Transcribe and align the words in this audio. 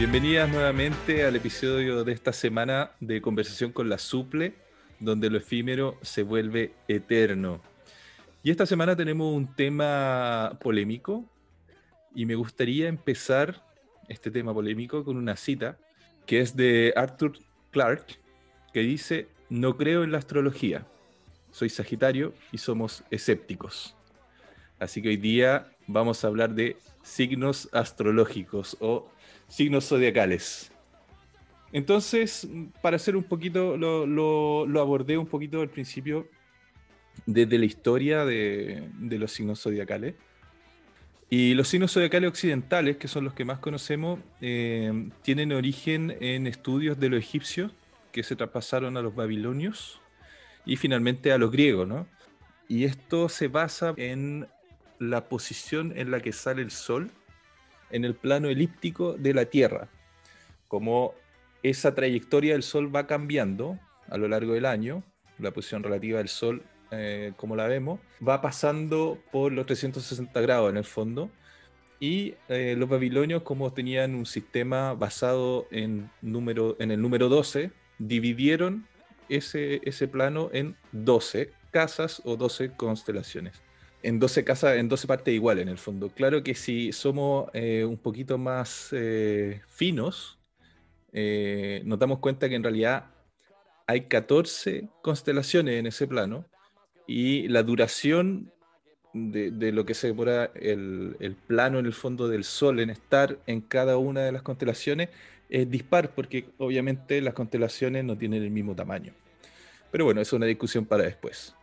Bienvenidas 0.00 0.50
nuevamente 0.50 1.24
al 1.24 1.36
episodio 1.36 2.04
de 2.04 2.12
esta 2.12 2.32
semana 2.32 2.92
de 3.00 3.20
Conversación 3.20 3.70
con 3.70 3.88
la 3.88 3.98
Suple, 3.98 4.54
donde 5.00 5.30
lo 5.30 5.38
efímero 5.38 5.96
se 6.02 6.22
vuelve 6.22 6.72
eterno. 6.86 7.60
Y 8.42 8.50
esta 8.50 8.66
semana 8.66 8.94
tenemos 8.94 9.34
un 9.34 9.54
tema 9.54 10.56
polémico 10.62 11.24
y 12.14 12.26
me 12.26 12.34
gustaría 12.34 12.88
empezar 12.88 13.64
este 14.08 14.30
tema 14.30 14.54
polémico 14.54 15.04
con 15.04 15.16
una 15.16 15.36
cita 15.36 15.78
que 16.26 16.40
es 16.40 16.56
de 16.56 16.92
Arthur 16.96 17.38
Clarke, 17.70 18.18
que 18.72 18.80
dice, 18.80 19.28
no 19.48 19.76
creo 19.76 20.04
en 20.04 20.12
la 20.12 20.18
astrología, 20.18 20.86
soy 21.50 21.68
Sagitario 21.68 22.34
y 22.52 22.58
somos 22.58 23.02
escépticos. 23.10 23.96
Así 24.78 25.02
que 25.02 25.08
hoy 25.08 25.16
día 25.16 25.70
vamos 25.86 26.24
a 26.24 26.28
hablar 26.28 26.54
de 26.54 26.76
signos 27.02 27.68
astrológicos 27.72 28.76
o 28.80 29.10
signos 29.48 29.88
zodiacales. 29.88 30.72
Entonces, 31.72 32.48
para 32.82 32.96
hacer 32.96 33.16
un 33.16 33.22
poquito, 33.22 33.76
lo, 33.76 34.06
lo, 34.06 34.80
abordé 34.80 35.16
un 35.16 35.26
poquito 35.26 35.60
al 35.60 35.68
principio 35.68 36.28
desde 37.26 37.58
la 37.58 37.64
historia 37.64 38.24
de, 38.24 38.88
los 38.98 39.32
signos 39.32 39.60
zodiacales. 39.60 40.14
Y 41.28 41.54
los 41.54 41.68
signos 41.68 41.92
zodiacales 41.92 42.28
occidentales, 42.28 42.96
que 42.96 43.06
son 43.06 43.24
los 43.24 43.34
que 43.34 43.44
más 43.44 43.60
conocemos, 43.60 44.18
eh, 44.40 45.10
tienen 45.22 45.52
origen 45.52 46.16
en 46.20 46.48
estudios 46.48 46.98
de 46.98 47.08
los 47.08 47.20
egipcios 47.20 47.72
que 48.10 48.24
se 48.24 48.34
traspasaron 48.34 48.96
a 48.96 49.02
los 49.02 49.14
babilonios 49.14 50.00
y 50.66 50.76
finalmente 50.76 51.30
a 51.30 51.38
los 51.38 51.52
griegos, 51.52 51.86
¿no? 51.86 52.08
Y 52.66 52.84
esto 52.84 53.28
se 53.28 53.46
basa 53.46 53.94
en 53.96 54.48
la 54.98 55.28
posición 55.28 55.92
en 55.96 56.10
la 56.10 56.20
que 56.20 56.32
sale 56.32 56.62
el 56.62 56.72
sol 56.72 57.12
en 57.90 58.04
el 58.04 58.14
plano 58.14 58.48
elíptico 58.48 59.14
de 59.14 59.34
la 59.34 59.44
Tierra. 59.44 59.88
Como 60.68 61.14
esa 61.62 61.94
trayectoria 61.94 62.52
del 62.54 62.62
Sol 62.62 62.94
va 62.94 63.06
cambiando 63.06 63.78
a 64.08 64.18
lo 64.18 64.28
largo 64.28 64.54
del 64.54 64.66
año, 64.66 65.02
la 65.38 65.52
posición 65.52 65.82
relativa 65.82 66.18
del 66.18 66.28
Sol, 66.28 66.62
eh, 66.90 67.32
como 67.36 67.56
la 67.56 67.66
vemos, 67.66 68.00
va 68.26 68.40
pasando 68.40 69.18
por 69.30 69.52
los 69.52 69.66
360 69.66 70.40
grados 70.40 70.70
en 70.70 70.76
el 70.76 70.84
fondo. 70.84 71.30
Y 72.00 72.34
eh, 72.48 72.74
los 72.78 72.88
babilonios, 72.88 73.42
como 73.42 73.72
tenían 73.72 74.14
un 74.14 74.26
sistema 74.26 74.94
basado 74.94 75.66
en, 75.70 76.10
número, 76.22 76.76
en 76.80 76.90
el 76.90 77.00
número 77.00 77.28
12, 77.28 77.70
dividieron 77.98 78.86
ese, 79.28 79.80
ese 79.84 80.08
plano 80.08 80.48
en 80.52 80.76
12 80.92 81.52
casas 81.70 82.22
o 82.24 82.36
12 82.36 82.72
constelaciones 82.72 83.62
en 84.02 84.18
12 84.18 84.44
casas, 84.44 84.78
en 84.78 84.88
12 84.88 85.06
partes 85.06 85.34
iguales 85.34 85.60
en 85.60 85.68
el 85.68 85.76
fondo. 85.76 86.08
Claro 86.08 86.42
que 86.42 86.54
si 86.54 86.90
somos 86.90 87.50
eh, 87.52 87.84
un 87.84 87.98
poquito 87.98 88.38
más 88.38 88.94
finos, 89.68 90.39
eh, 91.12 91.82
nos 91.84 91.98
damos 91.98 92.18
cuenta 92.18 92.48
que 92.48 92.54
en 92.54 92.62
realidad 92.62 93.06
hay 93.86 94.02
14 94.02 94.88
constelaciones 95.02 95.78
en 95.78 95.86
ese 95.86 96.06
plano 96.06 96.44
y 97.06 97.48
la 97.48 97.62
duración 97.62 98.52
de, 99.12 99.72
lo 99.72 99.84
que 99.84 99.94
se 99.94 100.06
demora 100.06 100.52
el, 100.54 101.16
el, 101.18 101.34
plano 101.34 101.80
en 101.80 101.86
el 101.86 101.92
fondo 101.92 102.28
del 102.28 102.44
Sol 102.44 102.78
en 102.78 102.90
estar 102.90 103.38
en 103.46 103.60
cada 103.60 103.96
una 103.98 104.20
de 104.20 104.30
las 104.30 104.42
constelaciones 104.42 105.08
es 105.48 105.68
dispar 105.68 106.14
porque 106.14 106.46
obviamente 106.58 107.20
las 107.20 107.34
constelaciones 107.34 108.04
no 108.04 108.16
tienen 108.16 108.44
el 108.44 108.50
mismo 108.50 108.76
tamaño. 108.76 109.12
Pero 109.90 110.04
bueno, 110.04 110.20
es 110.20 110.32
una 110.32 110.46
discusión 110.46 110.84
para 110.84 111.02
después 111.02 111.56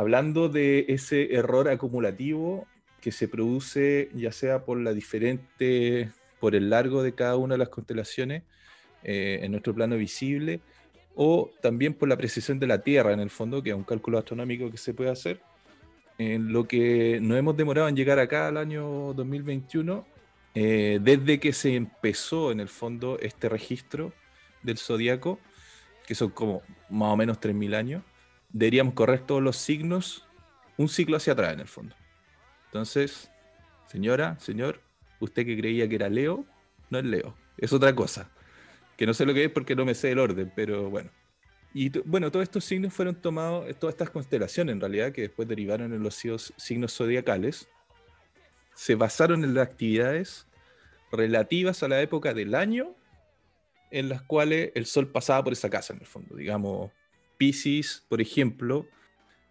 hablando 0.00 0.48
de 0.48 0.86
ese 0.88 1.34
error 1.34 1.68
acumulativo 1.68 2.66
que 3.02 3.12
se 3.12 3.28
produce 3.28 4.08
ya 4.14 4.32
sea 4.32 4.64
por 4.64 4.78
la 4.78 4.94
diferente, 4.94 6.10
por 6.38 6.54
el 6.54 6.70
largo 6.70 7.02
de 7.02 7.14
cada 7.14 7.36
una 7.36 7.54
de 7.54 7.58
las 7.58 7.68
constelaciones 7.68 8.44
eh, 9.02 9.40
en 9.42 9.52
nuestro 9.52 9.74
plano 9.74 9.96
visible, 9.96 10.60
o 11.14 11.50
también 11.60 11.94
por 11.94 12.08
la 12.08 12.16
precisión 12.16 12.58
de 12.58 12.66
la 12.66 12.82
Tierra 12.82 13.12
en 13.12 13.20
el 13.20 13.30
fondo, 13.30 13.62
que 13.62 13.70
es 13.70 13.76
un 13.76 13.84
cálculo 13.84 14.18
astronómico 14.18 14.70
que 14.70 14.78
se 14.78 14.94
puede 14.94 15.10
hacer. 15.10 15.40
En 16.18 16.52
lo 16.52 16.68
que 16.68 17.18
nos 17.20 17.38
hemos 17.38 17.56
demorado 17.56 17.88
en 17.88 17.96
llegar 17.96 18.18
acá 18.18 18.48
al 18.48 18.56
año 18.56 19.12
2021, 19.14 20.06
eh, 20.54 20.98
desde 21.02 21.40
que 21.40 21.52
se 21.52 21.74
empezó 21.74 22.52
en 22.52 22.60
el 22.60 22.68
fondo 22.68 23.18
este 23.20 23.48
registro 23.48 24.12
del 24.62 24.78
zodiaco, 24.78 25.38
que 26.06 26.14
son 26.14 26.30
como 26.30 26.62
más 26.88 27.12
o 27.12 27.16
menos 27.16 27.40
3.000 27.40 27.74
años, 27.74 28.02
deberíamos 28.52 28.94
correr 28.94 29.20
todos 29.20 29.42
los 29.42 29.56
signos 29.56 30.26
un 30.76 30.88
ciclo 30.88 31.16
hacia 31.16 31.34
atrás 31.34 31.52
en 31.52 31.60
el 31.60 31.68
fondo. 31.68 31.94
Entonces, 32.66 33.30
señora, 33.86 34.38
señor, 34.40 34.80
usted 35.20 35.44
que 35.44 35.56
creía 35.56 35.88
que 35.88 35.94
era 35.94 36.08
Leo, 36.08 36.44
no 36.88 36.98
es 36.98 37.04
Leo, 37.04 37.36
es 37.56 37.72
otra 37.72 37.94
cosa. 37.94 38.30
Que 39.00 39.06
no 39.06 39.14
sé 39.14 39.24
lo 39.24 39.32
que 39.32 39.44
es 39.44 39.50
porque 39.50 39.74
no 39.74 39.86
me 39.86 39.94
sé 39.94 40.10
el 40.10 40.18
orden, 40.18 40.52
pero 40.54 40.90
bueno. 40.90 41.10
Y 41.72 41.88
bueno, 42.00 42.30
todos 42.30 42.42
estos 42.42 42.66
signos 42.66 42.92
fueron 42.92 43.14
tomados, 43.14 43.74
todas 43.78 43.94
estas 43.94 44.10
constelaciones 44.10 44.74
en 44.74 44.80
realidad, 44.82 45.10
que 45.10 45.22
después 45.22 45.48
derivaron 45.48 45.94
en 45.94 46.02
los 46.02 46.22
signos 46.58 46.92
zodiacales, 46.92 47.66
se 48.74 48.96
basaron 48.96 49.42
en 49.42 49.54
las 49.54 49.68
actividades 49.68 50.46
relativas 51.10 51.82
a 51.82 51.88
la 51.88 52.02
época 52.02 52.34
del 52.34 52.54
año 52.54 52.94
en 53.90 54.10
las 54.10 54.20
cuales 54.20 54.70
el 54.74 54.84
sol 54.84 55.08
pasaba 55.08 55.44
por 55.44 55.54
esa 55.54 55.70
casa, 55.70 55.94
en 55.94 56.00
el 56.00 56.06
fondo. 56.06 56.36
Digamos, 56.36 56.90
Pisces, 57.38 58.04
por 58.06 58.20
ejemplo, 58.20 58.86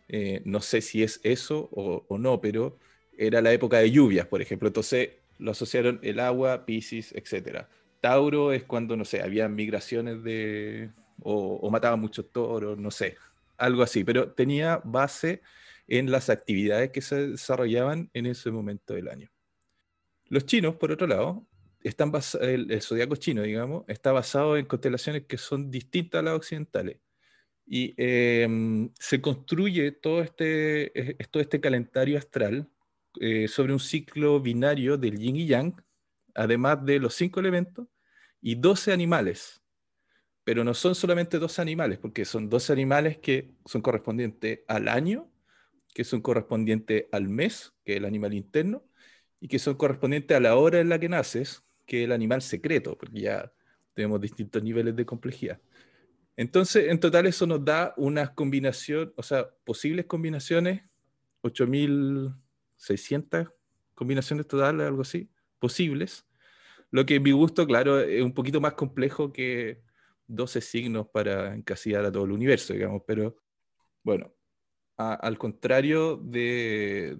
eh, 0.10 0.44
no 0.46 0.62
sé 0.62 0.82
si 0.82 1.02
es 1.02 1.20
eso 1.24 1.70
o, 1.72 2.20
no, 2.20 2.40
pero 2.40 2.78
era 3.18 3.42
la 3.42 3.52
época 3.52 3.80
de 3.80 3.90
lluvias, 3.90 4.28
por 4.28 4.44
ejemplo. 4.44 4.68
Entonces 4.68 5.10
lo 5.40 5.50
asociaron 5.50 6.00
el 6.04 6.20
agua, 6.20 6.68
Pisces, 6.68 7.14
etc. 7.14 7.66
Tauro 8.02 8.54
es 8.54 8.64
cuando, 8.64 8.96
no 8.96 9.06
sé, 9.06 9.22
había 9.22 9.48
migraciones 9.50 10.24
de. 10.24 10.92
o, 11.22 11.56
o 11.56 11.70
mataban 11.70 12.00
muchos 12.00 12.32
toros, 12.32 12.78
no 12.78 12.92
sé, 12.92 13.18
algo 13.58 13.84
así, 13.84 14.04
pero 14.04 14.32
tenía 14.32 14.82
base 14.84 15.42
en 15.88 16.12
las 16.12 16.30
actividades 16.30 16.92
que 16.92 17.02
se 17.02 17.30
desarrollaban 17.30 18.10
en 18.14 18.26
ese 18.28 18.52
momento 18.52 18.94
del 18.94 19.10
año. 19.10 19.30
Los 20.28 20.46
chinos, 20.46 20.76
por 20.76 20.92
otro 20.92 21.08
lado, 21.08 21.48
están 21.84 22.12
el, 22.42 22.72
el 22.72 22.82
zodiaco 22.82 23.16
chino, 23.16 23.42
digamos, 23.42 23.84
está 23.88 24.12
basado 24.12 24.58
en 24.58 24.66
constelaciones 24.66 25.26
que 25.26 25.38
son 25.38 25.72
distintas 25.72 26.20
a 26.20 26.24
las 26.24 26.36
occidentales. 26.36 26.98
Y 27.66 27.94
em, 27.98 28.92
se 29.00 29.22
construye 29.22 29.92
todo 29.92 30.22
este, 30.22 31.18
todo 31.32 31.42
este 31.42 31.60
calendario 31.60 32.18
astral 32.18 32.68
eh, 33.20 33.48
sobre 33.48 33.74
un 33.74 33.80
ciclo 33.80 34.40
binario 34.40 34.98
del 34.98 35.18
yin 35.18 35.36
y 35.36 35.48
yang, 35.48 35.76
además 36.36 36.86
de 36.86 37.00
los 37.00 37.16
cinco 37.16 37.40
elementos 37.40 37.88
y 38.42 38.56
12 38.56 38.92
animales. 38.92 39.62
Pero 40.44 40.64
no 40.64 40.74
son 40.74 40.96
solamente 40.96 41.40
12 41.40 41.62
animales, 41.62 42.00
porque 42.00 42.26
son 42.26 42.50
12 42.50 42.74
animales 42.74 43.18
que 43.18 43.52
son 43.66 43.82
correspondientes 43.82 44.62
al 44.68 44.88
año, 44.88 45.32
que 45.94 46.04
son 46.04 46.22
correspondientes 46.22 47.06
al 47.12 47.30
mes, 47.30 47.74
que 47.84 47.94
es 47.94 47.98
el 47.98 48.06
animal 48.06 48.34
interno, 48.34 48.84
y 49.40 49.48
que 49.48 49.60
son 49.60 49.76
correspondientes 49.76 50.36
a 50.36 50.40
la 50.40 50.56
hora 50.56 50.80
en 50.80 50.90
la 50.90 51.00
que 51.00 51.10
naces, 51.10 51.64
que 51.86 52.02
es 52.02 52.06
el 52.06 52.12
animal 52.12 52.42
secreto, 52.42 52.98
porque 52.98 53.22
ya 53.22 53.52
tenemos 53.94 54.20
distintos 54.22 54.64
niveles 54.64 54.96
de 54.96 55.06
complejidad. 55.06 55.60
Entonces, 56.38 56.90
en 56.90 57.00
total 57.00 57.26
eso 57.26 57.46
nos 57.46 57.64
da 57.66 57.94
una 57.98 58.34
combinación, 58.34 59.14
o 59.18 59.24
sea, 59.24 59.50
posibles 59.66 60.06
combinaciones, 60.06 60.84
8.600 61.42 63.52
combinaciones 63.94 64.48
totales, 64.48 64.88
algo 64.88 65.02
así, 65.02 65.30
posibles. 65.60 66.26
Lo 66.92 67.06
que 67.06 67.20
mi 67.20 67.32
gusto, 67.32 67.68
claro, 67.68 68.00
es 68.00 68.24
un 68.24 68.34
poquito 68.34 68.60
más 68.62 68.74
complejo 68.74 69.32
que 69.32 69.82
12 70.28 70.62
signos 70.62 71.08
para 71.10 71.56
encasillar 71.56 72.06
a 72.06 72.12
todo 72.12 72.26
el 72.26 72.32
universo, 72.32 72.74
digamos, 72.74 73.04
pero 73.06 73.36
bueno, 74.04 74.34
al 74.98 75.38
contrario 75.38 76.18
del 76.18 77.20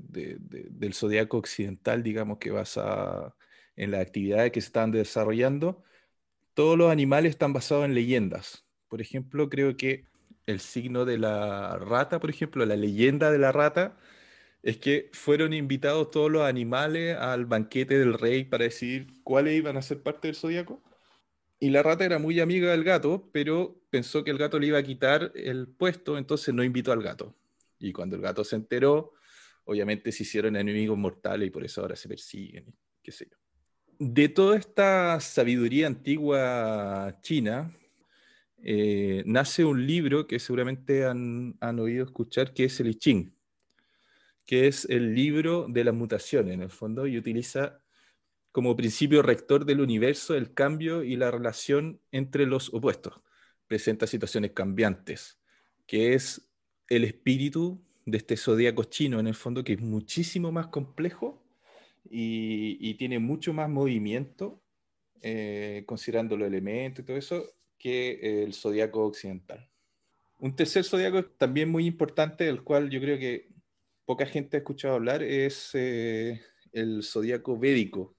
zodiaco 0.94 1.38
occidental, 1.38 2.04
digamos, 2.04 2.38
que 2.38 2.52
basa 2.52 3.36
en 3.76 3.92
las 3.92 4.02
actividades 4.02 4.52
que 4.52 4.60
se 4.62 4.68
están 4.68 4.92
desarrollando, 4.92 5.84
todos 6.54 6.78
los 6.78 6.92
animales 6.92 7.32
están 7.32 7.54
basados 7.54 7.86
en 7.86 7.94
leyendas. 7.94 8.66
Por 8.90 9.02
ejemplo, 9.02 9.50
creo 9.50 9.78
que 9.78 10.06
el 10.46 10.60
signo 10.60 11.06
de 11.06 11.18
la 11.18 11.78
rata, 11.78 12.20
por 12.20 12.30
ejemplo, 12.30 12.66
la 12.66 12.76
leyenda 12.76 13.32
de 13.32 13.38
la 13.40 13.52
rata, 13.52 13.98
es 14.62 14.78
que 14.78 15.10
fueron 15.14 15.54
invitados 15.54 16.12
todos 16.12 16.30
los 16.32 16.44
animales 16.44 17.18
al 17.18 17.46
banquete 17.46 17.98
del 17.98 18.14
rey 18.14 18.44
para 18.44 18.66
decidir 18.66 19.08
cuáles 19.24 19.58
iban 19.58 19.78
a 19.78 19.82
ser 19.82 20.02
parte 20.02 20.28
del 20.28 20.36
zodiaco. 20.36 20.84
Y 21.60 21.70
la 21.72 21.84
rata 21.84 22.06
era 22.06 22.20
muy 22.20 22.40
amiga 22.40 22.72
del 22.72 22.84
gato, 22.84 23.30
pero 23.34 23.82
pensó 23.90 24.24
que 24.24 24.32
el 24.32 24.38
gato 24.38 24.60
le 24.60 24.68
iba 24.68 24.78
a 24.78 24.84
quitar 24.84 25.32
el 25.36 25.68
puesto, 25.68 26.18
entonces 26.18 26.54
no 26.54 26.64
invitó 26.64 26.92
al 26.92 27.02
gato. 27.02 27.36
Y 27.80 27.92
cuando 27.92 28.16
el 28.16 28.22
gato 28.22 28.44
se 28.44 28.56
enteró, 28.56 29.14
obviamente 29.66 30.12
se 30.12 30.24
hicieron 30.24 30.56
enemigos 30.56 30.98
mortales 30.98 31.48
y 31.48 31.52
por 31.52 31.64
eso 31.64 31.82
ahora 31.82 31.96
se 31.96 32.08
persiguen, 32.08 32.74
qué 33.02 33.12
sé 33.12 33.28
yo. 33.30 33.38
De 34.00 34.30
toda 34.30 34.58
esta 34.58 35.20
sabiduría 35.20 35.88
antigua 35.88 37.20
china, 37.22 37.76
eh, 38.64 39.24
nace 39.26 39.66
un 39.66 39.86
libro 39.86 40.28
que 40.28 40.40
seguramente 40.40 41.06
han, 41.06 41.58
han, 41.60 41.80
oído 41.80 42.06
escuchar, 42.06 42.54
que 42.54 42.66
es 42.66 42.80
el 42.80 42.98
I 43.04 43.34
que 44.50 44.66
es 44.66 44.86
el 44.86 45.14
libro 45.14 45.68
de 45.70 45.84
las 45.84 45.94
mutaciones, 45.94 46.56
en 46.56 46.64
el 46.64 46.72
fondo, 46.72 47.06
y 47.06 47.20
utiliza 47.20 47.84
como 48.52 48.76
principio 48.76 49.22
rector 49.22 49.64
del 49.64 49.80
universo 49.80 50.34
el 50.34 50.56
cambio 50.56 51.04
y 51.04 51.18
la 51.18 51.30
relación 51.30 52.02
entre 52.12 52.48
los 52.48 52.74
opuestos. 52.74 53.22
Presenta 53.68 54.08
situaciones 54.08 54.54
cambiantes, 54.54 55.40
que 55.86 56.16
es 56.16 56.50
el 56.88 57.04
espíritu 57.04 57.80
de 58.08 58.18
este 58.18 58.38
zodíaco 58.38 58.86
chino, 58.86 59.20
en 59.20 59.28
el 59.28 59.36
fondo, 59.36 59.64
que 59.64 59.74
es 59.74 59.82
muchísimo 59.82 60.52
más 60.52 60.66
complejo 60.70 61.46
y, 62.10 62.92
tiene 62.96 63.20
mucho 63.20 63.54
más 63.54 63.70
movimiento, 63.70 64.64
eh, 65.22 65.84
considerando 65.86 66.36
los 66.36 66.48
elementos 66.48 67.04
y 67.04 67.06
todo 67.06 67.18
eso, 67.18 67.54
que 67.78 68.42
el 68.42 68.56
zodíaco 68.56 69.06
occidental. 69.06 69.70
Un 70.40 70.56
tercer 70.56 70.86
zodíaco 70.86 71.24
también 71.24 71.70
muy 71.70 71.86
importante, 71.86 72.46
del 72.46 72.64
cual 72.64 72.90
yo 72.90 73.00
creo 73.00 73.20
que 73.20 73.59
poca 74.10 74.26
gente 74.26 74.58
ha 74.58 74.62
escuchado 74.62 74.96
hablar, 74.96 75.22
es 75.22 75.70
eh, 75.76 76.42
el 76.72 77.04
zodíaco 77.04 77.60
védico, 77.60 78.18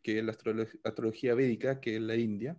que 0.00 0.20
es 0.20 0.24
la 0.24 0.36
astrología 0.84 1.34
védica, 1.34 1.80
que 1.80 1.96
es 1.96 2.00
la 2.00 2.14
India. 2.14 2.56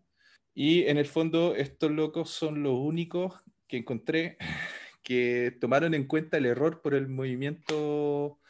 Y 0.54 0.84
en 0.88 0.98
el 0.98 1.06
fondo 1.06 1.56
estos 1.56 1.92
locos 1.92 2.32
son 2.32 2.62
los 2.62 2.78
únicos 2.78 3.42
que 3.70 3.78
encontré 3.78 4.38
que 5.02 5.58
tomaron 5.62 5.94
en 5.94 6.08
cuenta 6.08 6.36
el 6.36 6.46
error 6.46 6.82
por 6.82 6.94
el 6.94 7.08
movimiento 7.08 8.42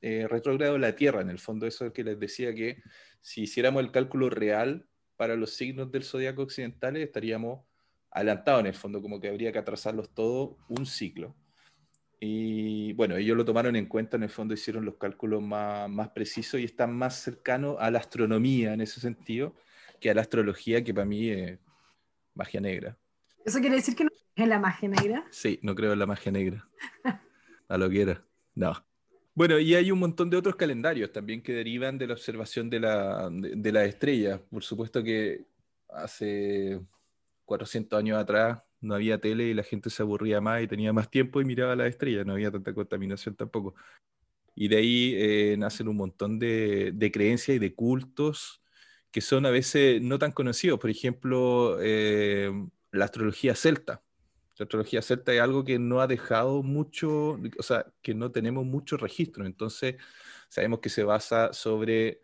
eh, 0.00 0.28
retrógrado 0.28 0.74
de 0.74 0.78
la 0.78 0.94
Tierra. 0.94 1.20
En 1.20 1.28
el 1.28 1.40
fondo 1.40 1.66
eso 1.66 1.86
es 1.86 1.92
que 1.92 2.04
les 2.04 2.20
decía 2.20 2.54
que 2.54 2.80
si 3.20 3.42
hiciéramos 3.42 3.82
el 3.82 3.90
cálculo 3.90 4.30
real 4.30 4.86
para 5.16 5.34
los 5.34 5.54
signos 5.54 5.90
del 5.90 6.04
zodiaco 6.04 6.42
occidental 6.42 6.96
estaríamos 6.96 7.64
adelantados 8.12 8.60
en 8.60 8.66
el 8.68 8.74
fondo, 8.74 9.02
como 9.02 9.18
que 9.18 9.30
habría 9.30 9.50
que 9.50 9.58
atrasarlos 9.58 10.14
todos 10.14 10.58
un 10.68 10.86
ciclo. 10.86 11.34
Y 12.22 12.92
bueno, 12.92 13.16
ellos 13.16 13.34
lo 13.34 13.46
tomaron 13.46 13.76
en 13.76 13.86
cuenta, 13.86 14.18
en 14.18 14.24
el 14.24 14.28
fondo 14.28 14.52
hicieron 14.52 14.84
los 14.84 14.96
cálculos 14.96 15.40
más, 15.40 15.88
más 15.88 16.10
precisos 16.10 16.60
y 16.60 16.64
están 16.64 16.94
más 16.94 17.22
cercanos 17.22 17.76
a 17.80 17.90
la 17.90 17.98
astronomía 17.98 18.74
en 18.74 18.82
ese 18.82 19.00
sentido 19.00 19.54
que 19.98 20.10
a 20.10 20.14
la 20.14 20.20
astrología, 20.20 20.84
que 20.84 20.92
para 20.92 21.06
mí 21.06 21.30
es 21.30 21.58
magia 22.34 22.60
negra. 22.60 22.98
¿Eso 23.44 23.58
quiere 23.60 23.76
decir 23.76 23.96
que 23.96 24.04
no 24.04 24.10
es 24.36 24.48
la 24.48 24.58
magia 24.58 24.88
negra? 24.90 25.26
Sí, 25.30 25.58
no 25.62 25.74
creo 25.74 25.94
en 25.94 25.98
la 25.98 26.06
magia 26.06 26.30
negra. 26.30 26.68
a 27.68 27.78
lo 27.78 27.88
que 27.88 28.02
era. 28.02 28.22
No. 28.54 28.74
Bueno, 29.34 29.58
y 29.58 29.74
hay 29.74 29.90
un 29.90 29.98
montón 29.98 30.28
de 30.28 30.36
otros 30.36 30.56
calendarios 30.56 31.10
también 31.12 31.42
que 31.42 31.54
derivan 31.54 31.96
de 31.96 32.06
la 32.06 32.12
observación 32.12 32.68
de, 32.68 32.80
la, 32.80 33.30
de, 33.30 33.54
de 33.56 33.72
las 33.72 33.88
estrellas. 33.88 34.40
Por 34.50 34.62
supuesto 34.62 35.02
que 35.02 35.46
hace 35.88 36.80
400 37.46 37.98
años 37.98 38.18
atrás 38.18 38.62
no 38.80 38.94
había 38.94 39.20
tele 39.20 39.44
y 39.44 39.54
la 39.54 39.62
gente 39.62 39.90
se 39.90 40.02
aburría 40.02 40.40
más 40.40 40.62
y 40.62 40.68
tenía 40.68 40.92
más 40.92 41.10
tiempo 41.10 41.40
y 41.40 41.44
miraba 41.44 41.76
las 41.76 41.88
estrellas, 41.88 42.26
no 42.26 42.32
había 42.32 42.50
tanta 42.50 42.74
contaminación 42.74 43.34
tampoco. 43.36 43.74
Y 44.54 44.68
de 44.68 44.76
ahí 44.76 45.14
eh, 45.16 45.56
nacen 45.58 45.88
un 45.88 45.96
montón 45.96 46.38
de, 46.38 47.10
creencias 47.12 47.56
y 47.56 47.58
de 47.58 47.74
cultos 47.74 48.62
que 49.10 49.20
son 49.20 49.46
a 49.46 49.50
veces 49.50 50.02
no 50.02 50.18
tan 50.18 50.32
conocidos. 50.32 50.78
Por 50.78 50.90
ejemplo, 50.90 51.78
eh, 51.80 52.50
la 52.92 53.06
astrología 53.06 53.54
celta. 53.54 54.02
La 54.58 54.64
astrología 54.64 55.02
celta 55.02 55.32
es 55.32 55.40
algo 55.40 55.64
que 55.64 55.78
no 55.78 56.00
ha 56.00 56.06
dejado 56.06 56.62
mucho, 56.62 57.38
o 57.58 57.62
sea, 57.62 57.86
que 58.02 58.14
no 58.14 58.30
tenemos 58.32 58.66
mucho 58.66 58.96
registro. 58.96 59.46
Entonces, 59.46 59.96
sabemos 60.48 60.80
que 60.80 60.90
se 60.90 61.04
basa 61.04 61.52
sobre, 61.52 62.22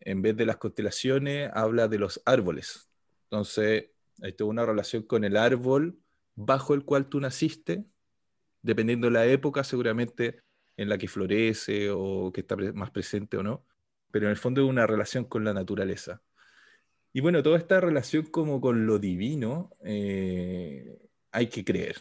en 0.00 0.22
vez 0.22 0.36
de 0.36 0.46
las 0.46 0.58
constelaciones, 0.58 1.50
habla 1.54 1.88
de 1.88 1.98
los 1.98 2.22
árboles. 2.26 2.90
Entonces, 3.24 3.90
hay 4.22 4.32
toda 4.32 4.50
una 4.50 4.66
relación 4.66 5.02
con 5.02 5.24
el 5.24 5.36
árbol 5.36 5.98
bajo 6.34 6.74
el 6.74 6.84
cual 6.84 7.08
tú 7.08 7.20
naciste, 7.20 7.84
dependiendo 8.62 9.06
de 9.06 9.12
la 9.12 9.26
época 9.26 9.64
seguramente 9.64 10.40
en 10.76 10.88
la 10.88 10.98
que 10.98 11.08
florece 11.08 11.90
o 11.90 12.30
que 12.32 12.42
está 12.42 12.56
más 12.56 12.90
presente 12.90 13.36
o 13.36 13.42
no, 13.42 13.64
pero 14.10 14.26
en 14.26 14.30
el 14.30 14.36
fondo 14.36 14.62
es 14.62 14.68
una 14.68 14.86
relación 14.86 15.24
con 15.24 15.44
la 15.44 15.54
naturaleza. 15.54 16.22
Y 17.12 17.20
bueno, 17.20 17.42
toda 17.42 17.58
esta 17.58 17.80
relación 17.80 18.26
como 18.26 18.60
con 18.60 18.86
lo 18.86 18.98
divino, 18.98 19.70
eh, 19.84 20.98
hay 21.32 21.46
que 21.48 21.64
creer, 21.64 21.96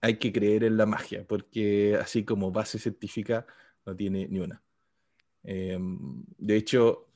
hay 0.00 0.18
que 0.18 0.32
creer 0.32 0.64
en 0.64 0.76
la 0.76 0.86
magia, 0.86 1.26
porque 1.26 1.96
así 2.00 2.24
como 2.24 2.50
base 2.50 2.78
científica 2.78 3.46
no 3.84 3.94
tiene 3.94 4.26
ni 4.28 4.40
una. 4.40 4.62
Em, 5.42 6.24
de 6.38 6.56
hecho, 6.56 7.08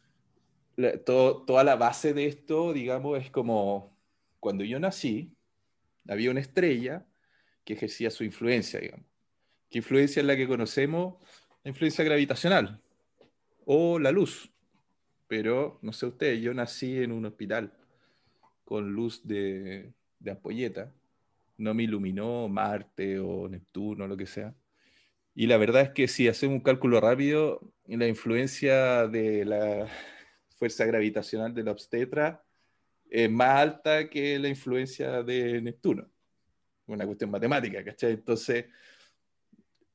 toda 1.05 1.65
la 1.65 1.77
base 1.77 2.13
de 2.15 2.27
esto, 2.27 2.73
digamos, 2.73 3.19
es 3.19 3.31
como 3.31 3.98
cuando 4.41 4.65
yo 4.65 4.79
nací, 4.79 5.33
había 6.09 6.31
una 6.31 6.41
estrella 6.41 7.07
que 7.65 7.75
ejercía 7.75 8.11
su 8.11 8.25
influencia, 8.25 8.81
digamos. 8.81 9.07
¿Qué 9.71 9.79
influencia 9.79 10.21
es 10.21 10.27
la 10.27 10.37
que 10.37 10.49
conocemos? 10.49 11.17
La 11.63 11.71
influencia 11.71 12.05
gravitacional 12.05 12.81
o 13.67 13.99
la 13.99 14.11
luz. 14.11 14.51
Pero, 15.27 15.79
no 15.83 15.93
sé 15.93 16.07
usted, 16.07 16.37
yo 16.37 16.55
nací 16.55 16.99
en 17.03 17.13
un 17.13 17.27
hospital 17.27 17.75
con 18.65 18.93
luz 18.93 19.27
de, 19.27 19.93
de 20.19 20.31
ampolleta. 20.31 20.95
No 21.59 21.75
me 21.75 21.83
iluminó 21.83 22.49
Marte 22.49 23.19
o 23.19 23.49
Neptuno, 23.49 24.07
lo 24.07 24.17
que 24.17 24.27
sea. 24.27 24.55
Y 25.35 25.47
la 25.47 25.59
verdad 25.59 25.83
es 25.83 25.91
que 25.91 26.09
si 26.09 26.29
hacemos 26.29 26.55
un 26.55 26.63
cálculo 26.63 27.01
rápido, 27.01 27.61
la 27.87 28.09
influencia 28.09 29.07
de 29.07 29.45
la 29.45 29.87
fuerza 30.59 30.87
gravitacional 30.87 31.55
de 31.55 31.65
la 31.65 31.73
obstetra 31.73 32.45
es 33.11 33.31
más 33.31 33.61
alta 33.61 34.09
que 34.09 34.39
la 34.39 34.49
influencia 34.49 35.23
de 35.23 35.61
Neptuno. 35.61 36.09
Una 36.87 37.07
cuestión 37.07 37.31
matemática, 37.31 37.85
¿cachai? 37.85 38.13
Entonces, 38.13 38.67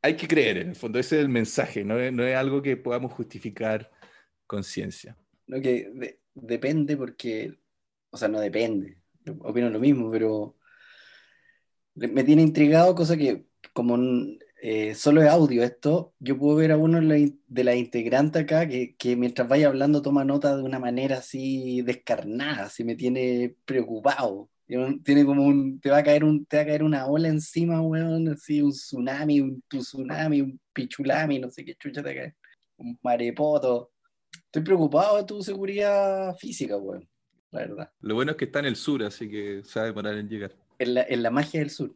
hay 0.02 0.16
que 0.16 0.28
creer, 0.28 0.58
en 0.58 0.70
el 0.70 0.76
fondo, 0.76 1.00
ese 1.00 1.18
es 1.18 1.22
el 1.22 1.30
mensaje, 1.30 1.84
no 1.84 1.98
es, 1.98 2.36
algo 2.36 2.62
que 2.62 2.78
podamos 2.78 3.14
justificar 3.14 3.90
con 4.46 4.64
ciencia. 4.64 5.18
No, 5.48 5.62
que 5.62 6.20
depende 6.34 6.98
porque, 6.98 7.58
o 8.10 8.18
sea, 8.18 8.28
no 8.28 8.40
depende, 8.40 8.98
opino 9.40 9.70
lo 9.70 9.80
mismo, 9.80 10.12
pero 10.12 10.58
me 11.96 12.24
tiene 12.24 12.42
intrigado, 12.42 12.96
cosa 12.96 13.16
que 13.16 13.46
como 13.72 13.98
eh, 14.66 14.96
solo 14.96 15.22
es 15.22 15.28
audio 15.28 15.62
esto, 15.62 16.14
yo 16.20 16.38
puedo 16.38 16.56
ver 16.56 16.72
a 16.72 16.78
uno 16.78 17.02
de 17.02 17.64
la 17.66 17.76
integrante 17.76 18.40
acá 18.40 18.66
que, 18.66 18.96
que, 18.96 19.18
mientras 19.18 19.46
vaya 19.50 19.68
hablando 19.68 20.02
toma 20.02 20.24
nota 20.24 20.56
de 20.56 20.64
una 20.64 20.80
manera 20.80 21.18
así 21.18 21.82
descarnada, 21.82 22.68
así 22.68 22.86
me 22.86 22.96
tiene 22.96 23.58
preocupado. 23.66 24.50
Tiene 24.66 25.26
como 25.26 25.46
un, 25.46 25.82
te 25.82 25.90
va 25.90 25.98
a 25.98 26.04
caer 26.04 26.24
un, 26.24 26.46
te 26.46 26.56
va 26.56 26.64
a 26.64 26.66
caer 26.66 26.82
una 26.84 27.08
ola 27.08 27.28
encima, 27.28 27.82
weón, 27.82 28.30
así 28.30 28.62
un 28.62 28.72
tsunami, 28.72 29.42
un 29.42 29.62
tsunami, 29.68 30.40
un 30.40 30.58
pichulami, 30.72 31.40
no 31.40 31.52
sé 31.52 31.66
qué 31.66 31.76
chucha 31.76 32.02
te 32.02 32.16
cae, 32.16 32.36
un 32.78 32.98
marepoto. 33.04 33.92
Estoy 34.46 34.62
preocupado 34.62 35.18
de 35.18 35.26
tu 35.26 35.44
seguridad 35.44 36.38
física, 36.38 36.78
weón, 36.78 37.06
la 37.52 37.60
verdad. 37.60 37.92
Lo 38.00 38.16
bueno 38.16 38.32
es 38.32 38.38
que 38.38 38.46
está 38.46 38.60
en 38.60 38.68
el 38.68 38.78
sur, 38.78 39.04
así 39.04 39.30
que 39.30 39.62
sabe 39.66 39.92
parar 39.92 40.16
en 40.16 40.30
llegar. 40.30 40.56
En 40.80 40.94
la, 40.94 41.04
en 41.04 41.22
la 41.22 41.32
magia 41.32 41.60
del 41.60 41.70
sur. 41.70 41.94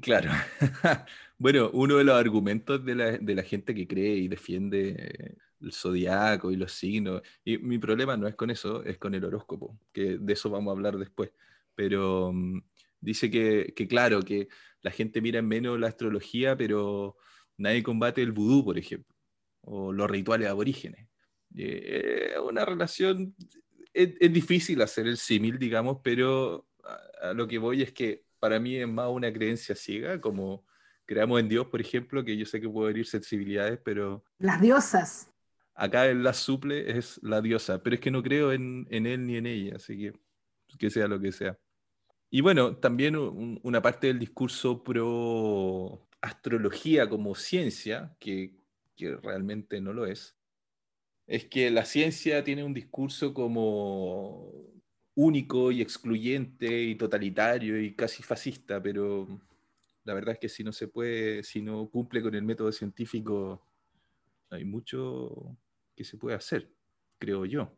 Claro. 0.00 0.30
bueno, 1.38 1.70
uno 1.72 1.96
de 1.96 2.04
los 2.04 2.14
argumentos 2.14 2.84
de 2.84 2.94
la, 2.94 3.18
de 3.18 3.34
la, 3.34 3.42
gente 3.42 3.74
que 3.74 3.86
cree 3.88 4.16
y 4.16 4.28
defiende 4.28 5.36
el 5.60 5.72
zodiaco 5.72 6.50
y 6.50 6.56
los 6.56 6.72
signos, 6.72 7.22
y 7.44 7.58
mi 7.58 7.78
problema 7.78 8.16
no 8.16 8.28
es 8.28 8.34
con 8.34 8.50
eso, 8.50 8.84
es 8.84 8.98
con 8.98 9.14
el 9.14 9.24
horóscopo, 9.24 9.78
que 9.92 10.18
de 10.18 10.32
eso 10.32 10.50
vamos 10.50 10.72
a 10.72 10.76
hablar 10.76 10.96
después. 10.96 11.30
Pero 11.74 12.28
um, 12.28 12.60
dice 13.00 13.30
que, 13.30 13.72
que, 13.74 13.88
claro, 13.88 14.22
que 14.22 14.48
la 14.82 14.90
gente 14.90 15.20
mira 15.20 15.42
menos 15.42 15.78
la 15.78 15.88
astrología, 15.88 16.56
pero 16.56 17.16
nadie 17.56 17.82
combate 17.82 18.22
el 18.22 18.32
vudú, 18.32 18.64
por 18.64 18.78
ejemplo, 18.78 19.14
o 19.62 19.92
los 19.92 20.10
rituales 20.10 20.48
aborígenes. 20.48 21.08
Es 21.54 22.38
una 22.38 22.64
relación, 22.64 23.34
es, 23.92 24.32
difícil 24.32 24.80
hacer 24.82 25.06
el 25.06 25.16
símil, 25.16 25.58
digamos, 25.58 25.98
pero 26.02 26.68
a 27.22 27.32
lo 27.34 27.46
que 27.48 27.58
voy 27.58 27.82
es 27.82 27.92
que 27.92 28.24
para 28.40 28.58
mí 28.58 28.76
es 28.76 28.88
más 28.88 29.08
una 29.10 29.32
creencia 29.32 29.76
ciega, 29.76 30.20
como 30.20 30.66
creamos 31.06 31.40
en 31.40 31.48
Dios, 31.48 31.66
por 31.66 31.80
ejemplo, 31.80 32.24
que 32.24 32.36
yo 32.36 32.46
sé 32.46 32.60
que 32.60 32.68
puedo 32.68 32.88
herir 32.88 33.06
sensibilidades, 33.06 33.78
pero... 33.84 34.24
Las 34.38 34.60
diosas. 34.60 35.30
Acá 35.74 36.08
en 36.08 36.22
la 36.22 36.32
suple 36.32 36.98
es 36.98 37.20
la 37.22 37.40
diosa, 37.40 37.82
pero 37.82 37.94
es 37.94 38.00
que 38.00 38.10
no 38.10 38.22
creo 38.22 38.52
en, 38.52 38.86
en 38.90 39.06
él 39.06 39.26
ni 39.26 39.36
en 39.36 39.46
ella, 39.46 39.76
así 39.76 39.96
que 39.96 40.12
que 40.78 40.90
sea 40.90 41.08
lo 41.08 41.20
que 41.20 41.32
sea. 41.32 41.58
Y 42.30 42.42
bueno, 42.42 42.76
también 42.76 43.16
un, 43.16 43.58
una 43.62 43.82
parte 43.82 44.06
del 44.06 44.18
discurso 44.18 44.82
pro 44.82 46.08
astrología 46.20 47.08
como 47.08 47.34
ciencia, 47.34 48.16
que, 48.20 48.56
que 48.96 49.16
realmente 49.16 49.80
no 49.80 49.92
lo 49.92 50.06
es, 50.06 50.36
es 51.26 51.46
que 51.46 51.70
la 51.70 51.84
ciencia 51.84 52.44
tiene 52.44 52.64
un 52.64 52.74
discurso 52.74 53.32
como 53.32 54.52
único 55.14 55.70
y 55.70 55.82
excluyente 55.82 56.82
y 56.82 56.94
totalitario 56.94 57.80
y 57.80 57.94
casi 57.94 58.22
fascista, 58.22 58.82
pero 58.82 59.26
La 60.04 60.14
verdad 60.14 60.34
es 60.34 60.40
que 60.40 60.48
si 60.48 60.64
no 60.64 60.72
se 60.72 60.88
puede, 60.88 61.42
si 61.42 61.60
no 61.62 61.88
cumple 61.90 62.22
con 62.22 62.34
el 62.34 62.42
método 62.42 62.72
científico, 62.72 63.60
hay 64.50 64.64
mucho 64.64 65.56
que 65.94 66.04
se 66.04 66.16
puede 66.16 66.36
hacer, 66.36 66.72
creo 67.18 67.44
yo. 67.44 67.70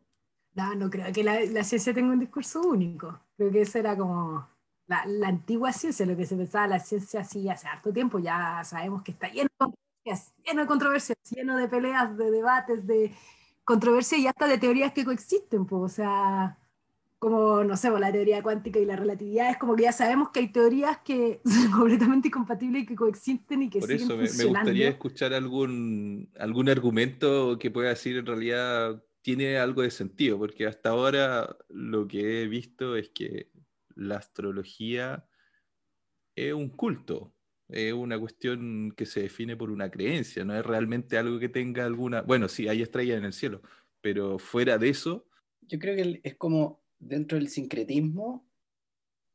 No, 0.55 0.75
no 0.75 0.89
creo 0.89 1.11
que 1.11 1.23
la, 1.23 1.63
ciencia 1.63 1.93
tenga 1.93 2.13
un 2.13 2.19
discurso 2.19 2.61
único. 2.61 3.19
Creo 3.35 3.51
que 3.51 3.61
eso 3.61 3.79
era 3.79 3.97
como 3.97 4.47
la, 4.87 5.03
antigua 5.27 5.73
ciencia, 5.73 6.05
lo 6.05 6.15
que 6.15 6.25
se 6.25 6.35
pensaba 6.35 6.67
la 6.67 6.79
ciencia 6.79 7.21
así 7.21 7.49
hace 7.49 7.67
harto 7.67 7.91
tiempo. 7.91 8.19
Ya 8.19 8.63
sabemos 8.63 9.01
que 9.03 9.11
está 9.11 9.27
lleno 9.29 9.49
de 9.49 9.65
controversias, 9.65 10.33
lleno 10.45 10.61
de 10.61 10.67
controversias, 10.67 11.17
lleno 11.29 11.57
de 11.57 11.67
peleas, 11.67 12.17
de 12.17 12.31
debates, 12.31 12.87
de 12.87 13.11
controversias 13.63 14.21
y 14.21 14.27
hasta 14.27 14.47
de 14.47 14.57
teorías 14.59 14.93
que 14.93 15.05
coexisten. 15.05 15.65
Pues, 15.65 15.81
o 15.81 15.89
sea, 15.89 16.57
como, 17.23 17.63
no 17.63 17.77
sé, 17.77 17.89
la 17.89 18.11
teoría 18.11 18.43
cuántica 18.43 18.81
y 18.81 18.85
la 18.85 18.97
relatividad, 18.97 19.49
es 19.49 19.55
como 19.55 19.77
que 19.77 19.83
ya 19.83 19.93
sabemos 19.93 20.31
que 20.31 20.41
hay 20.41 20.51
teorías 20.51 20.97
que 21.05 21.39
son 21.45 21.71
completamente 21.71 22.27
incompatibles 22.27 22.83
y 22.83 22.85
que 22.85 22.95
coexisten 22.95 23.63
y 23.63 23.69
que 23.69 23.79
Por 23.79 23.87
siguen 23.87 24.03
eso 24.03 24.17
me, 24.17 24.29
me, 24.29 24.59
gustaría 24.59 24.89
escuchar 24.89 25.33
algún, 25.33 26.29
algún 26.37 26.67
argumento 26.67 27.57
que 27.57 27.71
pueda 27.71 27.91
decir 27.91 28.17
en 28.17 28.25
realidad 28.25 29.01
tiene 29.21 29.57
algo 29.57 29.83
de 29.83 29.91
sentido, 29.91 30.37
porque 30.37 30.67
hasta 30.67 30.89
ahora 30.89 31.55
lo 31.69 32.09
que 32.09 32.41
he 32.41 32.47
visto 32.49 32.97
es 32.97 33.07
que 33.11 33.49
la 33.95 34.17
astrología 34.17 35.25
es 36.35 36.53
un 36.53 36.71
culto, 36.71 37.33
es 37.69 37.93
una 37.93 38.19
cuestión 38.19 38.91
que 38.97 39.05
se 39.05 39.21
define 39.21 39.55
por 39.55 39.71
una 39.71 39.89
creencia, 39.89 40.43
no 40.43 40.53
es 40.57 40.65
realmente 40.65 41.17
algo 41.17 41.39
que 41.39 41.47
tenga 41.47 41.85
alguna, 41.85 42.21
bueno, 42.21 42.49
sí, 42.49 42.67
hay 42.67 42.81
estrellas 42.81 43.17
en 43.17 43.23
el 43.23 43.33
cielo, 43.33 43.61
pero 44.01 44.39
fuera 44.39 44.77
de 44.77 44.89
eso... 44.89 45.25
Yo 45.61 45.79
creo 45.79 45.95
que 45.95 46.19
es 46.21 46.35
como 46.35 46.82
dentro 47.07 47.37
del 47.37 47.49
sincretismo, 47.49 48.47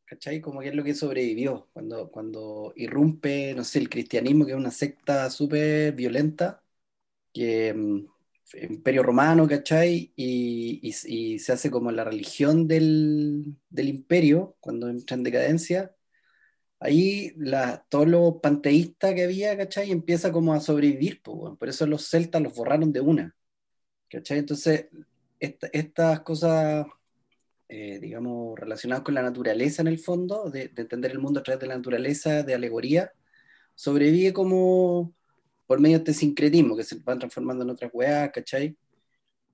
¿cachai? 0.04 0.40
Como 0.40 0.60
que 0.60 0.68
es 0.68 0.74
lo 0.74 0.84
que 0.84 0.94
sobrevivió 0.94 1.68
cuando, 1.72 2.10
cuando 2.10 2.72
irrumpe, 2.76 3.54
no 3.54 3.64
sé, 3.64 3.78
el 3.80 3.90
cristianismo, 3.90 4.46
que 4.46 4.52
es 4.52 4.58
una 4.58 4.70
secta 4.70 5.30
súper 5.30 5.94
violenta, 5.94 6.62
que 7.32 7.74
mm, 7.74 8.06
imperio 8.62 9.02
romano, 9.02 9.46
¿cachai? 9.48 10.12
Y, 10.16 10.80
y, 10.82 11.38
se 11.38 11.52
hace 11.52 11.70
como 11.70 11.92
la 11.92 12.04
religión 12.04 12.66
del, 12.68 13.56
del, 13.70 13.88
imperio, 13.88 14.56
cuando 14.60 14.88
entra 14.88 15.16
en 15.16 15.22
decadencia. 15.24 15.94
Ahí 16.80 17.32
la, 17.36 17.84
todo 17.88 18.06
lo 18.06 18.40
panteísta 18.40 19.14
que 19.14 19.24
había, 19.24 19.56
¿cachai? 19.56 19.90
Empieza 19.90 20.32
como 20.32 20.54
a 20.54 20.60
sobrevivir, 20.60 21.22
por 21.22 21.68
eso 21.68 21.86
los 21.86 22.08
celtas 22.08 22.42
los 22.42 22.54
borraron 22.54 22.92
de 22.92 23.00
una, 23.00 23.36
¿cachai? 24.10 24.38
Entonces, 24.38 24.88
estas 25.40 26.20
cosas 26.20 26.86
eh, 27.68 27.98
digamos, 28.00 28.58
relacionados 28.58 29.04
con 29.04 29.14
la 29.14 29.22
naturaleza 29.22 29.82
en 29.82 29.88
el 29.88 29.98
fondo, 29.98 30.50
de, 30.50 30.72
entender 30.76 31.12
el 31.12 31.18
mundo 31.18 31.40
a 31.40 31.42
través 31.42 31.60
de 31.60 31.66
la 31.66 31.76
naturaleza, 31.76 32.42
de 32.42 32.54
alegoría, 32.54 33.12
sobrevive 33.74 34.32
como 34.32 35.14
por 35.66 35.80
medio 35.80 35.98
de 35.98 36.10
este 36.10 36.14
sincretismo 36.14 36.76
que 36.76 36.84
se 36.84 36.96
van 37.00 37.18
transformando 37.18 37.64
en 37.64 37.70
otras 37.70 37.90
weas, 37.94 38.30
¿cachai? 38.32 38.76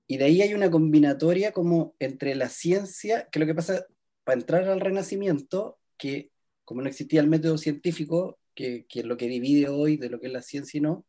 Y 0.07 0.17
de 0.17 0.25
ahí 0.25 0.41
hay 0.41 0.53
una 0.53 0.71
combinatoria 0.71 1.51
como 1.51 1.95
entre 1.99 2.35
la 2.35 2.49
ciencia, 2.49 3.27
que 3.31 3.39
lo 3.39 3.45
que 3.45 3.55
pasa 3.55 3.85
para 4.23 4.39
entrar 4.39 4.67
al 4.69 4.79
renacimiento, 4.81 5.77
que 5.97 6.31
como 6.63 6.81
no 6.81 6.89
existía 6.89 7.21
el 7.21 7.27
método 7.27 7.57
científico, 7.57 8.39
que, 8.55 8.85
que 8.87 9.01
es 9.01 9.05
lo 9.05 9.17
que 9.17 9.27
divide 9.27 9.69
hoy 9.69 9.97
de 9.97 10.09
lo 10.09 10.19
que 10.19 10.27
es 10.27 10.33
la 10.33 10.41
ciencia 10.41 10.77
y 10.77 10.81
no, 10.81 11.05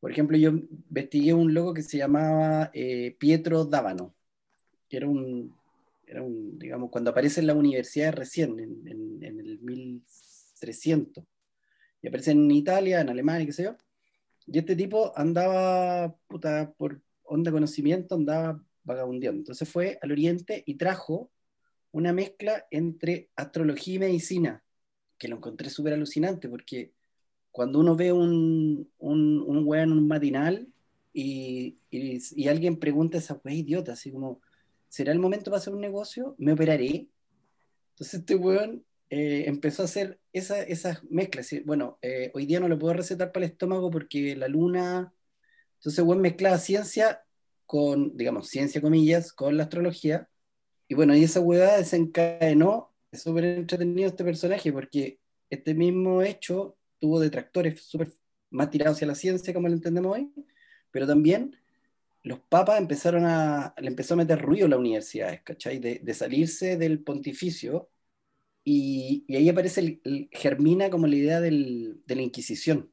por 0.00 0.12
ejemplo, 0.12 0.36
yo 0.36 0.50
investigué 0.50 1.34
un 1.34 1.54
loco 1.54 1.74
que 1.74 1.82
se 1.82 1.98
llamaba 1.98 2.70
eh, 2.72 3.16
Pietro 3.18 3.64
Dávano, 3.64 4.14
que 4.88 4.98
era 4.98 5.08
un, 5.08 5.57
era 6.08 6.22
un, 6.22 6.58
digamos, 6.58 6.90
cuando 6.90 7.10
aparece 7.10 7.40
en 7.40 7.46
la 7.46 7.54
universidad 7.54 8.12
recién, 8.12 8.58
en, 8.58 9.22
en, 9.22 9.40
el 9.40 9.58
1300, 9.60 11.24
y 12.00 12.08
aparece 12.08 12.30
en 12.30 12.50
Italia, 12.50 13.00
en 13.00 13.10
Alemania, 13.10 13.46
qué 13.46 13.52
sé 13.52 13.64
yo, 13.64 13.76
y 14.46 14.58
este 14.58 14.74
tipo 14.74 15.12
andaba, 15.16 16.16
puta, 16.26 16.72
por 16.76 17.02
onda 17.24 17.52
conocimiento, 17.52 18.14
andaba 18.14 18.62
vagabundeando. 18.84 19.40
Entonces 19.40 19.68
fue 19.68 19.98
al 20.00 20.12
oriente 20.12 20.62
y 20.64 20.76
trajo 20.76 21.30
una 21.92 22.12
mezcla 22.12 22.66
entre 22.70 23.28
astrología 23.36 23.94
y 23.94 23.98
medicina, 23.98 24.64
que 25.18 25.28
lo 25.28 25.36
encontré 25.36 25.68
súper 25.68 25.92
alucinante, 25.92 26.48
porque 26.48 26.92
cuando 27.50 27.80
uno 27.80 27.96
ve 27.96 28.12
un, 28.12 28.90
un, 28.98 29.44
un 29.46 29.66
weón 29.66 29.92
en 29.92 30.06
matinal 30.06 30.68
y, 31.12 31.78
y, 31.90 32.18
y, 32.36 32.48
alguien 32.48 32.78
pregunta 32.78 33.18
a 33.18 33.20
esa 33.20 33.40
wea 33.44 33.54
idiota, 33.54 33.92
así 33.92 34.12
como, 34.12 34.40
¿será 34.88 35.12
el 35.12 35.18
momento 35.18 35.50
para 35.50 35.58
hacer 35.58 35.74
un 35.74 35.80
negocio? 35.80 36.34
¿Me 36.38 36.52
operaré? 36.52 37.08
Entonces 37.90 38.20
este 38.20 38.34
weón 38.36 38.84
eh, 39.10 39.44
empezó 39.46 39.82
a 39.82 39.86
hacer 39.86 40.20
esa, 40.32 40.62
esas 40.62 41.02
mezclas. 41.04 41.48
Bueno, 41.64 41.98
eh, 42.02 42.30
hoy 42.34 42.46
día 42.46 42.60
no 42.60 42.68
lo 42.68 42.78
puedo 42.78 42.94
recetar 42.94 43.32
para 43.32 43.46
el 43.46 43.52
estómago 43.52 43.90
porque 43.90 44.36
la 44.36 44.48
luna... 44.48 45.12
Entonces 45.78 46.04
weón 46.04 46.20
mezclaba 46.20 46.58
ciencia 46.58 47.22
con, 47.66 48.16
digamos, 48.16 48.48
ciencia 48.48 48.80
comillas, 48.80 49.32
con 49.32 49.56
la 49.56 49.64
astrología. 49.64 50.28
Y 50.88 50.94
bueno, 50.94 51.14
y 51.14 51.24
esa 51.24 51.40
weá 51.40 51.76
desencadenó, 51.76 52.94
es 53.12 53.22
súper 53.22 53.44
entretenido 53.44 54.08
este 54.08 54.24
personaje 54.24 54.72
porque 54.72 55.20
este 55.50 55.74
mismo 55.74 56.22
hecho 56.22 56.78
tuvo 56.98 57.20
detractores 57.20 57.82
súper 57.82 58.12
más 58.50 58.70
tirados 58.70 58.96
hacia 58.96 59.06
la 59.06 59.14
ciencia, 59.14 59.52
como 59.52 59.68
lo 59.68 59.74
entendemos 59.74 60.16
hoy, 60.16 60.32
pero 60.90 61.06
también 61.06 61.54
los 62.28 62.40
papas 62.40 62.78
empezaron 62.78 63.24
a, 63.24 63.74
le 63.78 63.88
empezó 63.88 64.14
a 64.14 64.18
meter 64.18 64.40
ruido 64.40 64.66
a 64.66 64.68
las 64.68 64.78
universidades, 64.78 65.42
¿cachai? 65.42 65.78
De, 65.78 66.14
salirse 66.14 66.76
del 66.76 67.02
pontificio 67.02 67.90
y, 68.64 69.24
ahí 69.34 69.48
aparece, 69.48 70.00
el, 70.04 70.28
germina 70.30 70.90
como 70.90 71.06
la 71.06 71.16
idea 71.16 71.40
del, 71.40 72.02
de 72.04 72.16
la 72.16 72.22
Inquisición, 72.22 72.92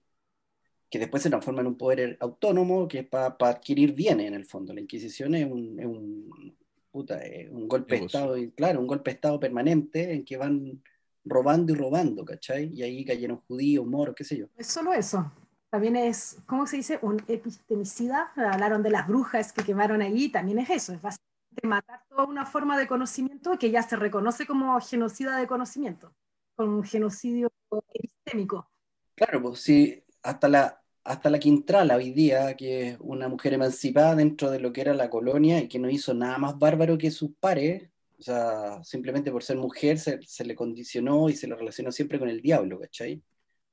que 0.89 0.99
después 0.99 1.21
se 1.21 1.29
transforma 1.29 1.61
en 1.61 1.67
un 1.67 1.77
poder 1.77 2.17
autónomo 2.21 2.87
que 2.87 2.99
es 2.99 3.07
para 3.07 3.35
adquirir 3.39 3.93
bienes 3.93 4.27
en 4.27 4.35
el 4.35 4.45
fondo. 4.45 4.73
La 4.73 4.79
Inquisición 4.79 5.35
es 5.35 5.51
un, 5.51 5.79
es 5.79 5.85
un, 5.85 6.57
puta, 6.89 7.19
un 7.51 7.67
golpe 7.67 7.99
de 7.99 8.05
Estado, 8.05 8.35
claro, 8.55 8.79
un 8.79 8.87
golpe 8.87 9.11
de 9.11 9.15
Estado 9.15 9.37
permanente 9.37 10.13
en 10.13 10.23
que 10.23 10.37
van 10.37 10.81
robando 11.25 11.73
y 11.73 11.75
robando, 11.75 12.23
¿cachai? 12.23 12.71
Y 12.73 12.83
ahí 12.83 13.03
cayeron 13.03 13.41
judíos, 13.47 13.85
moros, 13.85 14.15
qué 14.15 14.23
sé 14.23 14.37
yo. 14.37 14.47
Es 14.57 14.67
solo 14.67 14.93
eso 14.93 15.29
también 15.75 15.97
es, 15.97 16.37
¿cómo 16.45 16.65
se 16.67 16.77
dice? 16.77 16.99
Un 17.01 17.21
epistemicida. 17.27 18.31
Hablaron 18.37 18.81
de 18.81 18.91
las 18.91 19.09
brujas 19.09 19.51
que 19.51 19.61
quemaron 19.61 20.01
ahí, 20.01 20.29
también 20.29 20.59
es 20.59 20.69
eso, 20.69 20.93
es 20.93 21.01
básicamente 21.01 21.67
matar 21.67 22.01
toda 22.07 22.23
una 22.23 22.45
forma 22.45 22.79
de 22.79 22.87
conocimiento 22.87 23.59
que 23.59 23.71
ya 23.71 23.83
se 23.83 23.97
reconoce 23.97 24.47
como 24.47 24.79
genocida 24.79 25.35
de 25.35 25.47
conocimiento, 25.47 26.15
con 26.55 26.69
un 26.69 26.83
genocidio 26.85 27.51
epistémico. 27.93 28.71
Claro, 29.15 29.41
pues 29.41 29.59
sí, 29.59 30.01
hasta 30.23 30.47
la, 30.47 30.81
hasta 31.03 31.29
la 31.29 31.39
Quintrala 31.39 31.97
hoy 31.97 32.11
día, 32.11 32.55
que 32.55 32.91
es 32.91 32.97
una 33.01 33.27
mujer 33.27 33.51
emancipada 33.51 34.15
dentro 34.15 34.51
de 34.51 34.61
lo 34.61 34.71
que 34.71 34.79
era 34.79 34.93
la 34.93 35.09
colonia 35.09 35.59
y 35.59 35.67
que 35.67 35.77
no 35.77 35.89
hizo 35.89 36.13
nada 36.13 36.37
más 36.37 36.57
bárbaro 36.57 36.97
que 36.97 37.11
sus 37.11 37.31
pares, 37.37 37.89
o 38.17 38.21
sea, 38.21 38.81
simplemente 38.81 39.29
por 39.29 39.43
ser 39.43 39.57
mujer 39.57 39.99
se, 39.99 40.21
se 40.21 40.45
le 40.45 40.55
condicionó 40.55 41.27
y 41.27 41.35
se 41.35 41.47
le 41.47 41.55
relacionó 41.55 41.91
siempre 41.91 42.17
con 42.17 42.29
el 42.29 42.41
diablo, 42.41 42.79
¿cachai? 42.79 43.21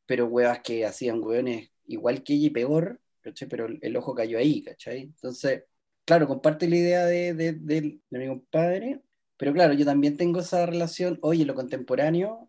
Pero 0.05 0.27
huevas 0.27 0.59
que 0.63 0.85
hacían 0.85 1.23
hueones 1.23 1.73
igual 1.87 2.23
que 2.23 2.35
ella 2.35 2.47
y 2.49 2.51
peor, 2.51 3.01
¿cachai? 3.21 3.49
Pero 3.49 3.67
el, 3.81 3.97
ojo 3.97 4.15
cayó 4.15 4.39
ahí, 4.39 4.63
¿cachai? 4.63 5.03
Entonces, 5.03 5.65
claro, 6.05 6.29
comparte 6.29 6.69
la 6.69 6.77
idea 6.77 7.07
de, 7.07 7.35
de, 7.35 7.53
de, 7.53 8.01
mi 8.11 8.27
compadre, 8.29 9.01
pero 9.37 9.53
claro, 9.53 9.75
yo 9.75 9.85
también 9.85 10.17
tengo 10.17 10.41
esa 10.41 10.67
relación, 10.67 11.19
oye, 11.23 11.45
lo 11.45 11.55
contemporáneo, 11.55 12.49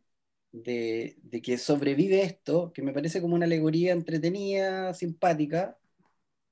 de, 0.51 1.17
de, 1.23 1.41
que 1.41 1.57
sobrevive 1.57 2.21
esto, 2.23 2.71
que 2.73 2.83
me 2.83 2.93
parece 2.93 3.21
como 3.21 3.35
una 3.35 3.45
alegoría 3.45 3.93
entretenida, 3.93 4.93
simpática, 4.93 5.77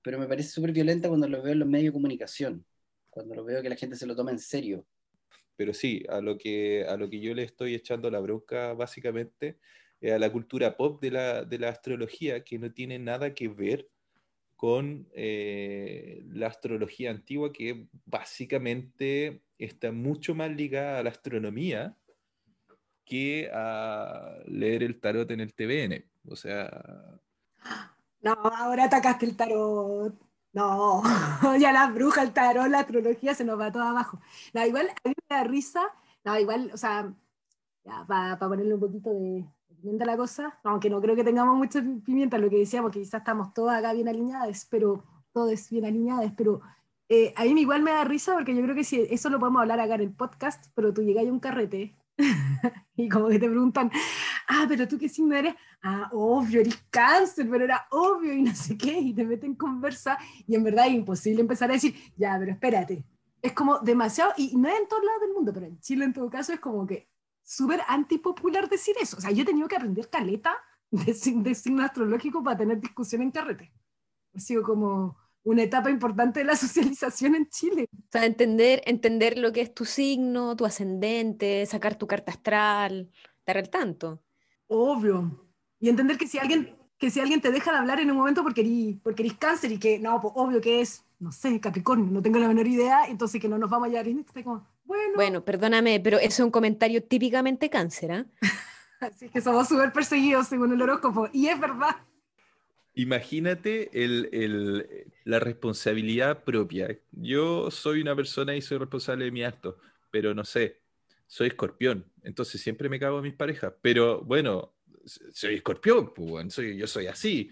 pero 0.01 0.19
me 0.19 0.27
parece 0.27 0.49
súper 0.49 0.71
violenta 0.71 1.07
cuando 1.09 1.27
lo 1.27 1.41
veo 1.41 1.53
en 1.53 1.59
los 1.59 1.67
medios 1.67 1.89
de 1.89 1.93
comunicación, 1.93 2.65
cuando 3.09 3.35
lo 3.35 3.43
veo 3.43 3.61
que 3.61 3.69
la 3.69 3.75
gente 3.75 3.95
se 3.95 4.07
lo 4.07 4.15
toma 4.15 4.31
en 4.31 4.39
serio. 4.39 4.85
Pero 5.55 5.73
sí, 5.73 6.03
a 6.09 6.21
lo 6.21 6.37
que, 6.37 6.85
a 6.87 6.97
lo 6.97 7.09
que 7.09 7.19
yo 7.19 7.35
le 7.35 7.43
estoy 7.43 7.75
echando 7.75 8.09
la 8.09 8.19
bronca 8.19 8.73
básicamente 8.73 9.59
a 10.01 10.17
la 10.17 10.31
cultura 10.31 10.75
pop 10.77 11.01
de 11.01 11.11
la, 11.11 11.43
de 11.43 11.59
la, 11.59 11.69
astrología, 11.69 12.43
que 12.43 12.57
no 12.57 12.71
tiene 12.71 12.97
nada 12.97 13.33
que 13.33 13.47
ver 13.47 13.87
con 14.55 15.07
eh, 15.13 16.23
la 16.29 16.47
astrología 16.47 17.11
antigua, 17.11 17.51
que 17.51 17.87
básicamente 18.05 19.41
está 19.57 19.91
mucho 19.91 20.35
más 20.35 20.51
ligada 20.51 20.99
a 20.99 21.03
la 21.03 21.09
astronomía 21.09 21.97
que 23.05 23.49
a 23.53 24.37
leer 24.45 24.83
el 24.83 24.99
tarot 24.99 25.29
en 25.31 25.39
el 25.39 25.53
TVN. 25.53 26.05
O 26.27 26.35
sea... 26.35 27.19
No, 28.21 28.33
ahora 28.33 28.85
atacaste 28.85 29.25
el 29.25 29.35
tarot. 29.35 30.15
No, 30.53 31.01
ya 31.59 31.71
la 31.71 31.87
bruja, 31.87 32.23
el 32.23 32.33
tarot, 32.33 32.67
la 32.67 32.79
astrología 32.79 33.33
se 33.33 33.43
nos 33.43 33.59
va 33.59 33.71
todo 33.71 33.83
abajo. 33.83 34.19
No, 34.53 34.65
igual 34.65 34.89
a 34.89 35.09
mí 35.09 35.13
me 35.29 35.35
da 35.35 35.43
risa, 35.43 35.81
no, 36.23 36.37
igual, 36.39 36.71
o 36.73 36.77
sea, 36.77 37.13
para 38.07 38.37
ponerle 38.37 38.73
un 38.73 38.79
poquito 38.79 39.09
de, 39.11 39.45
pimienta 39.81 40.05
la 40.05 40.15
cosa, 40.15 40.59
aunque 40.63 40.89
no 40.89 41.01
creo 41.01 41.15
que 41.15 41.23
tengamos 41.23 41.57
mucha 41.57 41.83
pimienta, 42.05 42.37
lo 42.37 42.49
que 42.49 42.59
decíamos, 42.59 42.91
que 42.91 42.99
quizás 42.99 43.21
estamos 43.21 43.53
todas 43.53 43.79
acá 43.79 43.93
bien 43.93 44.07
alineadas, 44.07 44.67
pero 44.69 45.03
todas 45.33 45.69
bien 45.69 45.85
alineadas, 45.85 46.31
pero 46.37 46.61
eh, 47.09 47.33
a 47.35 47.43
mí 47.43 47.61
igual 47.61 47.81
me 47.81 47.91
da 47.91 48.03
risa 48.03 48.33
porque 48.33 48.55
yo 48.55 48.61
creo 48.61 48.75
que 48.75 48.83
si 48.83 49.01
eso 49.09 49.29
lo 49.29 49.39
podemos 49.39 49.61
hablar 49.61 49.79
acá 49.79 49.95
en 49.95 50.01
el 50.01 50.13
podcast, 50.13 50.65
pero 50.75 50.93
tú 50.93 51.01
llegas 51.01 51.25
a 51.25 51.31
un 51.31 51.39
carrete 51.39 51.95
y 52.95 53.09
como 53.09 53.27
que 53.27 53.39
te 53.39 53.49
preguntan, 53.49 53.91
ah, 54.47 54.65
pero 54.69 54.87
tú 54.87 54.97
qué 54.97 55.09
signo 55.09 55.35
eres, 55.35 55.55
ah, 55.83 56.09
obvio, 56.13 56.61
eres 56.61 56.81
cáncer, 56.89 57.49
pero 57.49 57.65
era 57.65 57.87
obvio 57.91 58.33
y 58.33 58.43
no 58.43 58.55
sé 58.55 58.77
qué, 58.77 58.97
y 58.97 59.13
te 59.13 59.25
meten 59.25 59.51
en 59.51 59.55
conversa, 59.55 60.17
y 60.47 60.55
en 60.55 60.63
verdad 60.63 60.87
es 60.87 60.93
imposible 60.93 61.41
empezar 61.41 61.69
a 61.69 61.73
decir, 61.73 61.95
ya, 62.15 62.37
pero 62.39 62.51
espérate, 62.51 63.03
es 63.41 63.53
como 63.53 63.79
demasiado, 63.79 64.33
y 64.37 64.55
no 64.55 64.69
es 64.69 64.79
en 64.79 64.87
todos 64.87 65.03
lados 65.03 65.21
del 65.21 65.33
mundo, 65.33 65.51
pero 65.53 65.65
en 65.65 65.79
Chile 65.79 66.05
en 66.05 66.13
todo 66.13 66.29
caso 66.29 66.53
es 66.53 66.59
como 66.59 66.85
que 66.85 67.10
súper 67.51 67.81
antipopular 67.87 68.69
decir 68.69 68.95
eso, 69.01 69.17
o 69.17 69.21
sea, 69.21 69.31
yo 69.31 69.43
he 69.43 69.45
tenido 69.45 69.67
que 69.67 69.75
aprender 69.75 70.09
caleta 70.09 70.55
de, 70.89 71.13
de 71.13 71.55
signo 71.55 71.83
astrológico 71.83 72.41
para 72.41 72.57
tener 72.57 72.79
discusión 72.79 73.21
en 73.21 73.31
carrete, 73.31 73.73
ha 74.33 74.39
sido 74.39 74.63
como 74.63 75.17
una 75.43 75.63
etapa 75.63 75.89
importante 75.89 76.39
de 76.39 76.45
la 76.45 76.55
socialización 76.65 77.35
en 77.35 77.49
Chile. 77.49 77.89
O 77.91 78.07
sea, 78.09 78.25
entender, 78.25 78.81
entender 78.85 79.37
lo 79.37 79.51
que 79.51 79.61
es 79.61 79.73
tu 79.73 79.83
signo, 79.83 80.55
tu 80.55 80.65
ascendente, 80.65 81.65
sacar 81.65 81.97
tu 81.97 82.07
carta 82.07 82.31
astral, 82.31 83.11
dar 83.45 83.57
el 83.57 83.69
tanto. 83.69 84.23
Obvio. 84.67 85.49
Y 85.79 85.89
entender 85.89 86.17
que 86.17 86.27
si 86.27 86.37
alguien, 86.37 86.77
que 86.97 87.09
si 87.09 87.19
alguien 87.19 87.41
te 87.41 87.51
deja 87.51 87.71
de 87.71 87.79
hablar 87.79 87.99
en 87.99 88.11
un 88.11 88.17
momento 88.17 88.43
porque 88.43 88.61
eres, 88.61 89.01
porque 89.03 89.23
eres 89.23 89.37
cáncer 89.37 89.73
y 89.73 89.77
que, 89.77 89.99
no, 89.99 90.21
pues 90.21 90.33
obvio 90.37 90.61
que 90.61 90.79
es, 90.79 91.03
no 91.19 91.33
sé, 91.33 91.59
Capricornio, 91.59 92.09
no 92.09 92.21
tengo 92.21 92.39
la 92.39 92.47
menor 92.47 92.67
idea, 92.67 93.07
entonces 93.07 93.41
que 93.41 93.49
no 93.49 93.57
nos 93.57 93.69
vamos 93.69 93.87
a 93.87 93.89
llevar 93.89 94.07
en 94.07 94.19
este 94.19 94.43
como, 94.43 94.65
bueno. 94.91 95.13
Bueno, 95.15 95.45
perdóname, 95.45 95.99
pero 95.99 96.17
eso 96.17 96.27
es 96.27 96.39
un 96.39 96.51
comentario 96.51 97.03
típicamente 97.03 97.69
cáncer, 97.69 98.11
¿ah? 98.11 98.25
Así 98.99 99.29
que 99.29 99.41
somos 99.41 99.67
súper 99.67 99.91
perseguidos 99.91 100.47
según 100.47 100.73
el 100.73 100.81
horóscopo. 100.81 101.27
Y 101.33 101.47
es 101.47 101.59
verdad. 101.59 101.95
Imagínate 102.93 103.89
el, 104.03 104.29
el, 104.31 105.07
la 105.23 105.39
responsabilidad 105.39 106.43
propia. 106.43 106.97
Yo 107.11 107.71
soy 107.71 108.01
una 108.01 108.15
persona 108.15 108.55
y 108.55 108.61
soy 108.61 108.77
responsable 108.77 109.25
de 109.25 109.31
mi 109.31 109.43
acto, 109.43 109.77
pero 110.11 110.33
no 110.35 110.43
sé, 110.43 110.81
soy 111.25 111.47
escorpión, 111.47 112.05
entonces 112.23 112.61
siempre 112.61 112.89
me 112.89 112.99
cago 112.99 113.17
en 113.17 113.23
mis 113.23 113.33
parejas. 113.33 113.73
Pero 113.81 114.21
bueno, 114.21 114.73
soy 115.05 115.55
escorpión, 115.55 116.13
pues, 116.13 116.53
soy, 116.53 116.77
yo 116.77 116.87
soy 116.87 117.07
así. 117.07 117.51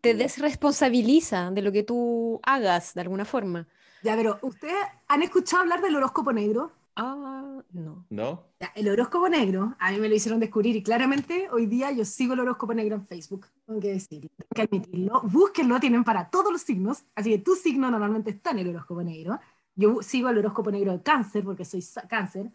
Te 0.00 0.14
desresponsabiliza 0.14 1.50
de 1.52 1.62
lo 1.62 1.72
que 1.72 1.84
tú 1.84 2.40
hagas, 2.42 2.94
de 2.94 3.00
alguna 3.00 3.24
forma. 3.24 3.68
Ya, 4.02 4.16
pero 4.16 4.38
¿ustedes 4.42 4.74
han 5.08 5.22
escuchado 5.22 5.62
hablar 5.62 5.80
del 5.80 5.96
horóscopo 5.96 6.32
negro? 6.32 6.72
Ah, 6.96 7.62
no. 7.72 8.04
¿No? 8.10 8.44
el 8.74 8.88
horóscopo 8.88 9.28
negro, 9.28 9.74
a 9.78 9.90
mí 9.90 9.98
me 9.98 10.08
lo 10.08 10.14
hicieron 10.14 10.38
descubrir 10.38 10.76
y 10.76 10.82
claramente 10.82 11.48
hoy 11.50 11.66
día 11.66 11.90
yo 11.90 12.04
sigo 12.04 12.34
el 12.34 12.40
horóscopo 12.40 12.74
negro 12.74 12.94
en 12.94 13.04
Facebook, 13.04 13.46
tengo 13.66 13.80
que 13.80 13.88
decirlo, 13.88 14.30
tengo 14.36 14.50
que 14.54 14.62
admitirlo. 14.62 15.22
Búsquenlo, 15.22 15.80
tienen 15.80 16.04
para 16.04 16.30
todos 16.30 16.52
los 16.52 16.62
signos, 16.62 17.04
así 17.14 17.30
que 17.30 17.38
tu 17.38 17.56
signo 17.56 17.90
normalmente 17.90 18.30
está 18.30 18.50
en 18.50 18.60
el 18.60 18.68
horóscopo 18.68 19.02
negro. 19.02 19.40
Yo 19.74 20.02
sigo 20.02 20.28
el 20.28 20.38
horóscopo 20.38 20.70
negro 20.70 20.92
de 20.92 21.02
cáncer 21.02 21.44
porque 21.44 21.64
soy 21.64 21.84
cáncer 22.08 22.52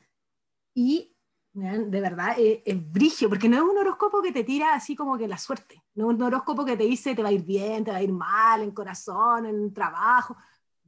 y 0.73 1.13
de 1.53 2.01
verdad 2.01 2.35
es, 2.37 2.59
es 2.65 2.91
brigio, 2.91 3.29
porque 3.29 3.49
no 3.49 3.57
es 3.57 3.63
un 3.63 3.77
horóscopo 3.77 4.21
que 4.21 4.31
te 4.31 4.43
tira 4.43 4.75
así 4.75 4.95
como 4.95 5.17
que 5.17 5.27
la 5.27 5.37
suerte, 5.39 5.83
no 5.95 6.11
es 6.11 6.15
un 6.15 6.21
horóscopo 6.21 6.63
que 6.63 6.77
te 6.77 6.83
dice 6.83 7.15
te 7.15 7.23
va 7.23 7.29
a 7.29 7.31
ir 7.31 7.43
bien, 7.43 7.83
te 7.83 7.91
va 7.91 7.97
a 7.97 8.03
ir 8.03 8.13
mal, 8.13 8.61
en 8.61 8.71
corazón, 8.71 9.47
en 9.47 9.73
trabajo. 9.73 10.37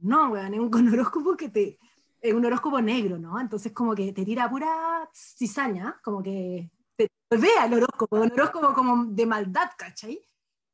No, 0.00 0.30
weón, 0.30 0.54
es 0.54 0.60
un 0.60 0.88
horóscopo 0.92 1.36
que 1.36 1.48
te, 1.48 1.78
es 2.20 2.34
un 2.34 2.44
horóscopo 2.44 2.80
negro, 2.80 3.18
¿no? 3.18 3.40
Entonces 3.40 3.72
como 3.72 3.94
que 3.94 4.12
te 4.12 4.24
tira 4.24 4.48
pura 4.50 5.08
cizaña, 5.14 5.98
como 6.02 6.22
que 6.22 6.70
te 6.96 7.08
vea 7.36 7.66
el 7.66 7.74
horóscopo, 7.74 8.16
un 8.16 8.32
horóscopo 8.32 8.74
como 8.74 9.04
de 9.06 9.26
maldad, 9.26 9.70
¿cachai? 9.76 10.20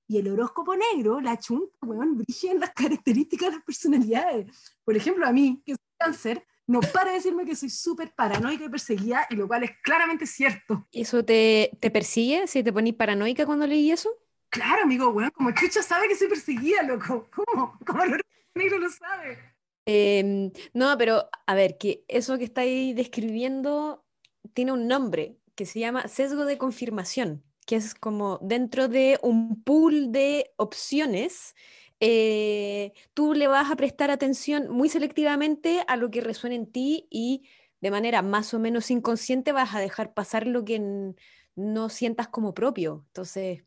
Y 0.08 0.18
el 0.18 0.28
horóscopo 0.28 0.74
negro, 0.76 1.20
la 1.20 1.38
chunta, 1.38 1.74
weón, 1.82 2.16
brilla 2.16 2.52
en 2.52 2.60
las 2.60 2.70
características 2.70 3.48
de 3.48 3.56
las 3.56 3.64
personalidades. 3.64 4.74
Por 4.84 4.96
ejemplo, 4.96 5.26
a 5.26 5.32
mí, 5.32 5.62
que 5.64 5.72
soy 5.72 5.84
cáncer, 5.98 6.46
no 6.68 6.80
para 6.80 7.10
de 7.10 7.16
decirme 7.16 7.44
que 7.44 7.56
soy 7.56 7.70
súper 7.70 8.12
paranoica 8.14 8.64
y 8.64 8.68
perseguida, 8.68 9.26
y 9.30 9.36
lo 9.36 9.48
cual 9.48 9.64
es 9.64 9.72
claramente 9.82 10.26
cierto. 10.26 10.86
¿Eso 10.92 11.24
te, 11.24 11.76
te 11.80 11.90
persigue 11.90 12.46
si 12.46 12.62
te 12.62 12.72
ponís 12.72 12.94
paranoica 12.94 13.46
cuando 13.46 13.66
leí 13.66 13.90
eso? 13.90 14.10
Claro, 14.48 14.84
amigo, 14.84 15.08
weón, 15.08 15.30
como 15.30 15.50
Chucha 15.52 15.82
sabe 15.82 16.08
que 16.08 16.16
soy 16.16 16.28
perseguida, 16.28 16.82
loco. 16.82 17.28
¿Cómo? 17.34 17.78
¿Cómo 17.84 18.02
horóscopo 18.02 18.35
lo 18.56 18.90
sabe? 18.90 19.38
Em, 19.86 20.50
no, 20.74 20.96
pero 20.98 21.28
a 21.46 21.54
ver, 21.54 21.78
que 21.78 22.04
eso 22.08 22.38
que 22.38 22.44
estáis 22.44 22.96
describiendo 22.96 24.04
tiene 24.52 24.72
un 24.72 24.88
nombre 24.88 25.38
que 25.54 25.66
se 25.66 25.78
llama 25.78 26.08
sesgo 26.08 26.44
de 26.44 26.58
confirmación, 26.58 27.44
que 27.66 27.76
es 27.76 27.94
como 27.94 28.38
dentro 28.42 28.88
de 28.88 29.18
un 29.22 29.62
pool 29.62 30.10
de 30.12 30.52
opciones, 30.56 31.54
eh, 32.00 32.92
tú 33.14 33.32
le 33.32 33.46
vas 33.46 33.70
a 33.70 33.76
prestar 33.76 34.10
atención 34.10 34.68
muy 34.68 34.88
selectivamente 34.88 35.82
a 35.86 35.96
lo 35.96 36.10
que 36.10 36.20
resuena 36.20 36.56
en 36.56 36.70
ti 36.70 37.06
y 37.10 37.48
de 37.80 37.90
manera 37.90 38.22
más 38.22 38.52
o 38.54 38.58
menos 38.58 38.90
inconsciente 38.90 39.52
vas 39.52 39.74
a 39.74 39.80
dejar 39.80 40.14
pasar 40.14 40.46
lo 40.46 40.64
que 40.64 41.14
no 41.54 41.88
sientas 41.88 42.28
como 42.28 42.54
propio. 42.54 43.04
Entonces, 43.08 43.64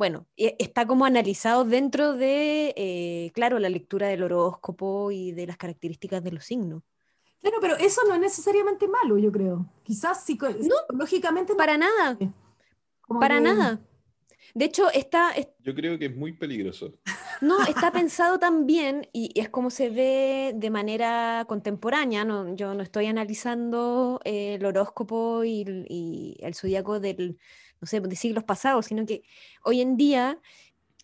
bueno, 0.00 0.26
e, 0.34 0.56
está 0.58 0.86
como 0.86 1.04
analizado 1.04 1.66
dentro 1.66 2.14
de, 2.14 2.72
eh, 2.74 3.30
claro, 3.34 3.58
la 3.58 3.68
lectura 3.68 4.08
del 4.08 4.22
horóscopo 4.22 5.10
y 5.10 5.32
de 5.32 5.46
las 5.46 5.58
características 5.58 6.24
de 6.24 6.32
los 6.32 6.42
signos. 6.46 6.82
Claro, 7.38 7.58
pero 7.60 7.76
eso 7.76 8.00
no 8.08 8.14
es 8.14 8.20
necesariamente 8.20 8.88
malo, 8.88 9.18
yo 9.18 9.30
creo. 9.30 9.66
Quizás 9.82 10.24
psicológicamente. 10.24 11.52
No, 11.52 11.56
para 11.58 11.76
nada. 11.76 12.16
para 13.20 13.40
nada. 13.40 13.78
De 14.54 14.64
hecho, 14.64 14.90
está, 14.90 15.32
Yo 15.60 15.74
creo 15.74 15.98
que 15.98 16.06
es 16.06 16.16
muy 16.16 16.32
peligroso. 16.32 16.94
No, 17.40 17.62
está 17.62 17.92
pensado 17.92 18.38
también, 18.38 19.08
y, 19.12 19.32
es 19.38 19.48
como 19.48 19.70
se 19.70 19.90
ve 19.90 20.52
de 20.54 20.70
manera 20.70 21.44
contemporánea, 21.48 22.24
no, 22.24 22.54
yo 22.56 22.74
no 22.74 22.82
estoy 22.82 23.06
analizando 23.06 24.20
eh, 24.24 24.54
el 24.54 24.64
horóscopo 24.64 25.44
y, 25.44 25.64
y 25.88 26.36
el 26.40 26.54
zodíaco 26.54 27.00
del, 27.00 27.38
no 27.80 27.86
sé, 27.86 28.00
de 28.00 28.16
siglos 28.16 28.44
pasados, 28.44 28.86
sino 28.86 29.06
que 29.06 29.22
hoy 29.64 29.80
en 29.80 29.96
día, 29.96 30.40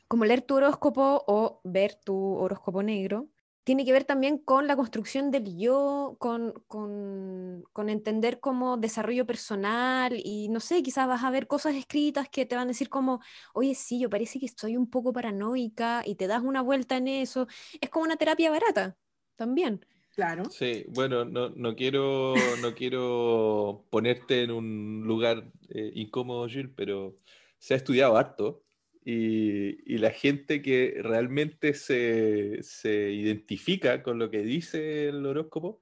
como 0.09 0.24
leer 0.24 0.42
tu 0.42 0.56
horóscopo 0.56 1.24
o 1.26 1.61
ver 1.64 1.94
tu 1.94 2.16
horóscopo 2.37 2.82
negro, 2.82 3.28
tiene 3.66 3.85
que 3.85 3.92
ver 3.92 4.05
también 4.05 4.38
con 4.38 4.68
la 4.68 4.76
construcción 4.76 5.33
del 5.33 5.59
yo, 5.59 6.14
con, 6.20 6.52
con, 6.68 7.64
con, 7.72 7.88
entender 7.88 8.38
como 8.38 8.76
desarrollo 8.76 9.26
personal 9.26 10.20
y 10.24 10.48
no 10.50 10.61
sé, 10.61 10.85
quizás 10.85 11.09
vas 11.09 11.24
a 11.24 11.31
ver 11.31 11.48
cosas 11.48 11.74
escritas 11.74 12.29
que 12.29 12.46
te 12.46 12.55
van 12.55 12.68
a 12.68 12.68
decir 12.68 12.88
como, 12.88 13.20
oye, 13.55 13.74
sí, 13.74 13.98
yo 13.98 14.09
parece 14.09 14.38
que 14.38 14.46
estoy 14.46 14.76
un 14.76 14.88
poco 14.88 15.12
paranoica 15.12 16.05
y 16.07 16.14
te 16.14 16.29
das 16.29 16.44
una 16.44 16.62
vuelta 16.62 16.96
en 16.96 17.09
eso. 17.09 17.48
Es 17.81 17.90
como 17.90 18.05
una 18.05 18.14
terapia 18.14 18.52
barata 18.52 18.96
también. 19.35 19.85
Claro. 20.14 20.44
Sí, 20.48 20.85
bueno, 20.90 21.24
no, 21.24 21.48
no, 21.48 21.74
quiero, 21.74 22.35
no 22.62 22.72
quiero 22.72 23.85
ponerte 23.90 24.44
en 24.44 24.52
un 24.52 25.02
lugar 25.09 25.50
eh, 25.70 25.90
incómodo, 25.96 26.46
Gil, 26.46 26.70
pero 26.70 27.18
se 27.59 27.74
ha 27.74 27.79
estudiado 27.79 28.16
harto 28.16 28.62
y, 29.09 29.95
y 29.95 29.99
la 29.99 30.11
gente 30.11 30.61
que 30.61 30.99
realmente 31.01 31.75
se, 31.75 32.61
se, 32.64 33.12
identifica 33.12 34.03
con 34.03 34.19
lo 34.19 34.33
que 34.33 34.42
dice 34.42 35.11
el 35.11 35.25
horóscopo, 35.25 35.81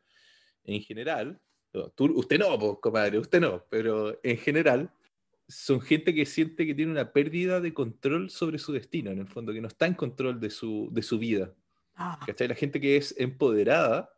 en 0.63 0.83
general, 0.83 1.41
tú, 1.95 2.13
usted 2.17 2.39
no, 2.39 2.59
pues, 2.59 2.77
comadre, 2.83 3.19
usted 3.19 3.41
no, 3.41 3.65
pero 3.71 4.21
en 4.23 4.37
general, 4.37 4.93
son 5.49 5.81
gente 5.81 6.15
que 6.15 6.27
siente 6.27 6.67
que 6.67 6.75
tiene 6.75 6.93
una 6.93 7.15
pérdida 7.15 7.63
de 7.63 7.73
control 7.73 8.29
sobre 8.29 8.59
su 8.59 8.75
destino, 8.75 9.11
en 9.11 9.21
el 9.21 9.27
fondo, 9.27 9.55
que 9.55 9.63
no 9.63 9.69
está 9.69 9.87
en 9.87 9.95
control 9.95 10.39
de 10.39 10.51
su, 10.51 10.91
de 10.93 11.01
su 11.01 11.19
vida. 11.19 11.51
Ah. 11.97 12.21
¿Cachai? 12.27 12.49
La 12.49 12.55
gente 12.55 12.79
que 12.79 12.99
es 12.99 13.15
empoderada 13.19 14.15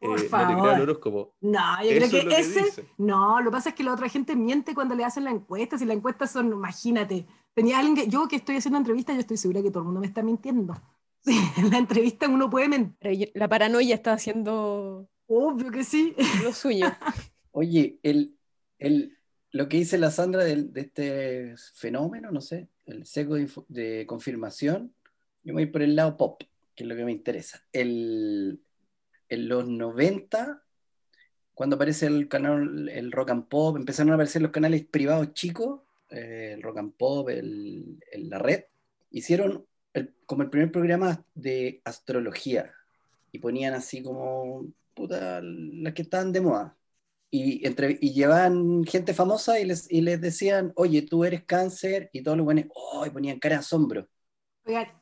por 0.00 0.18
eh, 0.18 0.24
favor. 0.24 0.76
No, 0.76 0.82
horóscopo. 0.82 1.36
no, 1.42 1.84
yo 1.84 1.90
creo 1.90 2.28
que, 2.28 2.36
ese. 2.38 2.86
no, 2.96 3.40
lo 3.40 3.50
que 3.50 3.56
pasa 3.56 3.68
es 3.68 3.74
que 3.74 3.84
la 3.84 3.92
otra 3.92 4.08
gente 4.08 4.34
miente 4.36 4.74
cuando 4.74 4.94
le 4.94 5.04
hacen 5.04 5.24
la 5.24 5.30
encuesta. 5.30 5.78
Si 5.78 5.84
la 5.84 5.92
encuesta 5.92 6.26
son, 6.26 6.48
imagínate, 6.52 7.26
tenía 7.54 7.78
alguien 7.78 7.96
que. 7.96 8.08
Yo 8.08 8.28
que 8.28 8.36
estoy 8.36 8.56
haciendo 8.56 8.78
entrevista, 8.78 9.12
yo 9.12 9.20
estoy 9.20 9.36
segura 9.36 9.62
que 9.62 9.70
todo 9.70 9.80
el 9.80 9.86
mundo 9.86 10.00
me 10.00 10.06
está 10.06 10.22
mintiendo. 10.22 10.74
Sí, 11.24 11.38
en 11.56 11.70
la 11.70 11.78
entrevista 11.78 12.28
uno 12.28 12.50
puede 12.50 12.68
mentir. 12.68 13.30
La 13.34 13.48
paranoia 13.48 13.94
está 13.94 14.12
haciendo. 14.12 15.08
Obvio 15.28 15.70
que 15.70 15.84
sí. 15.84 16.16
Lo 16.42 16.52
suyo. 16.52 16.86
Oye, 17.52 18.00
el, 18.02 18.36
el, 18.80 19.16
lo 19.52 19.68
que 19.68 19.76
dice 19.76 19.98
la 19.98 20.10
Sandra 20.10 20.42
de, 20.42 20.64
de 20.64 20.80
este 20.80 21.54
fenómeno, 21.74 22.32
no 22.32 22.40
sé, 22.40 22.70
el 22.86 23.06
seco 23.06 23.36
de, 23.36 23.48
de 23.68 24.04
confirmación, 24.04 24.92
yo 25.44 25.54
voy 25.54 25.66
por 25.66 25.82
el 25.82 25.94
lado 25.94 26.16
pop, 26.16 26.42
que 26.74 26.82
es 26.82 26.88
lo 26.88 26.96
que 26.96 27.04
me 27.04 27.12
interesa. 27.12 27.62
El, 27.72 28.60
en 29.28 29.48
los 29.48 29.68
90, 29.68 30.62
cuando 31.54 31.76
aparece 31.76 32.06
el 32.06 32.28
canal, 32.28 32.88
el 32.88 33.12
rock 33.12 33.30
and 33.30 33.48
pop, 33.48 33.76
empezaron 33.76 34.12
a 34.12 34.14
aparecer 34.14 34.42
los 34.42 34.50
canales 34.50 34.84
privados 34.84 35.32
chicos, 35.34 35.80
eh, 36.12 36.52
el 36.54 36.62
rock 36.62 36.78
and 36.78 36.94
pop, 36.96 37.28
el, 37.28 37.98
la 38.14 38.38
red, 38.38 38.64
hicieron 39.10 39.66
como 40.26 40.42
el 40.42 40.50
primer 40.50 40.72
programa 40.72 41.24
de 41.34 41.82
astrología 41.84 42.72
y 43.30 43.38
ponían 43.38 43.74
así 43.74 44.02
como 44.02 44.66
puta, 44.94 45.40
las 45.42 45.92
que 45.94 46.02
estaban 46.02 46.32
de 46.32 46.40
moda. 46.40 46.76
Y, 47.30 47.66
entre, 47.66 47.98
y 48.00 48.12
llevaban 48.12 48.84
gente 48.84 49.14
famosa 49.14 49.58
y 49.58 49.64
les, 49.64 49.90
y 49.90 50.02
les 50.02 50.20
decían, 50.20 50.72
oye, 50.76 51.02
tú 51.02 51.24
eres 51.24 51.44
cáncer, 51.44 52.10
y 52.12 52.22
todos 52.22 52.36
los 52.36 52.44
buenos, 52.44 52.66
oh, 52.74 53.06
y 53.06 53.10
ponían 53.10 53.38
cara 53.38 53.56
de 53.56 53.60
asombro 53.60 54.08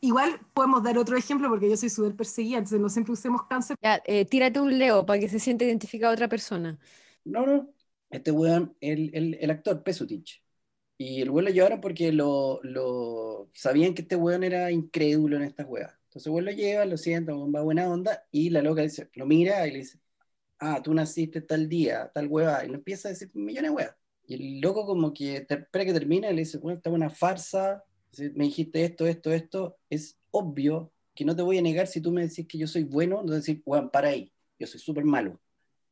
igual 0.00 0.40
podemos 0.54 0.82
dar 0.82 0.98
otro 0.98 1.16
ejemplo 1.16 1.48
porque 1.48 1.68
yo 1.68 1.76
soy 1.76 1.90
súper 1.90 2.16
perseguida, 2.16 2.58
entonces 2.58 2.80
no 2.80 2.88
siempre 2.88 3.12
usemos 3.12 3.42
cáncer. 3.48 3.76
Ya, 3.82 4.02
eh, 4.06 4.24
tírate 4.24 4.60
un 4.60 4.78
Leo 4.78 5.04
para 5.04 5.20
que 5.20 5.28
se 5.28 5.38
siente 5.38 5.64
identificada 5.64 6.12
otra 6.12 6.28
persona. 6.28 6.78
No, 7.24 7.46
no, 7.46 7.68
este 8.10 8.30
weón, 8.30 8.74
el, 8.80 9.10
el, 9.14 9.34
el 9.40 9.50
actor 9.50 9.82
Pesutich. 9.82 10.42
Y 11.02 11.22
el 11.22 11.30
weón 11.30 11.46
lo 11.46 11.50
llevaron 11.50 11.80
porque 11.80 12.12
lo, 12.12 12.60
lo, 12.62 13.48
sabían 13.54 13.94
que 13.94 14.02
este 14.02 14.16
weón 14.16 14.44
era 14.44 14.70
incrédulo 14.70 15.36
en 15.36 15.44
estas 15.44 15.66
weas. 15.66 15.90
Entonces 16.04 16.26
el 16.26 16.32
weón 16.32 16.44
lo 16.44 16.50
lleva, 16.50 16.84
lo 16.84 16.98
sienta, 16.98 17.32
va 17.32 17.62
buena 17.62 17.88
onda, 17.88 18.26
y 18.30 18.50
la 18.50 18.60
loca 18.60 18.82
dice, 18.82 19.08
lo 19.14 19.24
mira 19.24 19.66
y 19.66 19.70
le 19.70 19.78
dice, 19.78 19.98
ah, 20.58 20.82
tú 20.84 20.92
naciste 20.92 21.40
tal 21.40 21.70
día, 21.70 22.10
tal 22.12 22.26
wea, 22.28 22.66
y 22.66 22.68
le 22.68 22.74
empieza 22.74 23.08
a 23.08 23.12
decir 23.12 23.30
millones 23.32 23.70
de 23.70 23.76
weas. 23.76 23.96
Y 24.26 24.34
el 24.34 24.60
loco 24.60 24.84
como 24.84 25.14
que 25.14 25.36
espera 25.36 25.86
que 25.86 25.94
termine 25.94 26.30
y 26.30 26.34
le 26.34 26.40
dice, 26.40 26.58
bueno, 26.58 26.76
esta 26.76 26.90
es 26.90 26.94
una 26.94 27.08
farsa, 27.08 27.82
me 28.34 28.44
dijiste 28.44 28.84
esto, 28.84 29.06
esto, 29.06 29.32
esto, 29.32 29.78
es 29.88 30.18
obvio 30.30 30.92
que 31.14 31.24
no 31.24 31.34
te 31.34 31.40
voy 31.40 31.56
a 31.56 31.62
negar 31.62 31.86
si 31.86 32.02
tú 32.02 32.12
me 32.12 32.28
decís 32.28 32.46
que 32.46 32.58
yo 32.58 32.66
soy 32.66 32.84
bueno, 32.84 33.22
no 33.22 33.32
decir, 33.32 33.62
weón, 33.64 33.88
para 33.88 34.08
ahí, 34.08 34.30
yo 34.58 34.66
soy 34.66 34.80
súper 34.80 35.04
malo. 35.04 35.40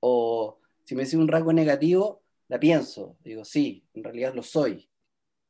O 0.00 0.58
si 0.84 0.94
me 0.94 1.04
decís 1.04 1.14
un 1.14 1.28
rasgo 1.28 1.54
negativo, 1.54 2.20
la 2.48 2.60
pienso, 2.60 3.16
digo, 3.24 3.46
sí, 3.46 3.86
en 3.94 4.04
realidad 4.04 4.34
lo 4.34 4.42
soy. 4.42 4.86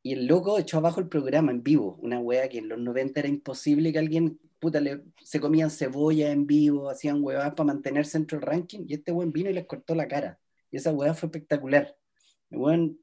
Y 0.08 0.12
el 0.12 0.26
loco 0.26 0.58
echó 0.58 0.78
abajo 0.78 1.00
el 1.00 1.08
programa 1.08 1.52
en 1.52 1.62
vivo, 1.62 1.98
una 2.00 2.18
wea 2.18 2.48
que 2.48 2.56
en 2.56 2.70
los 2.70 2.78
90 2.78 3.20
era 3.20 3.28
imposible 3.28 3.92
que 3.92 3.98
alguien, 3.98 4.40
puta, 4.58 4.80
le, 4.80 5.04
se 5.22 5.38
comían 5.38 5.70
cebolla 5.70 6.30
en 6.30 6.46
vivo, 6.46 6.88
hacían 6.88 7.22
weas 7.22 7.52
para 7.52 7.66
mantenerse 7.66 8.16
dentro 8.16 8.38
del 8.38 8.46
ranking, 8.46 8.86
y 8.88 8.94
este 8.94 9.12
weón 9.12 9.32
vino 9.32 9.50
y 9.50 9.52
les 9.52 9.66
cortó 9.66 9.94
la 9.94 10.08
cara. 10.08 10.40
Y 10.70 10.78
esa 10.78 10.94
wea 10.94 11.12
fue 11.12 11.26
espectacular. 11.26 11.94
El 12.48 12.56
weón 12.56 12.98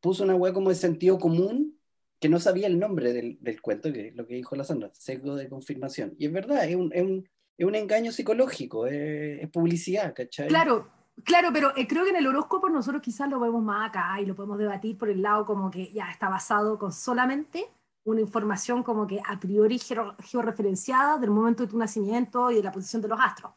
puso 0.00 0.24
una 0.24 0.34
wea 0.34 0.52
como 0.52 0.70
de 0.70 0.74
sentido 0.74 1.20
común, 1.20 1.78
que 2.18 2.28
no 2.28 2.40
sabía 2.40 2.66
el 2.66 2.80
nombre 2.80 3.12
del, 3.12 3.38
del 3.40 3.62
cuento, 3.62 3.92
que 3.92 4.10
lo 4.10 4.26
que 4.26 4.34
dijo 4.34 4.56
la 4.56 4.64
Sandra, 4.64 4.90
sesgo 4.92 5.36
de 5.36 5.48
confirmación. 5.48 6.16
Y 6.18 6.26
es 6.26 6.32
verdad, 6.32 6.68
es 6.68 6.74
un, 6.74 6.92
es 6.92 7.02
un, 7.02 7.28
es 7.58 7.64
un 7.64 7.76
engaño 7.76 8.10
psicológico, 8.10 8.88
es, 8.88 9.40
es 9.40 9.48
publicidad, 9.50 10.12
¿cachai? 10.16 10.48
Claro, 10.48 10.90
Claro, 11.24 11.50
pero 11.52 11.76
eh, 11.76 11.86
creo 11.86 12.04
que 12.04 12.10
en 12.10 12.16
el 12.16 12.26
horóscopo 12.26 12.68
nosotros 12.68 13.02
quizás 13.02 13.28
lo 13.28 13.40
vemos 13.40 13.62
más 13.62 13.88
acá 13.88 14.20
y 14.20 14.26
lo 14.26 14.34
podemos 14.34 14.58
debatir 14.58 14.96
por 14.96 15.08
el 15.10 15.22
lado 15.22 15.44
como 15.44 15.70
que 15.70 15.92
ya 15.92 16.10
está 16.10 16.28
basado 16.28 16.78
con 16.78 16.92
solamente 16.92 17.68
una 18.04 18.20
información 18.20 18.82
como 18.82 19.06
que 19.06 19.20
a 19.24 19.38
priori 19.38 19.78
georreferenciada 19.78 21.18
del 21.18 21.30
momento 21.30 21.64
de 21.64 21.70
tu 21.70 21.78
nacimiento 21.78 22.50
y 22.50 22.56
de 22.56 22.62
la 22.62 22.72
posición 22.72 23.02
de 23.02 23.08
los 23.08 23.20
astros. 23.20 23.52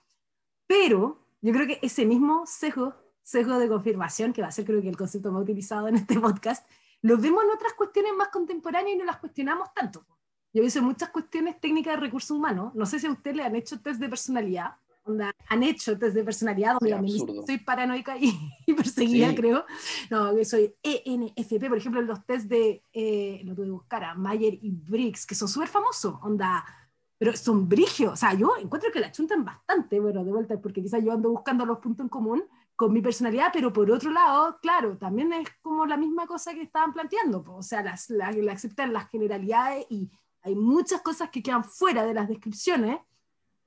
Pero 0.68 1.20
yo 1.42 1.54
creo 1.54 1.68
que 1.68 1.80
ese 1.82 2.06
mismo 2.06 2.46
sesgo, 2.46 2.94
sesgo 3.22 3.58
de 3.58 3.68
confirmación, 3.68 4.34
que 4.34 4.42
va 4.42 4.48
a 4.48 4.52
ser 4.52 4.66
creo 4.66 4.82
que 4.82 4.90
el 4.90 4.98
concepto 4.98 5.32
más 5.32 5.44
utilizado 5.44 5.88
en 5.88 5.96
este 5.96 6.20
podcast, 6.20 6.68
lo 7.02 7.18
vemos 7.18 7.44
en 7.44 7.52
otras 7.52 7.74
cuestiones 7.74 8.14
más 8.18 8.30
contemporáneas 8.30 8.96
y 8.96 8.98
no 8.98 9.06
las 9.06 9.18
cuestionamos 9.18 9.74
tanto. 9.74 10.06
Yo 10.54 10.62
visto 10.62 10.82
muchas 10.82 11.10
cuestiones 11.10 11.60
técnicas 11.60 11.96
de 11.96 12.02
recursos 12.02 12.32
humanos, 12.32 12.76
no 12.76 12.86
sé 12.86 13.00
si 13.00 13.08
a 13.08 13.12
usted 13.12 13.36
le 13.36 13.44
han 13.44 13.56
hecho 13.56 13.82
test 13.82 14.00
de 14.00 14.08
personalidad, 14.08 14.76
han 15.48 15.64
hecho 15.64 15.98
test 15.98 16.16
de 16.16 16.24
personalidad 16.24 16.78
donde 16.80 17.20
soy 17.46 17.58
paranoica 17.60 18.18
y, 18.18 18.34
perseguida, 18.76 19.34
creo. 19.36 19.66
No, 20.10 20.36
que 20.36 20.46
soy 20.46 20.74
ENFP, 20.82 21.68
por 21.68 21.78
ejemplo, 21.78 22.02
los 22.02 22.26
test 22.26 22.48
de, 22.48 22.84
eh, 22.94 23.42
lo 23.44 23.56
tuve 23.56 23.66
que 23.66 23.72
buscar, 23.72 24.04
a 24.04 24.16
Mayer 24.16 24.54
y 24.62 24.72
Briggs, 24.72 25.26
que 25.26 25.36
son 25.36 25.48
súper 25.48 25.68
famosos, 25.68 26.16
onda, 26.22 26.66
pero 27.18 27.36
son 27.36 27.68
brigios. 27.68 28.14
O 28.14 28.16
sea, 28.16 28.34
yo 28.34 28.54
encuentro 28.60 28.92
que 28.92 29.00
la 29.00 29.12
chuntan 29.12 29.44
bastante, 29.44 30.00
bueno, 30.00 30.24
de 30.24 30.32
vuelta, 30.32 30.60
porque 30.60 30.82
quizás 30.82 31.04
yo 31.04 31.12
ando 31.12 31.30
buscando 31.30 31.66
los 31.66 31.80
puntos 31.80 32.06
en 32.06 32.10
común 32.10 32.44
con 32.76 32.92
mi 32.92 33.02
personalidad, 33.02 33.50
pero 33.54 33.72
por 33.72 33.90
otro 33.92 34.12
lado, 34.12 34.58
claro, 34.62 34.98
también 34.98 35.32
es 35.34 35.48
como 35.62 35.86
la 35.86 35.98
misma 35.98 36.26
cosa 36.26 36.54
que 36.54 36.64
estaban 36.64 36.92
planteando, 36.92 37.44
o 37.48 37.62
sea, 37.62 37.84
las, 37.84 38.10
la, 38.10 38.34
aceptan 38.52 38.92
las 38.94 39.10
generalidades 39.10 39.86
y 39.90 40.10
hay 40.42 40.56
muchas 40.56 41.02
cosas 41.02 41.30
que 41.30 41.44
quedan 41.44 41.64
fuera 41.64 42.04
de 42.06 42.14
las 42.14 42.28
descripciones 42.28 43.00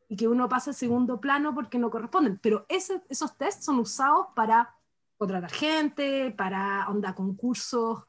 y 0.08 0.16
que 0.16 0.28
uno 0.28 0.48
pasa 0.48 0.70
a 0.70 0.74
segundo 0.74 1.20
plano 1.20 1.54
porque 1.54 1.78
no 1.78 1.90
corresponden. 1.90 2.38
Pero 2.38 2.66
ese, 2.68 3.02
esos 3.08 3.36
tests 3.36 3.64
son 3.64 3.78
usados 3.78 4.28
para 4.34 4.74
contratar 5.16 5.50
gente, 5.50 6.32
para 6.36 6.88
onda 6.88 7.14
concursos. 7.14 8.04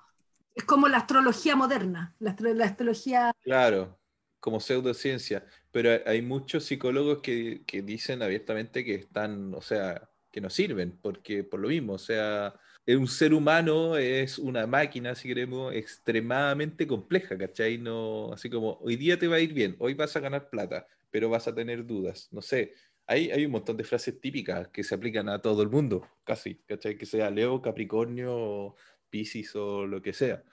Es 0.54 0.64
como 0.64 0.88
la 0.88 0.98
astrología 0.98 1.56
moderna, 1.56 2.16
la, 2.20 2.36
la 2.40 2.66
astrología... 2.66 3.32
Claro, 3.42 4.00
como 4.40 4.60
pseudociencia. 4.60 5.46
Pero 5.72 5.90
hay 6.06 6.22
muchos 6.22 6.66
psicólogos 6.66 7.20
que, 7.20 7.64
que, 7.66 7.82
dicen 7.82 8.22
abiertamente 8.22 8.84
que 8.84 8.96
están, 8.96 9.54
o 9.54 9.62
sea, 9.62 10.10
que 10.32 10.42
no 10.42 10.50
sirven, 10.50 10.98
porque 11.02 11.44
por 11.44 11.60
lo 11.60 11.70
mismo, 11.70 11.94
o 11.94 11.98
sea, 11.98 12.54
un 12.96 13.08
ser 13.08 13.34
humano 13.34 13.98
es 13.98 14.40
una 14.40 14.66
máquina, 14.66 15.16
si 15.16 15.28
queremos, 15.28 15.74
extremadamente 15.74 16.88
compleja, 16.88 17.38
¿cachai? 17.38 17.78
No, 17.78 18.32
así 18.34 18.50
como, 18.50 18.78
hoy 18.82 18.96
día 18.96 19.20
te 19.20 19.28
va 19.28 19.38
a 19.38 19.40
ir 19.40 19.54
bien, 19.54 19.76
hoy 19.80 19.94
vas 19.94 20.16
a 20.16 20.20
ganar 20.20 20.50
plata, 20.50 20.88
pero 21.10 21.30
vas 21.30 21.48
a 21.48 21.56
tener 21.56 21.86
dudas. 21.86 22.28
No 22.32 22.41
sé, 22.41 22.74
hay, 23.06 23.32
hay 23.32 23.46
un 23.46 23.52
montón 23.52 23.78
de 23.78 23.84
frases 23.84 24.20
típicas 24.20 24.67
que 24.67 24.84
se 24.84 24.96
aplican 24.96 25.30
a 25.30 25.41
todo 25.41 25.62
el 25.62 25.70
mundo, 25.70 26.08
casi, 26.24 26.56
¿cachai? 26.65 26.98
Que 26.98 27.06
sea 27.06 27.30
Leo, 27.30 27.62
Capricornio, 27.62 28.76
Piscis 29.10 29.56
o 29.56 29.86
lo 29.86 30.02
que 30.02 30.13
sea. 30.13 30.43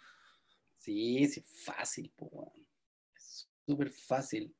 Sí, 0.79 1.27
sí, 1.29 1.43
fácil, 1.65 2.13
es 3.17 3.49
súper 3.67 3.91
fácil. 3.91 4.55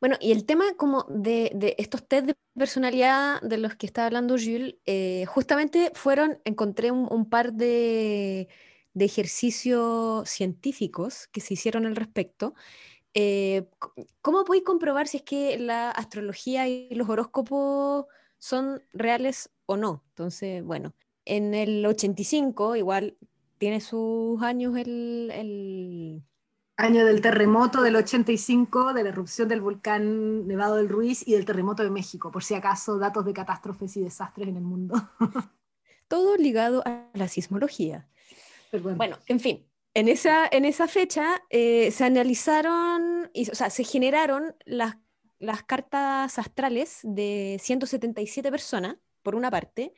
Bueno, 0.00 0.16
y 0.20 0.32
el 0.32 0.46
tema 0.46 0.64
como 0.76 1.04
de, 1.10 1.52
de, 1.54 1.76
estos 1.78 2.06
test 2.08 2.26
de 2.26 2.34
personalidad 2.56 3.40
de 3.42 3.58
los 3.58 3.76
que 3.76 3.86
está 3.86 4.06
hablando 4.06 4.36
Jules, 4.38 4.76
eh, 4.86 5.26
justamente 5.26 5.92
fueron, 5.94 6.40
encontré 6.44 6.90
un, 6.90 7.06
un 7.10 7.28
par 7.28 7.52
de, 7.52 8.48
de, 8.94 9.04
ejercicios 9.04 10.28
científicos 10.28 11.28
que 11.28 11.42
se 11.42 11.54
hicieron 11.54 11.84
al 11.86 11.96
respecto, 11.96 12.54
eh, 13.14 13.68
¿Cómo 14.22 14.44
podéis 14.44 14.64
comprobar 14.64 15.08
si 15.08 15.18
es 15.18 15.22
que 15.22 15.58
la 15.58 15.90
astrología 15.90 16.68
y 16.68 16.88
los 16.94 17.08
horóscopos 17.08 18.06
son 18.38 18.82
reales 18.92 19.50
o 19.66 19.76
no? 19.76 20.04
Entonces, 20.10 20.62
bueno, 20.62 20.94
en 21.24 21.54
el 21.54 21.84
85, 21.84 22.76
igual 22.76 23.16
tiene 23.58 23.80
sus 23.80 24.40
años 24.42 24.76
el, 24.76 26.22
Año 26.76 27.04
del 27.04 27.20
terremoto 27.20 27.82
del 27.82 27.96
85, 27.96 28.94
de 28.94 29.02
la 29.02 29.10
erupción 29.10 29.48
del 29.48 29.60
volcán 29.60 30.46
Nevado 30.46 30.76
del 30.76 30.88
Ruiz 30.88 31.28
y 31.28 31.32
del 31.32 31.44
terremoto 31.44 31.82
de 31.82 31.90
México, 31.90 32.30
por 32.30 32.42
si 32.42 32.54
acaso 32.54 32.98
datos 32.98 33.26
de 33.26 33.34
catástrofes 33.34 33.98
y 33.98 34.02
desastres 34.02 34.48
en 34.48 34.56
el 34.56 34.62
mundo. 34.62 34.94
Todo 36.08 36.38
ligado 36.38 36.82
a 36.86 37.06
la 37.12 37.28
sismología. 37.28 38.08
bueno, 38.96 39.18
en 39.26 39.40
fin, 39.40 39.69
en 39.94 40.08
esa, 40.08 40.46
en 40.50 40.64
esa 40.64 40.88
fecha 40.88 41.42
eh, 41.50 41.90
se 41.90 42.04
analizaron, 42.04 43.30
y, 43.32 43.50
o 43.50 43.54
sea, 43.54 43.70
se 43.70 43.84
generaron 43.84 44.54
las, 44.64 44.96
las 45.38 45.62
cartas 45.64 46.38
astrales 46.38 47.00
de 47.02 47.58
177 47.60 48.50
personas, 48.50 48.96
por 49.22 49.34
una 49.34 49.50
parte, 49.50 49.92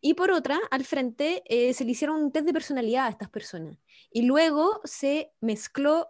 y 0.00 0.14
por 0.14 0.30
otra, 0.30 0.58
al 0.70 0.84
frente, 0.84 1.42
eh, 1.46 1.74
se 1.74 1.84
le 1.84 1.92
hicieron 1.92 2.22
un 2.22 2.32
test 2.32 2.46
de 2.46 2.52
personalidad 2.52 3.06
a 3.06 3.10
estas 3.10 3.30
personas. 3.30 3.78
Y 4.12 4.22
luego 4.22 4.80
se 4.84 5.32
mezcló 5.40 6.08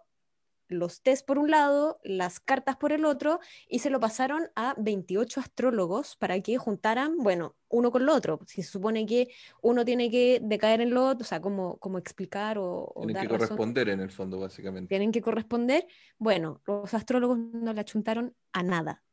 los 0.71 1.01
test 1.01 1.25
por 1.25 1.37
un 1.37 1.51
lado, 1.51 1.99
las 2.03 2.39
cartas 2.39 2.77
por 2.77 2.91
el 2.91 3.05
otro, 3.05 3.39
y 3.67 3.79
se 3.79 3.89
lo 3.89 3.99
pasaron 3.99 4.49
a 4.55 4.75
28 4.77 5.39
astrólogos 5.39 6.15
para 6.15 6.39
que 6.41 6.57
juntaran, 6.57 7.17
bueno, 7.17 7.55
uno 7.69 7.91
con 7.91 8.05
lo 8.05 8.13
otro. 8.13 8.39
Si 8.47 8.63
se 8.63 8.71
supone 8.71 9.05
que 9.05 9.29
uno 9.61 9.85
tiene 9.85 10.09
que 10.09 10.39
decaer 10.43 10.81
en 10.81 10.93
lo 10.93 11.07
otro, 11.07 11.23
o 11.23 11.27
sea, 11.27 11.41
como, 11.41 11.77
como 11.77 11.97
explicar 11.97 12.57
o... 12.59 12.93
Tienen 12.97 13.21
que 13.21 13.27
corresponder 13.27 13.89
en 13.89 13.99
el 13.99 14.11
fondo, 14.11 14.39
básicamente. 14.39 14.89
Tienen 14.89 15.11
que 15.11 15.21
corresponder. 15.21 15.87
Bueno, 16.17 16.61
los 16.65 16.93
astrólogos 16.93 17.37
no 17.37 17.73
le 17.73 17.81
achuntaron 17.81 18.35
a 18.53 18.63
nada, 18.63 19.03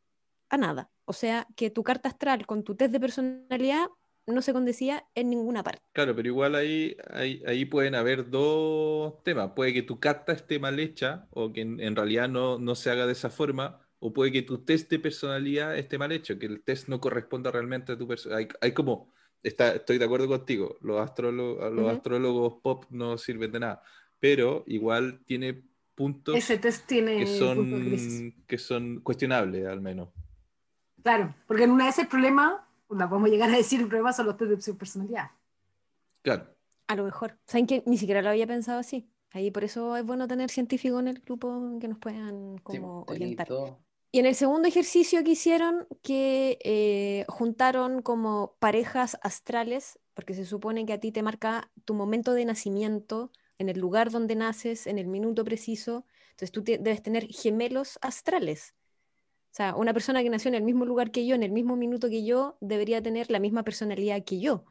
a 0.48 0.56
nada. 0.56 0.90
O 1.04 1.12
sea, 1.12 1.46
que 1.56 1.70
tu 1.70 1.82
carta 1.82 2.08
astral 2.08 2.46
con 2.46 2.64
tu 2.64 2.74
test 2.76 2.92
de 2.92 3.00
personalidad 3.00 3.86
no 4.32 4.42
se 4.42 4.52
condecía 4.52 5.04
en 5.14 5.30
ninguna 5.30 5.62
parte. 5.62 5.82
Claro, 5.92 6.14
pero 6.14 6.28
igual 6.28 6.54
ahí, 6.54 6.96
ahí, 7.10 7.42
ahí 7.46 7.64
pueden 7.64 7.94
haber 7.94 8.30
dos 8.30 9.22
temas. 9.24 9.52
Puede 9.54 9.72
que 9.72 9.82
tu 9.82 9.98
carta 9.98 10.32
esté 10.32 10.58
mal 10.58 10.78
hecha 10.78 11.26
o 11.30 11.52
que 11.52 11.62
en, 11.62 11.96
realidad 11.96 12.28
no, 12.28 12.58
no, 12.58 12.74
se 12.74 12.90
haga 12.90 13.06
de 13.06 13.12
esa 13.12 13.30
forma, 13.30 13.80
o 13.98 14.12
puede 14.12 14.32
que 14.32 14.42
tu 14.42 14.64
test 14.64 14.90
de 14.90 14.98
personalidad 14.98 15.76
esté 15.76 15.98
mal 15.98 16.12
hecho, 16.12 16.38
que 16.38 16.46
el 16.46 16.62
test 16.62 16.88
no 16.88 17.00
corresponda 17.00 17.50
realmente 17.50 17.92
a 17.92 17.98
tu 17.98 18.06
personalidad. 18.06 18.50
Hay, 18.60 18.72
como, 18.72 19.12
está, 19.42 19.74
estoy 19.74 19.98
de 19.98 20.04
acuerdo 20.04 20.28
contigo, 20.28 20.76
los, 20.80 21.00
astrólogos, 21.00 21.72
los 21.72 21.90
astrólogos 21.90 22.54
pop 22.62 22.84
no 22.90 23.18
sirven 23.18 23.52
de 23.52 23.60
nada, 23.60 23.82
pero 24.20 24.64
igual 24.66 25.20
tiene 25.24 25.62
puntos 25.94 26.36
Ese 26.36 26.58
test 26.58 26.86
tiene 26.86 27.18
que, 27.18 27.26
son, 27.26 28.34
que 28.46 28.58
son 28.58 29.00
cuestionables 29.00 29.66
al 29.66 29.80
menos. 29.80 30.10
Claro, 31.02 31.34
porque 31.46 31.64
en 31.64 31.70
una 31.70 31.86
vez 31.86 31.98
el 31.98 32.06
problema 32.06 32.67
la 32.90 33.08
podemos 33.08 33.30
llegar 33.30 33.50
a 33.50 33.56
decir 33.56 33.80
el 33.80 33.88
problema 33.88 34.12
son 34.12 34.26
los 34.26 34.36
test 34.36 34.66
de 34.66 34.74
personalidad. 34.74 35.30
Claro. 36.22 36.54
A 36.86 36.96
lo 36.96 37.04
mejor. 37.04 37.38
Saben 37.46 37.66
que 37.66 37.82
ni 37.86 37.98
siquiera 37.98 38.22
lo 38.22 38.30
había 38.30 38.46
pensado 38.46 38.78
así. 38.78 39.10
Ahí 39.30 39.50
por 39.50 39.64
eso 39.64 39.96
es 39.96 40.04
bueno 40.04 40.26
tener 40.26 40.50
científicos 40.50 41.00
en 41.00 41.08
el 41.08 41.20
grupo 41.20 41.78
que 41.80 41.88
nos 41.88 41.98
puedan 41.98 42.58
como 42.58 43.04
orientar. 43.06 43.48
Y 44.10 44.20
en 44.20 44.26
el 44.26 44.34
segundo 44.34 44.66
ejercicio 44.68 45.22
que 45.22 45.32
hicieron, 45.32 45.86
que 46.02 46.58
eh, 46.64 47.26
juntaron 47.28 48.00
como 48.00 48.56
parejas 48.58 49.18
astrales, 49.22 49.98
porque 50.14 50.32
se 50.32 50.46
supone 50.46 50.86
que 50.86 50.94
a 50.94 51.00
ti 51.00 51.12
te 51.12 51.22
marca 51.22 51.70
tu 51.84 51.92
momento 51.92 52.32
de 52.32 52.46
nacimiento, 52.46 53.30
en 53.58 53.68
el 53.68 53.78
lugar 53.78 54.10
donde 54.10 54.34
naces, 54.34 54.86
en 54.86 54.98
el 54.98 55.08
minuto 55.08 55.44
preciso. 55.44 56.06
Entonces 56.30 56.52
tú 56.52 56.62
debes 56.64 57.02
tener 57.02 57.26
gemelos 57.26 57.98
astrales. 58.00 58.74
O 59.52 59.54
sea, 59.58 59.74
una 59.74 59.92
persona 59.92 60.22
que 60.22 60.30
nació 60.30 60.48
en 60.50 60.54
el 60.54 60.62
mismo 60.62 60.84
lugar 60.84 61.10
que 61.10 61.26
yo, 61.26 61.34
en 61.34 61.42
el 61.42 61.50
mismo 61.52 61.76
minuto 61.76 62.08
que 62.08 62.24
yo, 62.24 62.56
debería 62.60 63.02
tener 63.02 63.30
la 63.30 63.40
misma 63.40 63.64
personalidad 63.64 64.24
que 64.24 64.40
yo, 64.40 64.64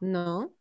¿no? 0.00 0.52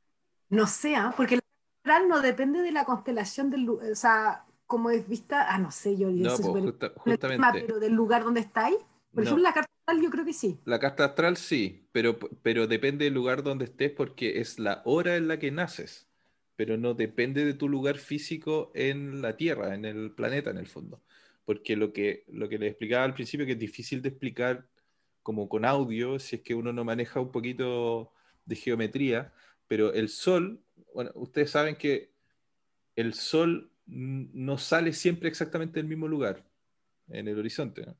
No 0.49 0.67
sea, 0.67 1.13
porque 1.15 1.39
astral 1.83 2.07
no 2.09 2.21
depende 2.21 2.61
de 2.61 2.71
la 2.71 2.85
constelación 2.85 3.49
del 3.49 3.69
o 3.69 3.79
sea, 3.95 4.45
como 4.67 4.89
es 4.91 5.07
vista, 5.07 5.47
ah, 5.49 5.57
no 5.57 5.71
sé, 5.71 5.97
yo, 5.97 6.09
No, 6.09 6.37
pues, 6.37 6.63
justa- 6.63 6.91
el 7.05 7.17
tema, 7.19 7.51
pero 7.53 7.79
del 7.79 7.93
lugar 7.93 8.23
donde 8.23 8.41
estáis. 8.41 8.75
Por 9.13 9.23
No. 9.23 9.29
ejemplo, 9.29 9.43
la 9.43 9.53
carta 9.53 9.71
astral 9.79 10.01
yo 10.01 10.09
creo 10.09 10.25
que 10.25 10.33
sí. 10.33 10.59
La 10.65 10.79
carta 10.79 11.05
astral 11.05 11.37
sí, 11.37 11.87
pero, 11.91 12.19
pero 12.43 12.67
depende 12.67 13.05
del 13.05 13.13
lugar 13.13 13.43
donde 13.43 13.65
estés 13.65 13.91
porque 13.91 14.39
es 14.41 14.59
la 14.59 14.81
hora 14.85 15.15
en 15.15 15.27
la 15.27 15.39
que 15.39 15.51
naces, 15.51 16.07
pero 16.55 16.77
no 16.77 16.93
depende 16.93 17.45
de 17.45 17.53
tu 17.53 17.67
lugar 17.67 17.97
físico 17.97 18.71
en 18.75 19.21
la 19.21 19.35
Tierra, 19.37 19.73
en 19.73 19.85
el 19.85 20.11
planeta 20.11 20.51
en 20.51 20.57
el 20.57 20.67
fondo. 20.67 21.01
Porque 21.51 21.75
lo 21.75 21.91
que, 21.91 22.23
lo 22.29 22.47
que 22.47 22.57
les 22.57 22.69
explicaba 22.69 23.03
al 23.03 23.13
principio, 23.13 23.45
que 23.45 23.51
es 23.51 23.59
difícil 23.59 24.01
de 24.01 24.07
explicar 24.07 24.69
como 25.21 25.49
con 25.49 25.65
audio, 25.65 26.17
si 26.17 26.37
es 26.37 26.41
que 26.43 26.55
uno 26.55 26.71
no 26.71 26.85
maneja 26.85 27.19
un 27.19 27.29
poquito 27.29 28.13
de 28.45 28.55
geometría, 28.55 29.33
pero 29.67 29.91
el 29.91 30.07
Sol, 30.07 30.63
bueno, 30.95 31.11
ustedes 31.15 31.51
saben 31.51 31.75
que 31.75 32.13
el 32.95 33.13
Sol 33.13 33.69
no 33.85 34.57
sale 34.57 34.93
siempre 34.93 35.27
exactamente 35.27 35.81
del 35.81 35.89
mismo 35.89 36.07
lugar 36.07 36.49
en 37.09 37.27
el 37.27 37.37
horizonte, 37.37 37.85
¿no? 37.85 37.97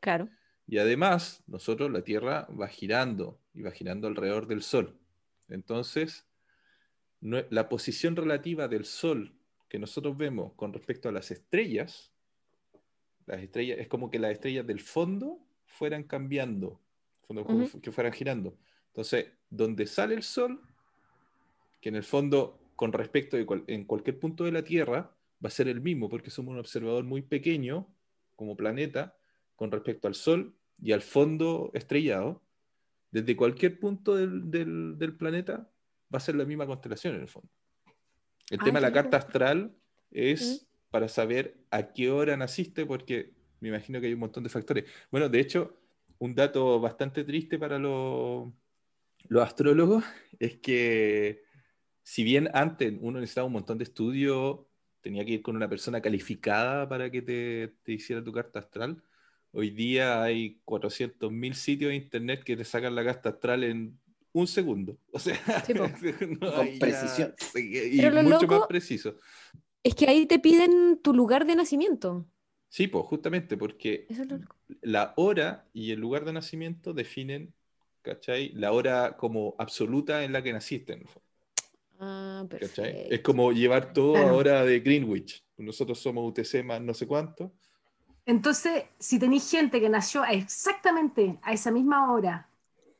Claro. 0.00 0.28
Y 0.68 0.78
además, 0.78 1.42
nosotros, 1.48 1.90
la 1.90 2.02
Tierra 2.02 2.46
va 2.56 2.68
girando 2.68 3.40
y 3.52 3.62
va 3.62 3.72
girando 3.72 4.06
alrededor 4.06 4.46
del 4.46 4.62
Sol. 4.62 4.96
Entonces, 5.48 6.24
no- 7.20 7.42
la 7.50 7.68
posición 7.68 8.14
relativa 8.14 8.68
del 8.68 8.84
Sol 8.84 9.34
que 9.68 9.80
nosotros 9.80 10.16
vemos 10.16 10.52
con 10.54 10.72
respecto 10.72 11.08
a 11.08 11.12
las 11.12 11.32
estrellas, 11.32 12.11
las 13.26 13.40
estrellas, 13.40 13.78
es 13.78 13.88
como 13.88 14.10
que 14.10 14.18
las 14.18 14.32
estrellas 14.32 14.66
del 14.66 14.80
fondo 14.80 15.38
fueran 15.66 16.04
cambiando, 16.04 16.80
fondo- 17.26 17.44
que 17.80 17.92
fueran 17.92 18.12
girando. 18.12 18.56
Entonces, 18.88 19.26
donde 19.48 19.86
sale 19.86 20.14
el 20.14 20.22
Sol, 20.22 20.60
que 21.80 21.88
en 21.88 21.96
el 21.96 22.04
fondo, 22.04 22.58
con 22.76 22.92
respecto 22.92 23.36
de 23.36 23.46
cual- 23.46 23.64
en 23.66 23.84
cualquier 23.84 24.18
punto 24.18 24.44
de 24.44 24.52
la 24.52 24.62
Tierra, 24.62 25.14
va 25.44 25.48
a 25.48 25.50
ser 25.50 25.68
el 25.68 25.80
mismo, 25.80 26.08
porque 26.08 26.30
somos 26.30 26.52
un 26.52 26.58
observador 26.58 27.04
muy 27.04 27.22
pequeño 27.22 27.86
como 28.36 28.56
planeta 28.56 29.16
con 29.56 29.70
respecto 29.70 30.08
al 30.08 30.14
Sol 30.14 30.54
y 30.80 30.92
al 30.92 31.02
fondo 31.02 31.70
estrellado, 31.74 32.42
desde 33.10 33.36
cualquier 33.36 33.78
punto 33.78 34.14
del, 34.16 34.50
del- 34.50 34.98
del 34.98 35.14
planeta 35.16 35.70
va 36.12 36.18
a 36.18 36.20
ser 36.20 36.34
la 36.34 36.44
misma 36.44 36.66
constelación 36.66 37.14
en 37.14 37.22
el 37.22 37.28
fondo. 37.28 37.48
El 38.50 38.58
Ah, 38.60 38.64
tema 38.64 38.78
de 38.78 38.82
la 38.82 38.92
carta 38.92 39.16
astral 39.16 39.74
es 40.10 40.66
para 40.92 41.08
saber 41.08 41.56
a 41.70 41.92
qué 41.92 42.10
hora 42.10 42.36
naciste, 42.36 42.84
porque 42.86 43.32
me 43.60 43.68
imagino 43.70 43.98
que 44.00 44.06
hay 44.08 44.12
un 44.12 44.20
montón 44.20 44.44
de 44.44 44.50
factores. 44.50 44.84
Bueno, 45.10 45.28
de 45.30 45.40
hecho, 45.40 45.76
un 46.18 46.34
dato 46.34 46.78
bastante 46.80 47.24
triste 47.24 47.58
para 47.58 47.78
los, 47.78 48.52
los 49.28 49.42
astrólogos 49.42 50.04
es 50.38 50.58
que 50.58 51.42
si 52.02 52.22
bien 52.24 52.50
antes 52.52 52.92
uno 53.00 53.18
necesitaba 53.20 53.46
un 53.46 53.54
montón 53.54 53.78
de 53.78 53.84
estudio, 53.84 54.68
tenía 55.00 55.24
que 55.24 55.32
ir 55.32 55.42
con 55.42 55.56
una 55.56 55.68
persona 55.68 56.02
calificada 56.02 56.86
para 56.88 57.10
que 57.10 57.22
te, 57.22 57.74
te 57.82 57.92
hiciera 57.92 58.22
tu 58.22 58.30
carta 58.32 58.58
astral, 58.58 59.02
hoy 59.50 59.70
día 59.70 60.22
hay 60.22 60.60
400.000 60.66 61.54
sitios 61.54 61.88
de 61.88 61.96
internet 61.96 62.44
que 62.44 62.56
te 62.56 62.64
sacan 62.64 62.94
la 62.94 63.02
carta 63.04 63.30
astral 63.30 63.64
en 63.64 63.98
un 64.34 64.46
segundo. 64.46 64.98
O 65.10 65.18
sea, 65.18 65.36
Sí, 65.66 65.72
po. 65.72 65.84
no, 66.40 66.52
Con 66.54 66.66
ya- 66.68 66.78
precisión. 66.78 67.34
y 67.54 68.00
Pero 68.00 68.22
mucho 68.22 68.40
loco- 68.42 68.58
más 68.60 68.66
preciso. 68.68 69.16
Es 69.82 69.94
que 69.94 70.08
ahí 70.08 70.26
te 70.26 70.38
piden 70.38 70.98
tu 71.02 71.12
lugar 71.12 71.46
de 71.46 71.56
nacimiento. 71.56 72.26
Sí, 72.68 72.86
pues 72.86 73.04
justamente 73.06 73.56
porque 73.56 74.06
es 74.08 74.18
la 74.80 75.12
hora 75.16 75.66
y 75.72 75.90
el 75.90 76.00
lugar 76.00 76.24
de 76.24 76.32
nacimiento 76.32 76.94
definen, 76.94 77.52
¿cachai? 78.00 78.50
La 78.54 78.72
hora 78.72 79.16
como 79.16 79.54
absoluta 79.58 80.24
en 80.24 80.32
la 80.32 80.42
que 80.42 80.52
naciste. 80.52 80.94
en 80.94 81.00
el 81.00 81.08
fondo, 81.08 81.22
Ah. 82.04 82.44
Es 83.10 83.20
como 83.20 83.52
llevar 83.52 83.92
todo 83.92 84.14
Claro. 84.14 84.30
ahora 84.30 84.64
de 84.64 84.80
Greenwich. 84.80 85.44
Nosotros 85.58 86.00
somos 86.00 86.28
UTC 86.28 86.64
más 86.64 86.80
no 86.80 86.94
sé 86.94 87.06
cuánto. 87.06 87.52
Entonces, 88.26 88.84
si 88.98 89.18
tenéis 89.20 89.48
gente 89.50 89.80
que 89.80 89.88
nació 89.88 90.24
exactamente 90.24 91.38
a 91.42 91.52
esa 91.52 91.70
misma 91.70 92.12
hora, 92.12 92.48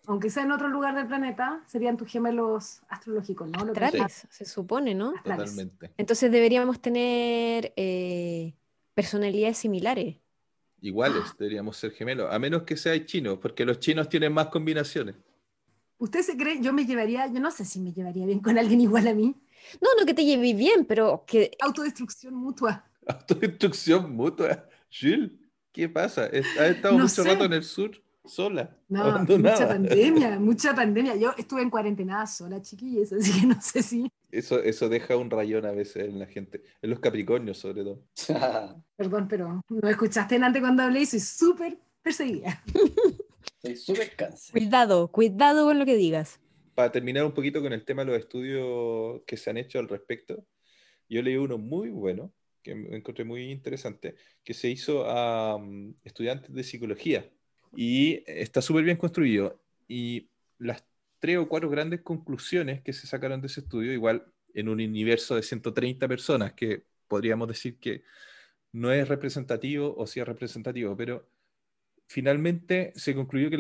aunque 0.07 0.31
sea 0.31 0.43
en 0.43 0.53
otro 0.53 0.69
lugar 0.69 0.95
del 0.95 1.07
planeta, 1.07 1.63
serían 1.67 1.97
tus 1.97 2.11
gemelos 2.11 2.83
astrológicos, 2.89 3.49
¿no? 3.51 3.65
Lo 3.65 3.73
que 3.73 3.85
Astrales, 3.85 4.27
se 4.31 4.45
supone, 4.45 4.95
¿no? 4.95 5.15
Astrales. 5.17 5.51
Totalmente. 5.51 5.91
Entonces 5.97 6.31
deberíamos 6.31 6.81
tener 6.81 7.73
eh, 7.77 8.55
personalidades 8.95 9.59
similares. 9.59 10.17
Iguales 10.81 11.23
deberíamos 11.39 11.77
ser 11.77 11.93
gemelos, 11.93 12.33
a 12.33 12.39
menos 12.41 12.65
que 12.65 12.77
seáis 12.77 13.07
chinos, 13.07 13.39
porque 13.41 13.65
los 13.65 13.79
chinos 13.79 14.09
tienen 14.09 14.33
más 14.33 14.49
combinaciones. 14.49 15.15
¿Usted 15.99 16.23
se 16.23 16.37
cree? 16.37 16.61
Yo 16.61 16.73
me 16.73 16.85
llevaría, 16.85 17.29
yo 17.29 17.39
no 17.39 17.53
sé 17.53 17.65
si 17.65 17.79
me 17.79 17.93
llevaría 17.93 18.27
bien 18.27 18.41
con 18.41 18.59
alguien 18.59 18.81
igual 18.81 19.07
a 19.07 19.15
mí. 19.15 19.37
No, 19.81 19.89
no 19.99 20.05
que 20.05 20.15
te 20.15 20.25
lleves 20.25 20.57
bien, 20.57 20.85
pero 20.85 21.25
que 21.25 21.53
Autodestrucción 21.61 22.35
mutua. 22.35 22.85
Autodestrucción 23.07 24.13
mutua. 24.13 24.67
Jules, 24.91 25.31
¿qué 25.71 25.89
pasa? 25.89 26.25
¿Has 26.25 26.33
estado 26.59 26.99
No 26.99 27.05
mucho 27.05 27.23
sé. 27.23 27.25
rato 27.25 27.45
en 27.45 27.53
el 27.53 27.63
sur? 27.63 28.03
Sola. 28.25 28.77
No, 28.89 29.03
abandonada. 29.03 29.57
mucha 29.57 29.69
pandemia, 29.69 30.39
mucha 30.41 30.75
pandemia. 30.75 31.17
Yo 31.17 31.35
estuve 31.37 31.63
en 31.63 31.71
cuarentena 31.71 32.27
sola, 32.27 32.63
chiquillos, 32.63 33.13
así 33.13 33.41
que 33.41 33.47
no 33.47 33.61
sé 33.61 33.83
si. 33.83 34.11
Eso, 34.31 34.63
eso 34.63 34.89
deja 34.89 35.17
un 35.17 35.31
rayón 35.31 35.67
a 35.67 35.73
veces 35.73 36.09
en 36.09 36.19
la 36.19 36.27
gente, 36.27 36.63
en 36.81 36.91
los 36.91 37.01
Capricornios 37.01 37.59
sobre 37.59 37.83
todo. 37.83 38.05
Perdón, 38.97 39.27
pero 39.29 39.61
no 39.69 39.89
escuchaste 39.89 40.37
antes 40.37 40.63
cuando 40.63 40.85
hablé 40.85 41.01
y 41.01 41.07
soy 41.07 41.21
súper 41.21 41.79
perseguida. 42.01 42.63
Soy 43.61 43.77
súper 43.77 44.15
cáncer. 44.17 44.53
cuidado, 44.53 45.11
cuidado 45.11 45.67
con 45.67 45.79
lo 45.79 45.85
que 45.85 45.97
digas. 45.97 46.41
Para 46.75 46.91
terminar 46.91 47.25
un 47.25 47.33
poquito 47.33 47.61
con 47.61 47.73
el 47.73 47.85
tema 47.85 48.05
de 48.05 48.13
los 48.13 48.19
estudios 48.19 49.23
que 49.27 49.37
se 49.37 49.51
han 49.51 49.59
hecho 49.59 49.79
al 49.79 49.89
respecto, 49.89 50.47
yo 51.09 51.23
leí 51.23 51.37
uno 51.37 51.59
muy 51.59 51.91
bueno, 51.91 52.33
que 52.63 52.75
me 52.75 52.97
encontré 52.97 53.25
muy 53.25 53.51
interesante, 53.51 54.15
que 54.43 54.55
se 54.55 54.71
hizo 54.71 55.05
a 55.05 55.57
um, 55.57 55.95
estudiantes 56.05 56.55
de 56.55 56.63
psicología 56.63 57.31
y 57.75 58.23
está 58.27 58.63
súper 58.63 58.85
bien 58.85 58.97
construido. 58.97 59.61
Y 59.89 60.31
las 60.59 60.85
tres 61.19 61.39
o 61.39 61.49
cuatro 61.49 61.71
grandes 61.71 62.03
conclusiones 62.03 62.83
que 62.83 62.93
se 62.93 63.07
sacaron 63.07 63.41
de 63.41 63.47
ese 63.49 63.61
estudio, 63.61 63.93
igual 63.93 64.27
en 64.55 64.69
un 64.69 64.75
universo 64.81 65.37
de 65.37 65.43
130 65.43 66.09
personas, 66.09 66.53
que 66.55 66.85
podríamos 67.09 67.49
decir 67.49 67.79
que 67.79 68.05
no 68.73 68.93
es 68.93 69.09
representativo 69.09 69.95
o 69.97 70.07
sí 70.07 70.21
es 70.21 70.27
representativo, 70.29 70.97
pero 70.97 71.29
finalmente 72.09 72.93
se 72.97 73.15
concluyó 73.15 73.51
que 73.51 73.59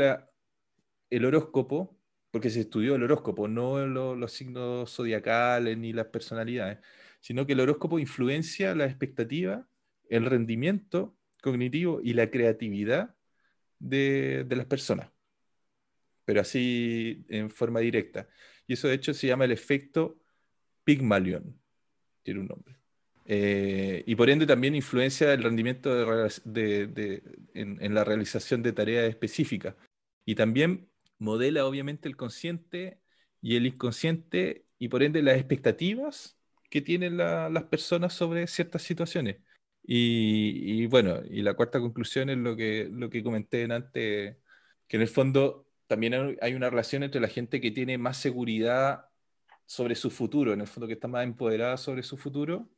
el 1.11 1.25
horóscopo, 1.25 1.98
porque 2.31 2.51
se 2.51 2.61
estudió 2.61 2.94
el 2.96 3.03
horóscopo, 3.03 3.48
no 3.48 3.87
lo- 3.87 4.16
los 4.16 4.33
signos 4.33 4.90
zodiacales 4.94 5.77
ni 5.79 5.92
las 5.92 6.07
personalidades, 6.07 6.79
sino 7.20 7.46
que 7.46 7.53
el 7.55 7.61
horóscopo 7.61 7.98
influencia 7.98 8.75
la 8.75 8.87
expectativa, 8.87 9.68
el 10.09 10.27
rendimiento 10.27 11.16
cognitivo 11.42 12.01
y 12.03 12.14
la 12.14 12.31
creatividad 12.31 13.14
de, 13.83 14.45
de 14.45 14.57
las 14.57 14.66
personas, 14.66 15.11
pero 16.25 16.40
así 16.40 17.25
en 17.29 17.51
forma 17.51 17.81
directa. 17.81 18.29
Y 18.66 18.75
eso 18.75 18.88
de 18.88 18.95
hecho 18.95 19.12
se 19.12 19.27
llama 19.27 19.45
el 19.45 19.53
efecto 19.53 20.18
Pygmalion, 20.85 21.61
tiene 22.23 22.40
un 22.40 22.47
nombre. 22.47 22.77
Eh, 23.27 24.03
y 24.07 24.14
por 24.16 24.31
ende 24.31 24.47
también 24.47 24.75
influencia 24.75 25.33
el 25.33 25.42
rendimiento 25.42 25.95
de 26.45 27.23
en, 27.55 27.95
la 27.95 28.05
realización 28.05 28.62
de 28.62 28.73
tareas 28.73 29.09
específicas. 29.09 29.75
Y 30.25 30.35
también 30.35 30.88
modela 31.18 31.66
obviamente 31.66 32.09
el 32.09 32.16
consciente 32.16 32.99
y 33.40 33.57
el 33.57 33.66
inconsciente 33.66 34.66
y 34.79 34.88
por 34.88 35.03
ende 35.03 35.23
las 35.23 35.37
expectativas 35.37 36.37
que 36.68 36.81
tienen 36.81 37.16
la- 37.16 37.49
las 37.49 37.64
personas 37.64 38.12
sobre 38.12 38.47
ciertas 38.47 38.83
situaciones. 38.83 39.37
Y, 39.85 40.87
bueno, 40.87 41.21
y 41.29 41.42
la 41.42 41.55
cuarta 41.55 41.81
conclusión 41.81 42.31
es 42.31 42.38
lo 42.38 42.57
que, 42.57 42.88
lo 42.90 43.11
que 43.11 43.23
comenté 43.23 43.62
en 43.62 43.73
antes, 43.73 44.37
que 44.87 44.97
en 44.97 45.03
el 45.03 45.09
fondo 45.09 45.66
también 45.87 46.37
hay- 46.40 46.55
una 46.55 46.71
relación 46.71 47.03
entre 47.03 47.21
la 47.21 47.29
gente 47.29 47.61
que 47.61 47.71
tiene 47.73 47.99
más 47.99 48.16
seguridad 48.18 49.07
sobre 49.66 49.95
su 49.95 50.11
futuro, 50.11 50.53
en 50.53 50.61
el 50.61 50.66
fondo 50.66 50.87
que 50.87 50.95
está 50.95 51.09
más 51.09 51.25
empoderada 51.25 51.77
sobre 51.77 52.03
su 52.03 52.16
futuro, 52.16 52.68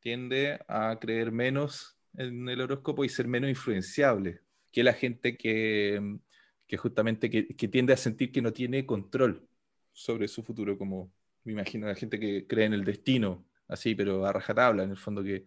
tiende 0.00 0.60
a 0.68 0.98
creer 1.00 1.32
menos 1.32 1.96
en 2.16 2.48
el 2.48 2.60
horóscopo 2.60 3.04
y 3.04 3.08
ser 3.08 3.26
menos 3.28 3.50
influenciable 3.50 4.40
que 4.72 4.84
la 4.84 4.92
gente 4.92 5.36
que, 5.36 6.18
que 6.66 6.76
justamente 6.76 7.30
que, 7.30 7.48
que 7.56 7.68
tiende 7.68 7.92
a 7.92 7.96
sentir 7.96 8.32
que 8.32 8.42
no 8.42 8.52
tiene 8.52 8.86
control 8.86 9.48
sobre 9.92 10.28
su 10.28 10.42
futuro, 10.42 10.76
como 10.78 11.12
me 11.44 11.52
imagino 11.52 11.86
la 11.86 11.94
gente 11.94 12.18
que 12.18 12.46
cree 12.46 12.66
en 12.66 12.74
el 12.74 12.84
destino, 12.84 13.46
así, 13.68 13.94
pero 13.94 14.24
a 14.26 14.32
rajatabla, 14.32 14.84
en 14.84 14.90
el 14.90 14.96
fondo 14.96 15.22
que 15.22 15.44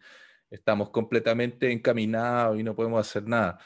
estamos 0.49 0.89
completamente 0.89 1.71
encaminados 1.71 2.60
y 2.60 2.63
no 2.63 2.75
podemos 2.75 2.99
hacer 3.07 3.27
nada. 3.27 3.60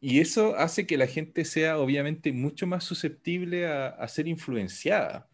Y 0.00 0.20
eso 0.20 0.56
hace 0.56 0.86
que 0.86 0.96
la 0.96 1.06
gente 1.06 1.44
sea 1.44 1.78
obviamente 1.78 2.32
mucho 2.32 2.66
más 2.66 2.84
susceptible 2.84 3.66
a, 3.66 4.08
ser 4.08 4.28
influenciada 4.28 5.28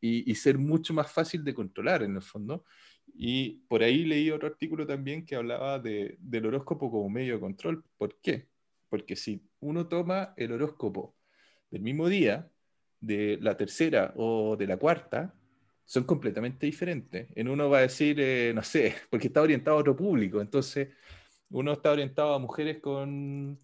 y, 0.00 0.34
ser 0.36 0.56
mucho 0.58 0.94
más 0.94 1.12
fácil 1.12 1.44
de 1.44 1.54
controlar 1.54 2.02
en 2.02 2.16
el 2.16 2.22
fondo. 2.22 2.64
Y 3.14 3.62
por 3.68 3.82
ahí 3.82 4.04
leí 4.04 4.30
otro 4.30 4.48
artículo 4.48 4.86
también 4.86 5.26
que 5.26 5.36
hablaba 5.36 5.78
de, 5.78 6.16
del 6.20 6.46
horóscopo 6.46 6.90
como 6.90 7.10
medio 7.10 7.34
de 7.34 7.40
control. 7.40 7.84
¿Por 7.98 8.18
qué? 8.20 8.48
Porque 8.88 9.16
si 9.16 9.42
uno 9.60 9.86
toma 9.88 10.32
el 10.36 10.52
horóscopo 10.52 11.14
del 11.70 11.82
mismo 11.82 12.08
día, 12.08 12.50
de 13.00 13.38
la 13.40 13.56
tercera 13.56 14.12
o 14.16 14.56
de 14.56 14.66
la 14.66 14.76
cuarta, 14.76 15.34
son 15.90 16.04
completamente 16.04 16.66
diferentes. 16.66 17.26
En 17.34 17.48
uno 17.48 17.68
va 17.68 17.78
a 17.78 17.80
decir, 17.80 18.20
eh, 18.20 18.52
no 18.54 18.62
sé, 18.62 18.94
porque 19.10 19.26
está 19.26 19.42
orientado 19.42 19.76
a 19.76 19.80
otro 19.80 19.96
público, 19.96 20.40
entonces 20.40 20.88
uno 21.50 21.72
está 21.72 21.90
orientado 21.90 22.32
a 22.32 22.38
mujeres 22.38 22.78
con 22.80 23.58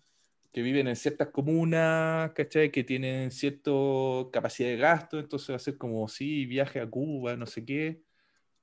que 0.52 0.60
viven 0.62 0.88
en 0.88 0.96
ciertas 0.96 1.28
comunas, 1.28 2.32
¿cachai? 2.32 2.72
Que 2.72 2.82
tienen 2.82 3.30
cierta 3.30 3.70
capacidad 4.32 4.70
de 4.70 4.76
gasto, 4.76 5.20
entonces 5.20 5.50
va 5.50 5.56
a 5.56 5.60
ser 5.60 5.78
como, 5.78 6.08
sí, 6.08 6.46
viaje 6.46 6.80
a 6.80 6.90
Cuba, 6.90 7.36
no 7.36 7.46
sé 7.46 7.64
qué, 7.64 8.02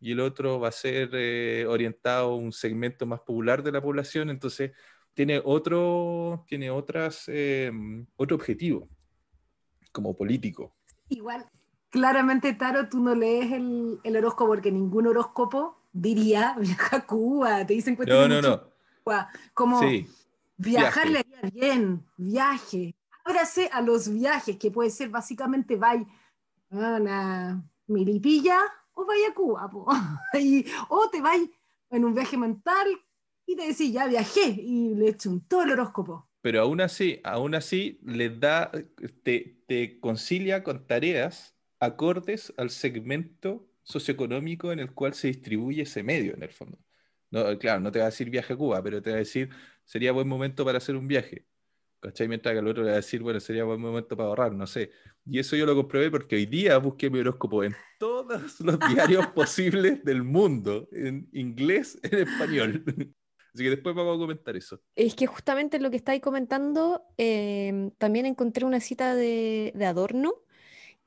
y 0.02 0.12
el 0.12 0.19
otro 0.19 0.60
va 0.60 0.67
a 0.67 0.71
ser 0.73 1.12
eh, 1.13 1.65
orientado 1.65 2.32
a 2.34 2.36
un 2.36 2.52
segmento 2.52 3.06
más 3.06 3.21
popular 3.21 3.63
de 3.63 3.71
la 3.71 3.82
población, 3.82 4.30
entonces 4.30 4.71
tiene 5.13 5.41
otro, 5.41 6.43
tiene 6.49 6.69
otras, 6.69 7.26
eh, 7.30 7.71
otro 8.17 8.36
objetivo 8.36 8.89
como 9.93 10.17
político. 10.17 10.76
Igual, 11.08 11.45
claramente, 11.94 12.54
Taro, 12.54 12.90
tú 12.90 13.00
no 13.00 13.14
lees 13.14 13.52
el, 13.52 14.00
el 14.04 14.18
horóscopo 14.18 14.48
porque 14.48 14.72
ningún 14.72 15.06
horóscopo 15.06 15.78
diría 15.94 16.56
viaja 16.60 16.98
a 16.98 17.06
Cuba, 17.06 17.66
te 17.66 17.76
dicen 17.76 17.96
No, 18.08 18.28
no, 18.28 18.42
no. 18.42 18.64
Como 19.54 19.80
viajar 20.58 21.08
le 21.10 21.20
haría 21.20 21.42
bien, 21.54 22.04
viaje. 22.18 22.96
Ábrase 23.24 23.70
a 23.72 23.80
los 23.82 24.12
viajes, 24.12 24.58
que 24.58 24.72
puede 24.72 24.90
ser 24.90 25.10
básicamente 25.10 25.78
vaya 25.78 26.06
a 26.72 26.76
una 27.00 27.64
milipilla 27.88 28.60
o 28.96 29.06
vaya 29.06 29.30
a 29.30 29.34
Cuba, 29.34 29.70
o 30.90 31.10
te 31.10 31.22
vais 31.22 31.50
en 31.92 32.06
un 32.06 32.14
viaje 32.16 32.38
mental 32.38 32.88
y 33.46 33.56
te 33.56 33.68
decís, 33.68 33.94
ya 33.94 34.08
viajé 34.08 34.46
y 34.46 34.96
le 34.96 35.10
echo 35.10 35.30
un 35.30 35.42
todo 35.42 35.62
el 35.62 35.72
horóscopo. 35.72 36.28
Pero 36.42 36.62
aún 36.62 36.82
así, 36.82 37.22
aún 37.24 37.56
así, 37.56 38.00
le 38.04 38.30
da, 38.30 38.72
te, 39.24 39.62
te 39.68 40.00
concilia 40.00 40.64
con 40.64 40.88
tareas 40.88 41.53
acordes 41.86 42.54
al 42.58 42.69
segmento 42.69 43.67
socioeconómico 43.84 44.72
en 44.72 44.80
el 44.80 44.93
cual 44.93 45.13
se 45.13 45.28
distribuye 45.28 45.84
ese 45.84 46.04
medio, 46.04 46.34
en 46.34 46.43
el 46.43 46.50
fondo. 46.50 46.80
No, 47.32 47.58
claro, 47.58 47.82
no 47.82 47.91
te 47.91 48.00
va 48.00 48.06
a 48.06 48.10
decir 48.10 48.30
viaje 48.30 48.54
a 48.54 48.56
Cuba, 48.56 48.82
pero 48.84 49.02
te 49.02 49.10
va 49.10 49.15
a 49.17 49.19
decir, 49.19 49.50
sería 49.84 50.12
buen 50.12 50.28
momento 50.28 50.63
para 50.63 50.78
hacer 50.78 50.96
un 50.96 51.08
viaje. 51.08 51.46
¿Cachai? 52.00 52.28
Mientras 52.28 52.54
que 52.54 52.60
el 52.60 52.67
otro 52.67 52.84
le 52.84 52.89
va 52.89 52.93
a 52.93 52.98
decir, 52.98 53.22
bueno, 53.24 53.39
sería 53.39 53.63
buen 53.63 53.80
momento 53.80 54.17
para 54.17 54.28
ahorrar, 54.28 54.54
no 54.54 54.67
sé. 54.67 54.91
Y 55.26 55.39
eso 55.39 55.56
yo 55.56 55.65
lo 55.65 55.74
comprobé 55.74 56.12
porque 56.12 56.36
hoy 56.36 56.46
día 56.46 56.78
busqué 56.78 57.10
mi 57.10 57.19
horóscopo 57.19 57.63
en 57.63 57.74
todos 57.98 58.60
los 58.60 58.78
diarios 58.93 59.28
posibles 59.28 60.04
del 60.04 60.22
mundo, 60.22 60.89
en 60.91 61.30
inglés, 61.32 61.98
en 62.04 62.19
español. 62.28 62.84
Así 63.54 63.63
que 63.63 63.69
después 63.69 63.96
vamos 63.96 64.17
a 64.17 64.19
comentar 64.19 64.56
eso. 64.58 64.82
Es 64.96 65.15
que 65.15 65.28
justamente 65.28 65.80
lo 65.80 65.89
que 65.91 65.98
estáis 65.98 66.22
comentando, 66.22 67.04
em, 67.17 67.91
también 67.91 68.26
encontré 68.26 68.65
una 68.65 68.82
cita 68.82 69.15
de, 69.15 69.72
de 69.74 69.86
Adorno 69.86 70.43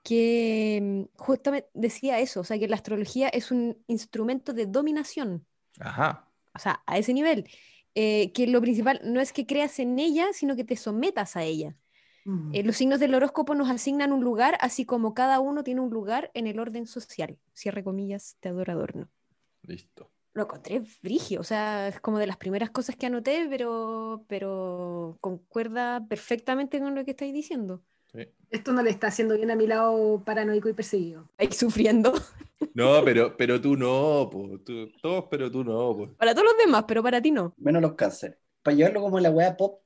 que 0.07 0.77
em, 0.77 1.09
justamente 1.17 1.69
decía 1.75 2.21
eso, 2.21 2.39
o 2.39 2.45
sea, 2.45 2.61
que 2.61 2.69
la 2.69 2.77
astrología 2.77 3.29
es 3.29 3.51
un 3.51 3.83
instrumento 3.89 4.53
de 4.53 4.67
dominación. 4.67 5.45
Ajá. 5.81 6.31
O 6.55 6.61
sea, 6.61 6.81
a 6.87 6.97
ese 6.97 7.13
nivel. 7.13 7.49
Eh, 7.97 8.31
que 8.33 8.47
lo 8.47 8.61
principal 8.61 9.01
no 9.03 9.21
es 9.21 9.33
que 9.33 9.47
creas 9.47 9.81
en 9.81 9.99
ella, 9.99 10.29
sino 10.33 10.55
que 10.55 10.63
te 10.63 10.77
sometas 10.77 11.35
a 11.35 11.43
ella. 11.43 11.77
Mm. 12.25 12.55
Eh, 12.55 12.63
los 12.63 12.77
signos 12.77 13.01
del 13.01 13.17
horóscopo 13.17 13.57
nos 13.57 13.69
asignan 13.69 14.13
un 14.13 14.23
lugar, 14.23 14.57
así 14.61 14.85
como 14.85 15.13
cada 15.13 15.41
uno 15.41 15.65
tiene 15.65 15.81
un 15.81 15.91
lugar 15.91 16.31
en 16.35 16.47
el 16.47 16.61
orden 16.61 16.87
social. 16.87 17.37
Cierre 17.53 17.83
comillas 17.83 18.39
de 18.43 18.51
Adorno. 18.51 19.09
Listo. 19.63 20.13
Lo 20.35 20.45
encontré 20.45 20.83
frigio, 20.83 21.41
o 21.41 21.45
sea, 21.45 21.89
es 21.89 21.99
como 21.99 22.21
de 22.21 22.29
las 22.29 22.37
primeras 22.37 22.71
cosas 22.71 22.95
que 22.95 23.07
anoté, 23.07 23.49
pero, 23.51 24.25
pero 24.29 25.19
concuerda 25.21 26.07
perfectamente 26.07 26.79
con 26.79 26.95
lo 26.95 27.05
que 27.05 27.11
estáis 27.11 27.35
diciendo. 27.35 27.83
Sí. 28.17 28.27
Esto 28.51 28.73
no 28.73 28.83
le 28.83 28.91
está 28.91 29.09
haciendo 29.09 29.37
bien 29.37 29.51
a 29.51 29.57
mi 29.57 29.67
lado 29.67 30.23
paranoico 30.25 30.69
y 30.69 30.73
perseguido. 30.73 31.29
Ahí 31.39 31.51
sufriendo. 31.53 32.15
No, 32.75 33.03
pero, 33.05 33.37
pero 33.37 33.61
tú 33.61 33.77
no, 33.77 34.29
po. 34.31 34.59
Tú- 34.65 34.91
todos, 35.03 35.25
pero 35.31 35.51
tú 35.51 35.65
no. 35.65 35.97
po. 35.97 36.15
Para 36.17 36.35
todos 36.35 36.47
los 36.47 36.59
demás, 36.59 36.85
pero 36.87 37.03
para 37.03 37.21
ti 37.21 37.31
no. 37.31 37.55
Menos 37.59 37.83
los 37.83 37.95
cánceres. 37.95 38.37
Para 38.63 38.77
llevarlo 38.77 39.01
como 39.01 39.21
la 39.21 39.31
wea 39.31 39.57
pop, 39.57 39.81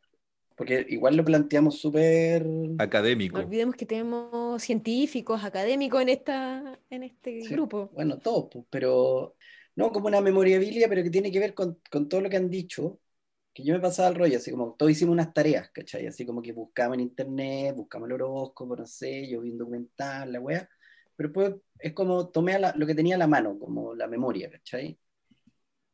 porque 0.56 0.86
igual 0.88 1.16
lo 1.16 1.24
planteamos 1.24 1.78
súper. 1.80 2.46
Académico. 2.78 3.38
No 3.38 3.44
olvidemos 3.44 3.74
que 3.76 3.86
tenemos 3.86 4.62
científicos, 4.62 5.42
académicos 5.44 6.02
en, 6.02 6.08
esta, 6.10 6.78
en 6.90 7.02
este 7.02 7.42
Sí, 7.42 7.54
grupo. 7.54 7.90
Bueno, 7.94 8.18
todos, 8.18 8.48
pues, 8.52 8.64
pero 8.70 9.36
no 9.76 9.92
como 9.92 10.08
una 10.08 10.20
memorabilia, 10.20 10.88
pero 10.88 11.02
que 11.02 11.10
tiene 11.10 11.30
que 11.30 11.38
ver 11.40 11.54
con, 11.54 11.78
con 11.90 12.08
todo 12.08 12.20
lo 12.20 12.30
que 12.30 12.36
han 12.36 12.50
dicho, 12.50 12.98
que 13.54 13.64
yo 13.64 13.74
me 13.74 13.80
pasaba 13.80 14.08
el 14.08 14.14
rollo, 14.14 14.36
así 14.38 14.50
como 14.50 14.74
todos 14.74 14.92
hicimos 14.92 15.12
unas 15.12 15.32
tareas, 15.34 15.70
¿cachai? 15.70 16.06
Así 16.06 16.24
como 16.26 16.40
que 16.42 16.52
buscamos 16.52 16.94
en 16.96 17.00
internet, 17.02 17.74
buscamos 17.76 18.08
el 18.08 18.14
horóscopo, 18.14 18.76
no 18.76 18.86
sé, 18.86 19.28
yo 19.28 19.40
vi 19.40 19.50
un 19.50 19.58
documental, 19.58 20.32
la 20.32 20.40
wea, 20.40 20.68
pero 21.16 21.32
pues 21.32 21.54
es 21.78 21.92
como 21.92 22.28
tomé 22.30 22.58
la- 22.58 22.72
lo 22.76 22.86
que 22.86 22.94
tenía 22.94 23.16
a 23.16 23.18
la 23.18 23.26
mano, 23.26 23.58
como 23.58 23.94
la 23.94 24.06
memoria, 24.06 24.50
¿cachai? 24.50 24.98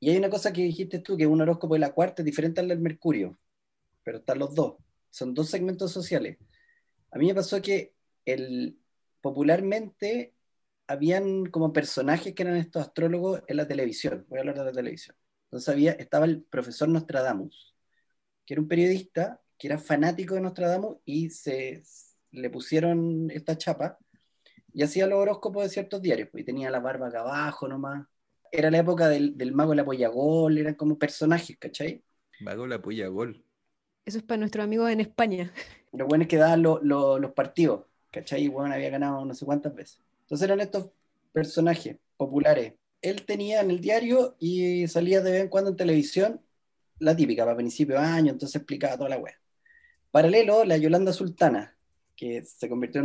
Y 0.01 0.11
hay 0.11 0.17
una 0.19 0.31
cosa 0.31 0.53
que 0.53 0.63
dijiste 0.63 0.99
tú, 1.01 1.17
que 1.17 1.27
un 1.27 1.41
horóscopo 1.41 1.75
de 1.75 1.81
la 1.81 1.93
cuarta 1.93 2.23
es 2.23 2.27
diferente 2.27 2.61
al 2.61 2.69
del 2.69 2.81
Mercurio, 2.81 3.39
pero 4.05 4.19
están 4.19 4.39
los 4.41 4.55
dos, 4.55 4.77
son 5.11 5.35
dos 5.35 5.51
segmentos 5.51 5.93
sociales. 5.93 6.39
A 7.13 7.19
mí 7.19 7.29
me 7.29 7.35
pasó 7.35 7.63
que 7.63 7.95
el, 8.27 8.79
popularmente 9.21 10.35
habían 10.89 11.47
como 11.47 11.73
personajes 11.73 12.35
que 12.35 12.43
eran 12.45 12.57
estos 12.57 12.83
astrólogos 12.83 13.43
en 13.49 13.57
la 13.59 13.69
televisión. 13.69 14.27
Voy 14.29 14.39
a 14.39 14.43
hablar 14.43 14.59
de 14.59 14.65
la 14.67 14.73
televisión. 14.73 15.17
Entonces 15.47 15.69
había, 15.69 15.93
estaba 15.93 16.25
el 16.27 16.43
profesor 16.43 16.89
Nostradamus, 16.89 17.75
que 18.47 18.55
era 18.55 18.61
un 18.63 18.69
periodista 18.69 19.41
que 19.59 19.69
era 19.69 19.79
fanático 19.79 20.35
de 20.35 20.43
Nostradamus 20.43 20.99
y 21.05 21.31
se 21.31 21.83
le 22.33 22.51
pusieron 22.51 23.31
esta 23.31 23.57
chapa 23.59 23.99
y 24.73 24.83
hacía 24.83 25.07
los 25.07 25.19
horóscopos 25.19 25.65
de 25.65 25.71
ciertos 25.71 26.03
diarios, 26.03 26.29
pues, 26.31 26.43
y 26.43 26.45
tenía 26.45 26.71
la 26.71 26.81
barba 26.81 27.09
acá 27.09 27.21
abajo 27.21 27.69
nomás. 27.69 28.07
Era 28.53 28.71
la 28.71 28.79
época 28.79 29.09
del, 29.09 29.37
del 29.37 29.53
mago 29.53 29.71
de 29.71 29.77
la 29.77 29.85
pollagol, 29.85 30.59
eran 30.59 30.75
como 30.75 30.99
personajes, 30.99 31.57
¿cachai? 31.59 32.03
Mago 32.41 32.67
la 32.67 32.81
polla 32.81 33.09
gol. 33.09 33.45
Eso 34.05 34.19
es 34.19 34.25
para 34.25 34.39
nuestros 34.39 34.65
amigos 34.65 34.91
en 34.91 35.01
España. 35.01 35.53
Lo 35.93 36.07
bueno 36.07 36.23
es 36.23 36.29
que 36.29 36.37
daban 36.37 36.63
lo- 36.63 36.81
lo- 36.83 37.19
los 37.19 37.33
partidos, 37.33 37.87
¿cachai? 38.13 38.45
Y 38.45 38.49
bueno, 38.49 38.75
había 38.75 38.91
ganado 38.91 39.25
no 39.25 39.35
sé 39.35 39.45
cuántas 39.47 39.75
veces. 39.75 40.01
Entonces 40.23 40.45
eran 40.45 40.61
estos 40.61 40.91
personajes 41.33 41.97
populares. 42.17 42.75
Él 43.03 43.25
tenía 43.25 43.61
en 43.61 43.71
el 43.71 43.81
diario 43.81 44.37
y 44.39 44.87
salía 44.89 45.21
de 45.21 45.33
vez 45.33 45.43
en 45.43 45.49
cuando 45.49 45.71
en 45.71 45.77
televisión, 45.77 46.41
la 46.99 47.15
típica, 47.15 47.45
para 47.45 47.57
principio 47.57 47.97
de 47.97 48.03
año, 48.03 48.33
entonces 48.33 48.57
explicaba 48.57 48.97
toda 48.97 49.11
la 49.11 49.19
wea. 49.19 49.39
Paralelo, 50.11 50.65
la 50.65 50.77
Yolanda 50.77 51.13
Sultana, 51.13 51.77
que 52.17 52.43
se 52.45 52.69
convirtió 52.69 53.03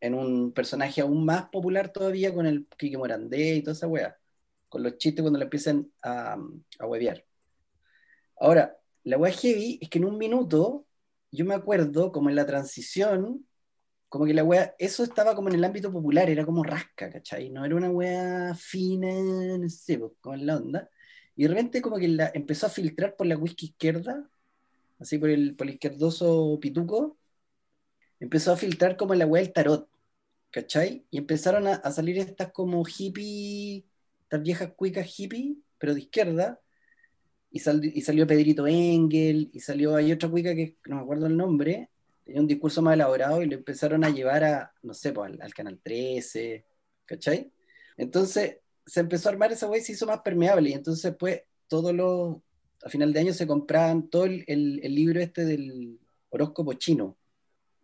en 0.00 0.14
un, 0.14 0.52
personaje 0.52 1.00
aún 1.00 1.24
más 1.24 1.48
popular 1.50 1.92
todavía 1.92 2.34
con 2.34 2.46
el 2.46 2.66
Quique 2.78 2.98
Morandé 2.98 3.56
y 3.56 3.62
toda 3.62 3.74
esa 3.74 3.86
wea, 3.86 4.16
con 4.68 4.82
los 4.82 4.96
chistes 4.98 5.22
cuando 5.22 5.38
le 5.38 5.44
empiezan 5.44 5.90
a, 6.02 6.34
a. 6.34 6.86
Ahora, 8.40 8.76
la 9.04 9.18
wea 9.18 9.32
heavy 9.32 9.78
es 9.80 9.88
que 9.88 9.98
en 9.98 10.06
un 10.06 10.18
minuto 10.18 10.86
yo 11.30 11.44
me 11.44 11.54
acuerdo 11.54 12.12
como 12.12 12.30
en 12.30 12.36
la 12.36 12.46
transición, 12.46 13.46
como 14.12 14.26
que 14.26 14.34
la 14.34 14.44
wea, 14.44 14.74
eso 14.78 15.04
estaba 15.04 15.34
como 15.34 15.48
en 15.48 15.56
el 15.56 15.64
ámbito 15.64 15.90
popular, 15.92 16.28
era 16.30 16.44
como 16.46 16.62
rasca, 16.64 17.10
¿cachai? 17.10 17.50
No 17.50 17.64
era 17.64 17.76
una 17.76 17.90
wea 17.90 18.54
fina, 18.54 19.08
no 19.58 19.68
sé, 19.70 19.98
pues, 19.98 20.12
como 20.20 20.34
en 20.36 20.46
la 20.46 20.56
onda. 20.58 20.90
Y 21.36 21.44
de 21.44 21.48
repente 21.50 21.80
como 21.82 21.96
que 21.98 22.08
la, 22.08 22.30
empezó 22.34 22.66
a 22.66 22.70
filtrar 22.70 23.16
por 23.16 23.26
la 23.26 23.38
whisky 23.38 23.66
izquierda, 23.68 24.28
así 25.00 25.18
por 25.18 25.30
el, 25.30 25.56
por 25.56 25.68
el 25.68 25.74
izquierdoso 25.74 26.58
pituco, 26.60 27.18
empezó 28.20 28.52
a 28.52 28.56
filtrar 28.56 28.96
como 28.96 29.14
la 29.14 29.26
wea 29.26 29.42
del 29.42 29.52
tarot, 29.52 29.88
¿cachai? 30.50 31.06
Y 31.10 31.18
empezaron 31.18 31.66
a, 31.68 31.74
a 31.76 31.92
salir 31.92 32.18
estas 32.18 32.52
como 32.52 32.84
hippie, 32.86 33.86
estas 34.22 34.42
viejas 34.42 34.72
cuicas 34.76 35.08
hippie, 35.18 35.56
pero 35.78 35.94
de 35.94 36.00
izquierda, 36.02 36.60
y, 37.50 37.60
sal- 37.60 37.84
y 37.84 38.02
salió 38.02 38.26
Pedrito 38.28 38.66
Engel, 38.68 39.50
y 39.54 39.60
salió, 39.60 39.96
hay 39.96 40.12
otra 40.12 40.30
cuica 40.30 40.54
que 40.56 40.78
no 40.86 40.96
me 40.98 41.02
acuerdo 41.02 41.26
el 41.28 41.38
nombre, 41.38 41.90
tenía 42.32 42.40
un 42.42 42.48
discurso 42.48 42.80
más 42.82 42.94
elaborado 42.94 43.42
y 43.42 43.46
lo 43.46 43.56
empezaron 43.56 44.04
a 44.04 44.10
llevar 44.10 44.42
a, 44.44 44.72
no 44.82 44.94
sé, 44.94 45.12
pues, 45.12 45.32
al, 45.32 45.42
al 45.42 45.52
Canal 45.54 45.78
13, 45.82 46.64
¿cachai? 47.04 47.52
Entonces 47.96 48.58
se 48.86 49.00
empezó 49.00 49.28
a 49.28 49.32
armar 49.32 49.52
esa 49.52 49.68
wea 49.68 49.80
y 49.80 49.84
se 49.84 49.92
hizo 49.92 50.06
más 50.06 50.20
permeable, 50.22 50.70
y 50.70 50.72
entonces 50.72 51.14
pues 51.18 51.42
todos 51.68 51.92
los, 51.94 52.38
a 52.84 52.88
final 52.88 53.12
de 53.12 53.20
año 53.20 53.32
se 53.34 53.46
compraban 53.46 54.08
todo 54.08 54.24
el, 54.24 54.44
el- 54.48 54.80
el 54.82 54.94
libro 54.94 55.20
este 55.20 55.44
del 55.44 56.00
horóscopo 56.30 56.72
chino, 56.74 57.18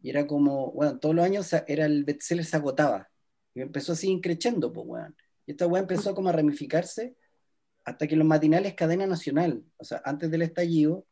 y 0.02 0.10
era 0.10 0.26
como, 0.26 0.72
bueno, 0.72 0.98
todos 0.98 1.14
los 1.14 1.24
años 1.24 1.52
era 1.66 1.86
el 1.86 2.04
bestseller 2.04 2.44
se 2.46 2.56
agotaba, 2.56 3.10
y 3.54 3.60
empezó 3.62 3.92
así 3.92 4.08
increciendo, 4.10 4.72
pues, 4.72 4.86
weón. 4.88 5.16
Y 5.46 5.52
esta 5.52 5.66
weá 5.66 5.82
empezó 5.82 6.14
como 6.14 6.30
a 6.30 6.32
ramificarse 6.32 7.16
hasta 7.84 8.06
que 8.08 8.16
los 8.16 8.26
matinales 8.26 8.74
cadena 8.74 9.06
nacional, 9.06 9.64
o 9.78 9.84
sea, 9.84 10.02
antes 10.04 10.30
del 10.30 10.42
estallido, 10.42 11.06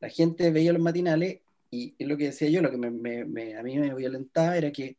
la 0.00 0.08
gente 0.08 0.50
veía 0.50 0.72
los 0.72 0.82
matinales 0.82 1.41
y 1.72 1.96
es 1.98 2.08
lo 2.08 2.18
que 2.18 2.26
decía 2.26 2.50
yo, 2.50 2.62
lo 2.62 2.70
que 2.72 2.78
me- 2.78 2.92
me- 2.92 3.26
me- 3.26 3.56
a 3.58 3.64
mí 3.64 3.78
me 3.78 3.94
violentaba 3.96 4.58
era 4.58 4.72
que 4.72 4.98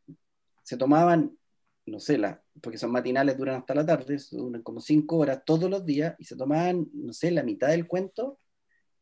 se 0.64 0.78
tomaban, 0.78 1.38
no 1.88 2.00
sé, 2.02 2.18
la, 2.20 2.44
porque 2.62 2.78
son 2.80 2.92
matinales, 2.92 3.38
duran 3.38 3.58
hasta 3.58 3.76
la 3.76 3.86
tarde, 3.86 4.18
duran 4.32 4.64
como 4.64 4.82
cinco 4.82 5.18
horas 5.20 5.44
todos 5.46 5.70
los 5.72 5.86
días 5.86 6.16
y 6.20 6.26
se 6.26 6.38
tomaban, 6.38 6.88
no 6.94 7.14
sé, 7.14 7.32
la 7.32 7.44
mitad 7.44 7.70
del 7.70 7.88
cuento 7.88 8.40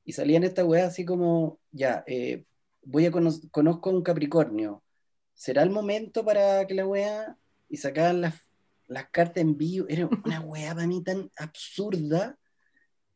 y 0.06 0.14
salían 0.14 0.44
esta 0.44 0.66
weá 0.66 0.88
así 0.88 1.06
como, 1.06 1.60
ya, 1.72 2.04
eh, 2.08 2.46
voy 2.84 3.06
a 3.06 3.12
cono- 3.12 3.32
conozco 3.52 3.90
a 3.90 3.94
un 3.94 4.04
Capricornio, 4.04 4.84
¿será 5.36 5.64
el 5.64 5.70
momento 5.72 6.26
para 6.26 6.66
que 6.68 6.74
la 6.76 6.88
weá 6.88 7.38
y 7.70 7.78
sacaban 7.78 8.22
las 8.22 8.36
las 8.88 9.10
cartas 9.10 9.38
en 9.42 9.58
vivo, 9.58 9.86
era 9.90 10.06
una 10.26 10.42
weá 10.42 10.76
para 10.76 10.86
mí 10.88 11.02
tan 11.04 11.32
absurda, 11.38 12.38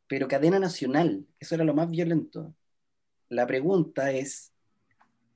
pero 0.07 0.27
cadena 0.27 0.59
nacional, 0.59 1.25
eso 1.39 1.55
era 1.55 1.63
lo 1.63 1.73
más 1.73 1.89
violento. 1.89 2.55
La 3.29 3.47
pregunta 3.47 4.11
es, 4.11 4.51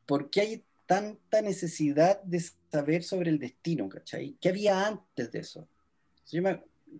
¿por 0.06 0.30
qué 0.30 0.42
hay 0.42 0.64
tanta 0.86 1.42
necesidad 1.42 2.22
de 2.24 2.44
saber 2.72 3.04
sobre 3.04 3.30
el 3.30 3.40
destino, 3.40 3.88
¿cachai? 3.88 4.36
¿Qué 4.42 4.50
había 4.50 4.88
antes 4.88 5.32
de 5.32 5.40
eso? 5.40 5.68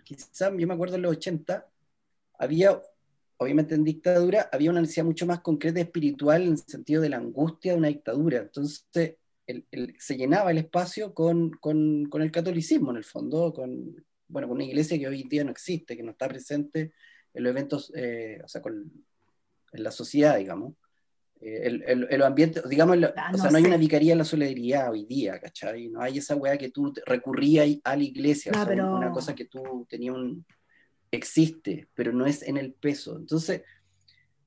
Quizás 0.04 0.52
yo 0.58 0.68
me 0.68 0.74
acuerdo 0.74 0.96
en 0.96 1.02
los 1.02 1.14
80, 1.14 1.68
había, 2.38 2.82
obviamente 3.38 3.76
en 3.76 3.84
dictadura, 3.84 4.50
había 4.52 4.70
una 4.70 4.82
necesidad 4.82 5.06
mucho 5.06 5.26
más 5.26 5.42
concreta 5.42 5.80
y 5.80 5.84
espiritual 5.84 6.44
en 6.44 6.50
el 6.50 6.58
sentido 6.60 7.02
de 7.02 7.10
la 7.10 7.18
angustia 7.18 7.72
de 7.72 7.80
una 7.80 7.88
dictadura. 7.88 8.40
Entonces, 8.40 8.86
se 9.98 10.18
llenaba 10.18 10.52
el 10.52 10.60
espacio 10.60 11.14
con, 11.14 11.60
el 11.64 12.32
catolicismo, 12.32 12.92
en 12.92 12.98
el 12.98 13.04
fondo, 13.04 13.54
con, 13.54 14.06
bueno, 14.28 14.48
con 14.48 14.58
una 14.58 14.66
iglesia 14.66 15.00
que 15.00 15.08
hoy 15.08 15.24
día 15.24 15.44
no 15.44 15.52
existe, 15.52 15.98
que 15.98 16.04
no 16.04 16.12
está 16.12 16.28
presente 16.28 16.94
en 17.34 17.44
los 17.44 17.52
eventos, 17.52 17.92
eh, 17.96 18.40
o 18.44 18.48
sea, 18.48 18.62
con, 18.62 18.92
en 19.72 19.84
la 19.84 19.92
sociedad, 19.92 20.38
digamos. 20.38 20.74
Eh, 21.42 21.62
el, 21.64 21.84
el, 21.88 22.08
el, 22.10 22.22
ambiente, 22.24 22.62
digamos, 22.68 22.98
ah, 23.16 23.32
o 23.34 23.38
sea, 23.38 23.50
no, 23.50 23.58
hay 23.58 23.64
una 23.64 23.78
vicaría 23.78 24.12
en 24.12 24.18
la 24.18 24.26
solidaridad 24.26 24.92
hoy 24.92 25.06
día, 25.06 25.40
¿cachai? 25.40 25.88
No 25.88 26.02
hay 26.02 26.18
esa 26.18 26.36
weá 26.36 26.58
que 26.58 26.70
tú 26.70 26.94
recurrías 27.06 27.68
a 27.84 27.96
la 27.96 28.04
iglesia, 28.04 28.52
o 28.52 28.56
sea, 28.56 28.86
una 28.86 29.12
cosa 29.12 29.34
que 29.34 29.46
tú 29.46 29.86
tenías 29.90 30.16
un... 30.16 30.46
existe, 31.12 31.88
pero 31.94 32.12
no 32.12 32.26
es 32.26 32.44
en 32.44 32.58
el 32.58 32.74
peso. 32.74 33.18
Entonces, 33.18 33.62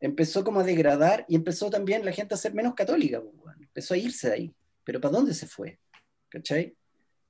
empezó 0.00 0.44
como 0.44 0.60
a 0.60 0.64
degradar 0.64 1.24
y 1.28 1.36
empezó 1.36 1.70
también 1.70 2.04
la 2.04 2.12
gente 2.12 2.34
a 2.34 2.38
ser 2.38 2.52
menos 2.52 2.74
católica, 2.74 3.22
pues, 3.22 3.56
empezó 3.58 3.94
a 3.94 3.98
irse 3.98 4.28
de 4.28 4.34
ahí 4.34 4.54
pero 4.84 5.00
¿para 5.00 5.12
dónde 5.12 5.34
se 5.34 5.46
fue? 5.46 5.78
¿Cachai? 6.28 6.76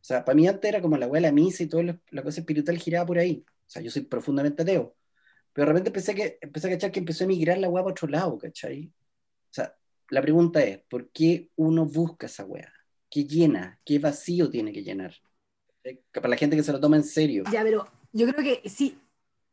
O 0.00 0.04
sea, 0.04 0.24
para 0.24 0.34
mí 0.34 0.48
antes 0.48 0.68
era 0.68 0.80
como 0.80 0.96
la 0.96 1.06
abuela 1.06 1.30
misa 1.32 1.62
y 1.62 1.68
toda 1.68 1.98
la 2.10 2.22
cosa 2.22 2.40
espiritual 2.40 2.78
giraba 2.78 3.06
por 3.06 3.18
ahí. 3.18 3.44
O 3.46 3.70
sea, 3.70 3.82
yo 3.82 3.90
soy 3.90 4.02
profundamente 4.02 4.62
ateo. 4.62 4.94
Pero 5.52 5.66
de 5.66 5.72
repente 5.72 5.88
empecé, 5.90 6.14
que, 6.14 6.38
empecé 6.40 6.68
a 6.68 6.70
cachar 6.70 6.92
que 6.92 7.00
empezó 7.00 7.24
a 7.24 7.26
emigrar 7.26 7.58
la 7.58 7.68
weá 7.68 7.82
para 7.82 7.92
otro 7.92 8.08
lado, 8.08 8.38
¿cachai? 8.38 8.86
O 8.86 9.54
sea, 9.54 9.74
la 10.08 10.22
pregunta 10.22 10.62
es, 10.64 10.78
¿por 10.88 11.10
qué 11.10 11.50
uno 11.56 11.84
busca 11.84 12.26
esa 12.26 12.44
weá? 12.44 12.72
¿Qué 13.10 13.24
llena? 13.24 13.78
¿Qué 13.84 13.98
vacío 13.98 14.48
tiene 14.48 14.72
que 14.72 14.82
llenar? 14.82 15.14
Para 16.12 16.28
la 16.28 16.36
gente 16.36 16.56
que 16.56 16.62
se 16.62 16.72
lo 16.72 16.80
toma 16.80 16.96
en 16.96 17.04
serio. 17.04 17.44
Ya, 17.52 17.62
pero 17.62 17.86
yo 18.12 18.26
creo 18.26 18.44
que 18.44 18.68
sí, 18.68 18.98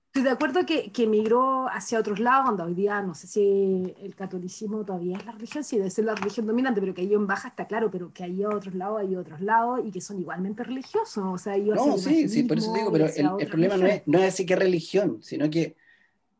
Estoy 0.09 0.23
de 0.23 0.31
acuerdo 0.31 0.65
que, 0.65 0.91
que 0.91 1.05
migró 1.05 1.67
hacia 1.69 1.99
otros 1.99 2.19
lados, 2.19 2.45
cuando 2.45 2.63
hoy 2.63 2.73
día 2.73 2.99
no 3.03 3.13
sé 3.13 3.27
si 3.27 3.93
el 4.01 4.15
catolicismo 4.15 4.83
todavía 4.83 5.15
es 5.15 5.23
la 5.23 5.33
religión, 5.33 5.63
sí 5.63 5.77
debe 5.77 5.91
ser 5.91 6.05
la 6.05 6.15
religión 6.15 6.47
dominante, 6.47 6.81
pero 6.81 6.95
que 6.95 7.01
hay 7.01 7.13
en 7.13 7.27
baja 7.27 7.49
está 7.49 7.67
claro, 7.67 7.91
pero 7.91 8.11
que 8.11 8.23
hay 8.23 8.43
otros 8.43 8.73
lados, 8.73 9.01
hay 9.01 9.15
otros 9.15 9.39
lados 9.39 9.81
y 9.85 9.91
que 9.91 10.01
son 10.01 10.19
igualmente 10.19 10.63
religiosos. 10.63 11.23
O 11.23 11.37
sea, 11.37 11.55
no, 11.57 11.95
sí, 11.99 12.27
sí, 12.27 12.41
por 12.41 12.57
eso 12.57 12.73
digo, 12.73 12.91
pero 12.91 13.05
el, 13.05 13.29
el 13.39 13.47
problema 13.47 13.77
no 13.77 13.85
es, 13.85 14.01
no 14.07 14.17
es 14.17 14.33
así 14.33 14.47
que 14.47 14.55
religión, 14.55 15.19
sino 15.21 15.47
que 15.47 15.75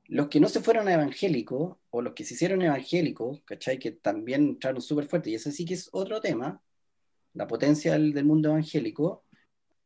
los 0.10 0.28
que 0.28 0.40
no 0.40 0.50
se 0.50 0.62
fueron 0.62 0.90
evangélicos 0.90 1.78
o 1.90 2.02
los 2.02 2.14
que 2.14 2.26
se 2.26 2.34
hicieron 2.34 2.62
evangélicos, 2.62 3.42
¿cachai? 3.46 3.80
Que 3.80 3.92
también 3.92 4.42
entraron 4.42 4.82
súper 4.82 5.06
fuerte, 5.06 5.30
y 5.30 5.36
ese 5.36 5.52
sí 5.52 5.66
que 5.66 5.76
es 5.76 5.90
otro 5.92 6.20
tema, 6.20 6.62
la 7.34 7.48
potencia 7.48 7.94
del, 7.94 8.14
del 8.14 8.26
mundo 8.26 8.50
evangélico, 8.50 9.24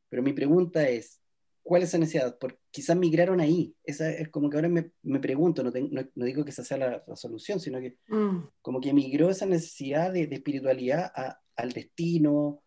pero 0.09 0.23
mi 0.23 0.33
pregunta 0.33 0.87
es, 0.87 1.23
¿Cuál 1.63 1.81
es 1.81 1.89
esa 1.89 1.97
necesidad? 1.97 2.37
Porque 2.37 2.59
quizás 2.71 2.97
migraron 2.97 3.39
ahí. 3.39 3.73
Esa 3.85 4.11
es 4.11 4.27
como 4.27 4.49
que 4.49 4.57
ahora 4.57 4.67
me, 4.67 4.91
me 5.01 5.19
pregunto, 5.19 5.63
no, 5.63 5.71
no, 5.71 6.25
digo 6.25 6.43
que 6.43 6.51
esa 6.51 6.63
sea 6.63 6.77
la, 6.77 7.15
solución, 7.15 7.61
sino 7.61 7.79
que 7.79 7.97
mm. 8.09 8.49
como 8.61 8.81
que 8.81 8.93
migró 8.93 9.29
esa 9.29 9.45
necesidad 9.45 10.11
de, 10.11 10.27
de 10.27 10.35
espiritualidad 10.35 11.09
a, 11.15 11.39
al 11.55 11.71
destino, 11.71 12.61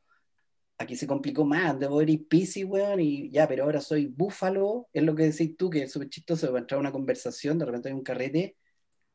aquí 0.79 0.97
se 0.97 1.07
complicó 1.07 1.45
más, 1.45 1.79
debo 1.79 2.03
ir 2.03 2.29
Pisces, 2.29 2.65
weón, 2.65 3.01
y 3.01 3.31
ya, 3.31 3.49
pero 3.49 3.65
ahora 3.65 3.81
soy 3.81 4.07
búfalo, 4.07 4.89
es 4.93 5.03
lo 5.03 5.15
que 5.15 5.25
decís 5.25 5.57
tú, 5.57 5.71
que 5.71 5.85
es 5.85 5.93
súper 5.93 6.09
chistoso, 6.09 6.53
va 6.53 6.59
a 6.59 6.61
entrar 6.61 6.81
una 6.81 6.93
conversación, 6.93 7.59
de 7.59 7.65
repente 7.65 7.89
hay 7.89 7.95
un 7.95 8.03
carrete, 8.03 8.57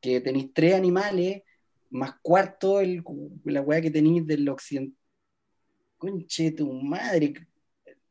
que 0.00 0.20
tenéis 0.20 0.50
tres 0.52 0.74
animales, 0.74 1.42
más 1.90 2.14
cuarto 2.22 2.80
el, 2.80 3.04
la 3.44 3.60
weá 3.60 3.80
que 3.80 3.90
tenéis 3.90 4.26
del 4.26 4.48
occidente. 4.48 4.96
Conche 5.96 6.50
tu 6.50 6.72
madre, 6.72 7.34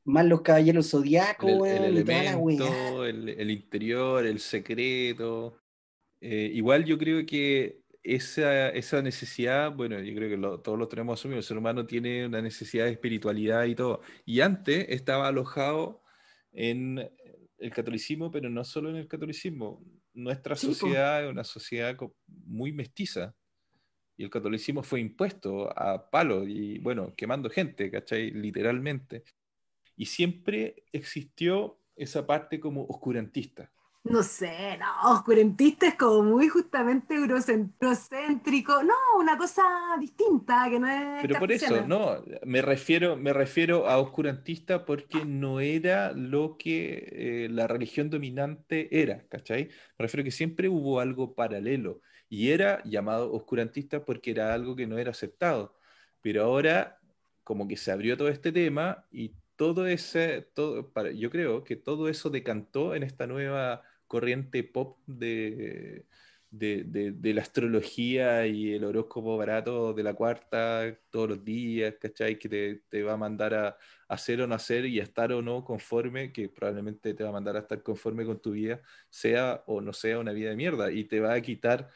más 0.05 0.25
los 0.25 0.41
caballeros 0.41 0.89
zodiacos, 0.89 1.67
el, 1.67 1.83
el, 1.83 1.97
elemento, 1.97 3.05
el, 3.05 3.51
interior, 3.51 4.25
el 4.25 4.39
secreto. 4.39 5.57
Eh, 6.21 6.51
igual 6.53 6.85
yo 6.85 6.97
creo 6.97 7.25
que 7.25 7.80
esa, 8.03 8.69
esa 8.69 9.01
necesidad, 9.01 9.71
bueno, 9.71 9.99
yo 9.99 10.15
creo 10.15 10.29
que 10.29 10.61
todos 10.63 10.77
lo 10.77 10.87
tenemos 10.87 11.19
asumido, 11.19 11.37
el 11.37 11.43
ser 11.43 11.57
humano 11.57 11.85
tiene 11.85 12.25
una 12.25 12.41
necesidad 12.41 12.85
de 12.85 12.91
espiritualidad 12.91 13.65
y 13.65 13.75
todo. 13.75 14.01
Y 14.25 14.41
antes 14.41 14.85
estaba 14.89 15.27
alojado 15.27 16.03
en 16.51 17.09
el 17.57 17.71
catolicismo, 17.71 18.31
pero 18.31 18.49
no 18.49 18.63
solo 18.63 18.89
en 18.89 18.97
el 18.97 19.07
catolicismo. 19.07 19.83
Nuestra 20.13 20.55
sociedad 20.55 21.23
es 21.23 21.31
una 21.31 21.43
sociedad 21.43 21.95
muy 22.27 22.71
mestiza. 22.71 23.35
Y 24.17 24.23
el 24.23 24.29
catolicismo 24.29 24.83
fue 24.83 24.99
impuesto 24.99 25.69
a 25.77 26.09
palo 26.09 26.47
y, 26.47 26.79
bueno, 26.79 27.13
quemando 27.15 27.49
gente, 27.49 27.89
¿cachai? 27.89 28.31
Literalmente 28.31 29.23
y 30.01 30.05
siempre 30.05 30.83
existió 30.91 31.79
esa 31.95 32.25
parte 32.25 32.59
como 32.59 32.85
oscurantista. 32.85 33.71
No 34.03 34.23
sé, 34.23 34.79
no, 34.79 35.11
oscurantista 35.11 35.87
es 35.87 35.95
como 35.95 36.23
muy 36.23 36.49
justamente 36.49 37.13
eurocéntrico, 37.13 38.81
no, 38.81 38.95
una 39.19 39.37
cosa 39.37 39.61
distinta 39.99 40.67
que 40.71 40.79
no 40.79 40.87
es... 40.87 41.21
Pero 41.21 41.39
por 41.39 41.51
eso, 41.51 41.85
no, 41.85 42.23
me 42.43 42.63
refiero, 42.63 43.15
me 43.15 43.31
refiero 43.31 43.87
a 43.87 43.99
oscurantista 43.99 44.85
porque 44.85 45.23
no 45.23 45.59
era 45.59 46.13
lo 46.13 46.57
que 46.57 47.09
eh, 47.11 47.47
la 47.51 47.67
religión 47.67 48.09
dominante 48.09 48.89
era, 49.01 49.23
¿cachai? 49.27 49.65
Me 49.99 50.03
refiero 50.03 50.23
que 50.23 50.31
siempre 50.31 50.67
hubo 50.67 50.99
algo 50.99 51.35
paralelo 51.35 52.01
y 52.27 52.49
era 52.49 52.81
llamado 52.83 53.31
oscurantista 53.31 54.03
porque 54.03 54.31
era 54.31 54.51
algo 54.55 54.75
que 54.75 54.87
no 54.87 54.97
era 54.97 55.11
aceptado, 55.11 55.77
pero 56.21 56.43
ahora 56.43 56.97
como 57.43 57.67
que 57.67 57.77
se 57.77 57.91
abrió 57.91 58.17
todo 58.17 58.29
este 58.29 58.51
tema 58.51 59.05
y 59.11 59.35
todo 59.55 59.85
ese, 59.85 60.49
todo, 60.55 60.91
para, 60.91 61.11
yo 61.11 61.29
creo 61.29 61.63
que 61.63 61.75
todo 61.75 62.09
eso 62.09 62.31
decantó 62.31 62.95
en 62.95 63.03
esta 63.03 63.27
nueva 63.27 63.83
corriente 64.11 64.65
pop 64.65 64.97
de, 65.07 66.05
de, 66.49 66.83
de, 67.13 67.33
la 67.33 67.41
astrología 67.41 68.45
y 68.45 68.73
el 68.73 68.83
horóscopo 68.83 69.37
barato 69.37 69.93
de 69.93 70.03
la 70.03 70.13
cuarta 70.13 70.99
todos 71.09 71.29
los 71.29 71.45
días, 71.45 71.95
¿cachai? 71.97 72.37
Que 72.37 72.49
te, 72.49 72.75
te, 72.89 73.03
va 73.03 73.13
a 73.13 73.17
mandar 73.17 73.53
a, 73.53 73.77
hacer 74.09 74.41
o 74.41 74.47
no 74.47 74.55
hacer 74.55 74.85
y 74.85 74.99
a 74.99 75.03
estar 75.03 75.31
o 75.31 75.41
no 75.41 75.63
conforme, 75.63 76.33
que 76.33 76.49
probablemente 76.49 77.13
te 77.13 77.23
va 77.23 77.29
a 77.29 77.31
mandar 77.31 77.55
a 77.55 77.59
estar 77.59 77.81
conforme 77.83 78.25
con 78.25 78.41
tu 78.41 78.51
vida, 78.51 78.81
sea 79.09 79.63
o 79.65 79.79
no 79.79 79.93
sea 79.93 80.19
una 80.19 80.33
vida 80.33 80.49
de 80.49 80.57
mierda, 80.57 80.91
y 80.91 81.05
te 81.05 81.21
va 81.21 81.33
a 81.33 81.41
quitar, 81.41 81.89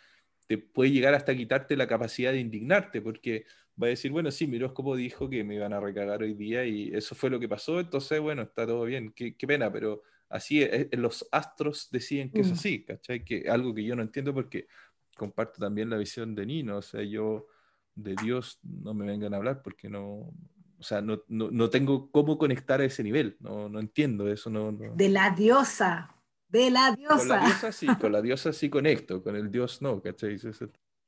te 0.48 0.58
puede 0.58 0.92
llegar 0.92 1.14
hasta 1.16 1.36
quitarte 1.36 1.76
la 1.76 1.88
capacidad 1.88 2.32
de 2.32 2.40
indignarte, 2.40 3.02
porque 3.02 3.46
va 3.82 3.88
a 3.88 3.90
decir, 3.90 4.12
bueno, 4.12 4.32
sí, 4.32 4.48
mi 4.48 4.56
horóscopo 4.58 4.96
dijo 4.96 5.30
que 5.30 5.44
me 5.44 5.56
iban 5.56 5.74
a 5.74 5.82
recagar 5.82 6.24
hoy 6.24 6.34
día 6.34 6.66
y 6.66 6.94
eso 6.94 7.14
fue 7.14 7.30
lo 7.30 7.42
que 7.42 7.50
pasó, 7.50 7.80
entonces, 7.82 8.22
bueno, 8.22 8.44
está 8.44 8.66
todo 8.66 8.86
bien, 8.86 9.12
qué, 9.14 9.36
qué 9.36 9.48
pena, 9.48 9.70
pero 9.72 10.04
así 10.30 10.62
es, 10.62 10.88
los 10.92 11.28
astros 11.32 11.90
deciden 11.92 12.32
que 12.32 12.42
es 12.42 12.50
mm. 12.50 12.54
así, 12.54 12.86
¿cachai? 12.86 13.24
Que 13.24 13.50
algo 13.50 13.74
que 13.74 13.84
yo 13.84 13.96
no 13.96 14.02
entiendo 14.02 14.34
porque 14.34 14.68
comparto 15.16 15.60
también 15.60 15.90
la 15.90 15.98
visión 15.98 16.36
de 16.36 16.46
Nino, 16.46 16.78
o 16.78 16.82
sea, 16.82 17.04
yo 17.04 17.48
de 17.96 18.16
Dios 18.22 18.60
no 18.64 18.94
me 18.94 19.06
vengan 19.06 19.34
a 19.34 19.38
hablar 19.38 19.62
porque 19.62 19.90
no, 19.90 20.34
o 20.78 20.84
sea, 20.84 21.02
no, 21.02 21.24
no, 21.28 21.50
no 21.50 21.70
tengo 21.70 22.12
cómo 22.12 22.38
conectar 22.38 22.82
a 22.82 22.86
ese 22.86 23.04
nivel, 23.04 23.38
no, 23.40 23.70
no 23.70 23.80
entiendo 23.80 24.30
eso. 24.30 24.50
No, 24.50 24.72
De 24.72 25.10
la 25.10 25.32
diosa, 25.32 26.14
de 26.48 26.70
la 26.70 26.92
diosa. 26.92 27.18
Con 27.18 27.28
la 27.30 27.46
diosa 27.46 27.72
sí, 27.72 27.88
con 27.88 28.12
la 28.12 28.22
diosa 28.22 28.54
sí 28.54 28.70
conecto, 28.70 29.24
con 29.24 29.36
el 29.36 29.50
Dios 29.50 29.82
no, 29.82 30.02
¿cachai? 30.02 30.38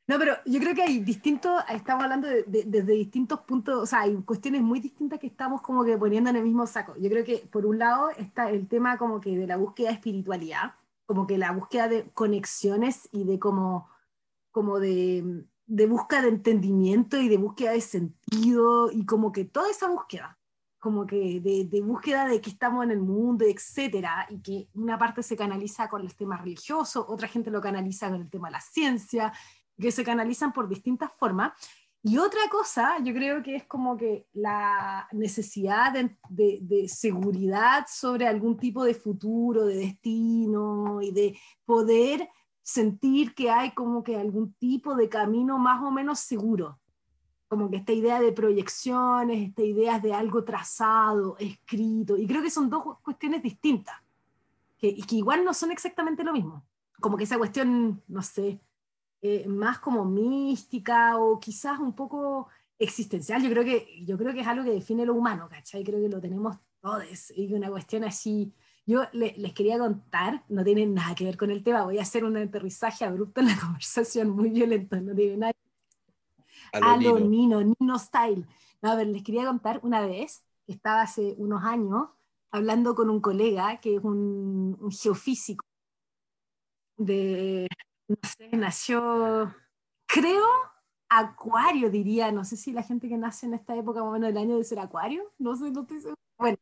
No, 0.07 0.17
pero 0.17 0.37
yo 0.45 0.59
creo 0.61 0.73
que 0.73 0.83
hay 0.83 0.99
distintos, 0.99 1.61
estamos 1.69 2.05
hablando 2.05 2.29
desde 2.47 2.93
distintos 2.93 3.41
puntos, 3.41 3.83
o 3.83 3.85
sea, 3.85 4.01
hay 4.01 4.15
cuestiones 4.23 4.61
muy 4.61 4.79
distintas 4.79 5.19
que 5.19 5.27
estamos 5.27 5.61
como 5.61 5.83
que 5.83 5.97
poniendo 5.97 6.29
en 6.29 6.37
el 6.37 6.43
mismo 6.43 6.65
saco. 6.65 6.95
Yo 6.97 7.09
creo 7.09 7.25
que 7.25 7.39
por 7.51 7.65
un 7.65 7.77
lado 7.77 8.09
está 8.11 8.49
el 8.49 8.69
tema 8.69 8.97
como 8.97 9.19
que 9.19 9.37
de 9.37 9.45
la 9.45 9.57
búsqueda 9.57 9.89
de 9.89 9.95
espiritualidad, 9.95 10.75
como 11.05 11.27
que 11.27 11.37
la 11.37 11.51
búsqueda 11.51 11.89
de 11.89 12.09
conexiones 12.11 13.09
y 13.11 13.25
de 13.25 13.37
como, 13.37 13.89
como 14.51 14.79
de, 14.79 15.45
de 15.65 15.87
búsqueda 15.87 16.21
de 16.21 16.29
entendimiento 16.29 17.17
y 17.17 17.27
de 17.27 17.37
búsqueda 17.37 17.71
de 17.71 17.81
sentido 17.81 18.89
y 18.89 19.05
como 19.05 19.33
que 19.33 19.43
toda 19.43 19.69
esa 19.69 19.89
búsqueda, 19.89 20.39
como 20.79 21.05
que 21.05 21.41
de, 21.41 21.65
de, 21.65 21.81
búsqueda 21.81 22.27
de 22.27 22.39
que 22.39 22.49
estamos 22.49 22.85
en 22.85 22.91
el 22.91 23.01
mundo, 23.01 23.43
etcétera, 23.43 24.25
y 24.29 24.41
que 24.41 24.69
una 24.73 24.97
parte 24.97 25.21
se 25.21 25.35
canaliza 25.35 25.89
con 25.89 26.01
el 26.01 26.15
tema 26.15 26.37
religioso, 26.37 27.05
otra 27.09 27.27
gente 27.27 27.51
lo 27.51 27.59
canaliza 27.59 28.09
con 28.09 28.21
el 28.21 28.29
tema 28.29 28.47
de 28.47 28.53
la 28.53 28.61
ciencia, 28.61 29.33
que 29.79 29.91
se 29.91 30.03
canalizan 30.03 30.53
por 30.53 30.67
distintas 30.67 31.11
formas. 31.13 31.53
Y 32.03 32.17
otra 32.19 32.41
cosa, 32.49 32.99
yo 33.03 33.13
creo 33.13 33.43
que 33.43 33.55
es 33.55 33.65
como 33.65 33.97
que 33.97 34.27
la 34.33 35.07
necesidad 35.11 35.91
de, 35.91 36.59
de, 36.61 36.87
seguridad 36.87 37.85
sobre 37.89 38.27
algún 38.27 38.57
tipo 38.57 38.83
de 38.83 38.93
futuro, 38.93 39.65
de 39.65 39.75
destino 39.75 41.01
y 41.01 41.11
de 41.11 41.37
poder 41.65 42.29
sentir 42.61 43.33
que 43.33 43.49
hay 43.49 43.71
como 43.71 44.03
que 44.03 44.15
algún 44.15 44.53
tipo 44.53 44.95
de 44.95 45.09
camino 45.09 45.57
más 45.57 45.83
o 45.83 45.91
menos 45.91 46.19
seguro. 46.19 46.79
como 47.49 47.69
que 47.69 47.77
esta 47.77 47.93
idea 47.93 48.19
de 48.19 48.33
proyecciones, 48.33 49.49
esta 49.49 49.63
idea 49.63 49.99
de 49.99 50.13
algo 50.13 50.43
trazado, 50.43 51.37
escrito, 51.39 52.17
y 52.17 52.27
creo 52.27 52.41
que 52.41 52.49
son 52.49 52.69
dos 52.69 52.99
cuestiones 53.01 53.41
distintas, 53.41 53.95
que, 54.77 54.87
y 54.87 55.01
que 55.03 55.15
igual 55.15 55.45
no 55.45 55.53
son 55.53 55.71
exactamente 55.71 56.25
lo 56.25 56.33
mismo. 56.33 56.65
Como 56.99 57.15
que 57.15 57.23
esa 57.23 57.37
cuestión, 57.37 58.03
no 58.07 58.21
sé, 58.21 58.59
eh, 59.21 59.47
más 59.47 59.79
como 59.79 60.05
mística 60.05 61.17
o 61.17 61.39
quizás 61.39 61.79
un 61.79 61.93
poco 61.93 62.47
existencial, 62.79 63.41
yo 63.41 63.49
creo, 63.49 63.63
que, 63.63 64.05
yo 64.05 64.17
creo 64.17 64.33
que 64.33 64.41
es 64.41 64.47
algo 64.47 64.63
que 64.63 64.71
define 64.71 65.05
lo 65.05 65.15
humano, 65.15 65.47
¿cachai? 65.49 65.83
Creo 65.83 65.99
que 65.99 66.09
lo 66.09 66.21
tenemos 66.21 66.57
todos, 66.81 67.31
y 67.35 67.53
una 67.53 67.69
cuestión 67.69 68.03
así... 68.03 68.53
Yo 68.89 69.01
les 69.11 69.53
quería 69.53 69.77
contar, 69.77 70.45
no 70.47 70.63
tiene 70.63 70.85
nada 70.85 71.13
que 71.13 71.25
ver 71.25 71.35
con 71.35 71.51
el 71.51 71.61
tema, 71.61 71.83
voy 71.83 71.97
a 71.99 72.03
hacer 72.03 72.23
un 72.23 72.37
aterrizaje 72.37 73.03
abrupto 73.03 73.41
en 73.41 73.47
la 73.47 73.57
conversación, 73.59 74.29
muy 74.29 74.49
violento, 74.49 74.95
no 75.01 75.13
tiene 75.13 75.35
nada 75.35 75.53
a 76.71 76.97
lo, 76.97 77.19
Nino. 77.19 77.61
Nino, 77.61 77.99
Style. 77.99 78.45
a 78.81 78.95
ver, 78.95 79.07
les 79.07 79.23
quería 79.23 79.45
contar 79.45 79.79
una 79.83 80.01
vez, 80.01 80.43
que 80.65 80.73
estaba 80.73 81.01
hace 81.01 81.35
unos 81.37 81.63
años 81.63 82.09
hablando 82.51 82.95
con 82.95 83.09
un 83.09 83.21
colega 83.21 83.79
que 83.79 83.95
es 83.95 84.03
un, 84.03 84.77
geofísico 84.91 85.65
de, 86.97 87.67
no 88.07 88.17
sé, 88.23 88.49
nació, 88.55 89.53
creo, 90.05 90.45
Acuario, 91.09 91.89
diría, 91.89 92.31
no 92.31 92.43
sé 92.43 92.57
si 92.57 92.71
la 92.71 92.83
gente 92.83 93.07
que 93.07 93.17
nace 93.17 93.45
en 93.45 93.53
esta 93.53 93.75
época 93.75 94.01
más 94.01 94.09
o 94.09 94.11
menos 94.13 94.29
del 94.29 94.37
año 94.37 94.51
debe 94.53 94.63
ser 94.63 94.79
Acuario, 94.79 95.33
no 95.37 95.55
sé, 95.55 95.71
no 95.71 95.81
estoy 95.81 95.99
seguro. 95.99 96.17
Bueno, 96.37 96.57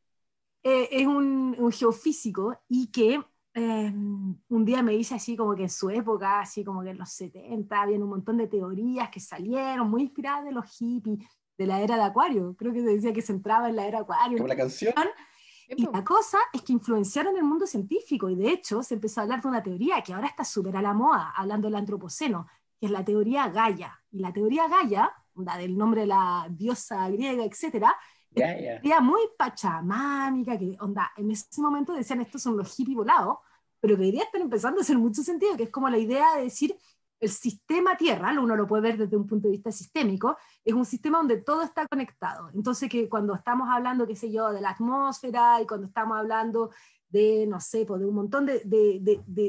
eh, 0.63 0.89
es 0.91 1.07
un, 1.07 1.55
un, 1.57 1.71
geofísico 1.71 2.59
y 2.67 2.87
que 2.87 3.23
Em, 3.57 4.35
un 4.49 4.65
día 4.65 4.83
me 4.83 4.91
dice 4.91 5.15
así 5.15 5.37
como 5.37 5.55
que 5.55 5.63
en 5.63 5.69
su 5.69 5.89
época, 5.89 6.41
así 6.41 6.61
como 6.65 6.83
que 6.83 6.89
en 6.89 6.97
los 6.97 7.09
70, 7.09 7.81
había 7.81 7.97
un 7.97 8.09
montón 8.09 8.35
de 8.35 8.47
teorías 8.47 9.09
que 9.09 9.21
salieron 9.21 9.89
muy 9.89 10.01
inspiradas 10.01 10.43
de 10.43 10.51
los 10.51 10.65
hippies, 10.77 11.25
de 11.57 11.65
la 11.65 11.79
era 11.79 11.95
de 11.95 12.03
Acuario. 12.03 12.53
Creo 12.57 12.73
que 12.73 12.81
se 12.81 12.87
decía 12.87 13.13
que 13.13 13.21
se 13.21 13.31
entraba 13.31 13.69
en 13.69 13.77
la 13.77 13.87
era 13.87 13.99
Acuario. 13.99 14.37
Como 14.39 14.49
la 14.49 14.57
canción. 14.57 14.93
Y 15.67 15.87
la 15.91 16.03
cosa 16.03 16.37
es 16.53 16.61
que 16.61 16.73
influenciaron 16.73 17.35
el 17.35 17.43
mundo 17.43 17.65
científico 17.65 18.29
y 18.29 18.35
de 18.35 18.51
hecho 18.51 18.83
se 18.83 18.95
empezó 18.95 19.19
a 19.19 19.23
hablar 19.23 19.41
de 19.41 19.47
una 19.47 19.63
teoría 19.63 20.01
que 20.01 20.13
ahora 20.13 20.27
está 20.27 20.43
súper 20.43 20.77
a 20.77 20.81
la 20.81 20.93
moda, 20.93 21.33
hablando 21.35 21.67
del 21.67 21.75
antropoceno, 21.75 22.47
que 22.79 22.85
es 22.85 22.91
la 22.91 23.03
teoría 23.03 23.47
Gaia. 23.49 23.99
Y 24.11 24.19
la 24.19 24.31
teoría 24.31 24.67
Gaia, 24.67 25.11
la 25.35 25.57
del 25.57 25.77
nombre 25.77 26.01
de 26.01 26.07
la 26.07 26.47
diosa 26.49 27.09
griega, 27.09 27.43
etcétera, 27.43 27.95
era 28.35 28.99
muy 28.99 29.21
pachamámica, 29.37 30.57
que 30.57 30.75
onda, 30.79 31.11
en 31.15 31.31
ese 31.31 31.61
momento 31.61 31.93
decían 31.93 32.21
estos 32.21 32.41
son 32.41 32.57
los 32.57 32.75
hippies 32.75 32.97
volados, 32.97 33.37
pero 33.79 33.95
que 33.95 34.03
hoy 34.03 34.11
día 34.11 34.23
están 34.23 34.41
empezando 34.41 34.79
a 34.79 34.83
hacer 34.83 34.97
mucho 34.97 35.23
sentido, 35.23 35.55
que 35.55 35.63
es 35.63 35.69
como 35.69 35.89
la 35.89 35.97
idea 35.97 36.35
de 36.35 36.43
decir 36.43 36.75
el 37.19 37.29
sistema 37.29 37.95
Tierra, 37.97 38.33
uno 38.39 38.55
lo 38.55 38.67
puede 38.67 38.83
ver 38.83 38.97
desde 38.97 39.17
un 39.17 39.25
punto 39.25 39.47
de 39.47 39.53
vista 39.53 39.71
sistémico, 39.71 40.37
es 40.63 40.73
un 40.73 40.85
sistema 40.85 41.19
donde 41.19 41.37
todo 41.37 41.61
está 41.61 41.87
conectado. 41.87 42.49
Entonces, 42.53 42.89
que 42.89 43.09
cuando 43.09 43.33
estamos 43.35 43.67
hablando, 43.71 44.05
qué 44.05 44.15
sé 44.15 44.31
yo, 44.31 44.51
de 44.51 44.61
la 44.61 44.71
atmósfera 44.71 45.61
y 45.61 45.67
cuando 45.67 45.87
estamos 45.87 46.17
hablando 46.17 46.71
de, 47.09 47.45
no 47.47 47.59
sé, 47.59 47.85
pues 47.85 48.01
de 48.01 48.07
un 48.07 48.15
montón 48.15 48.45
de, 48.45 48.61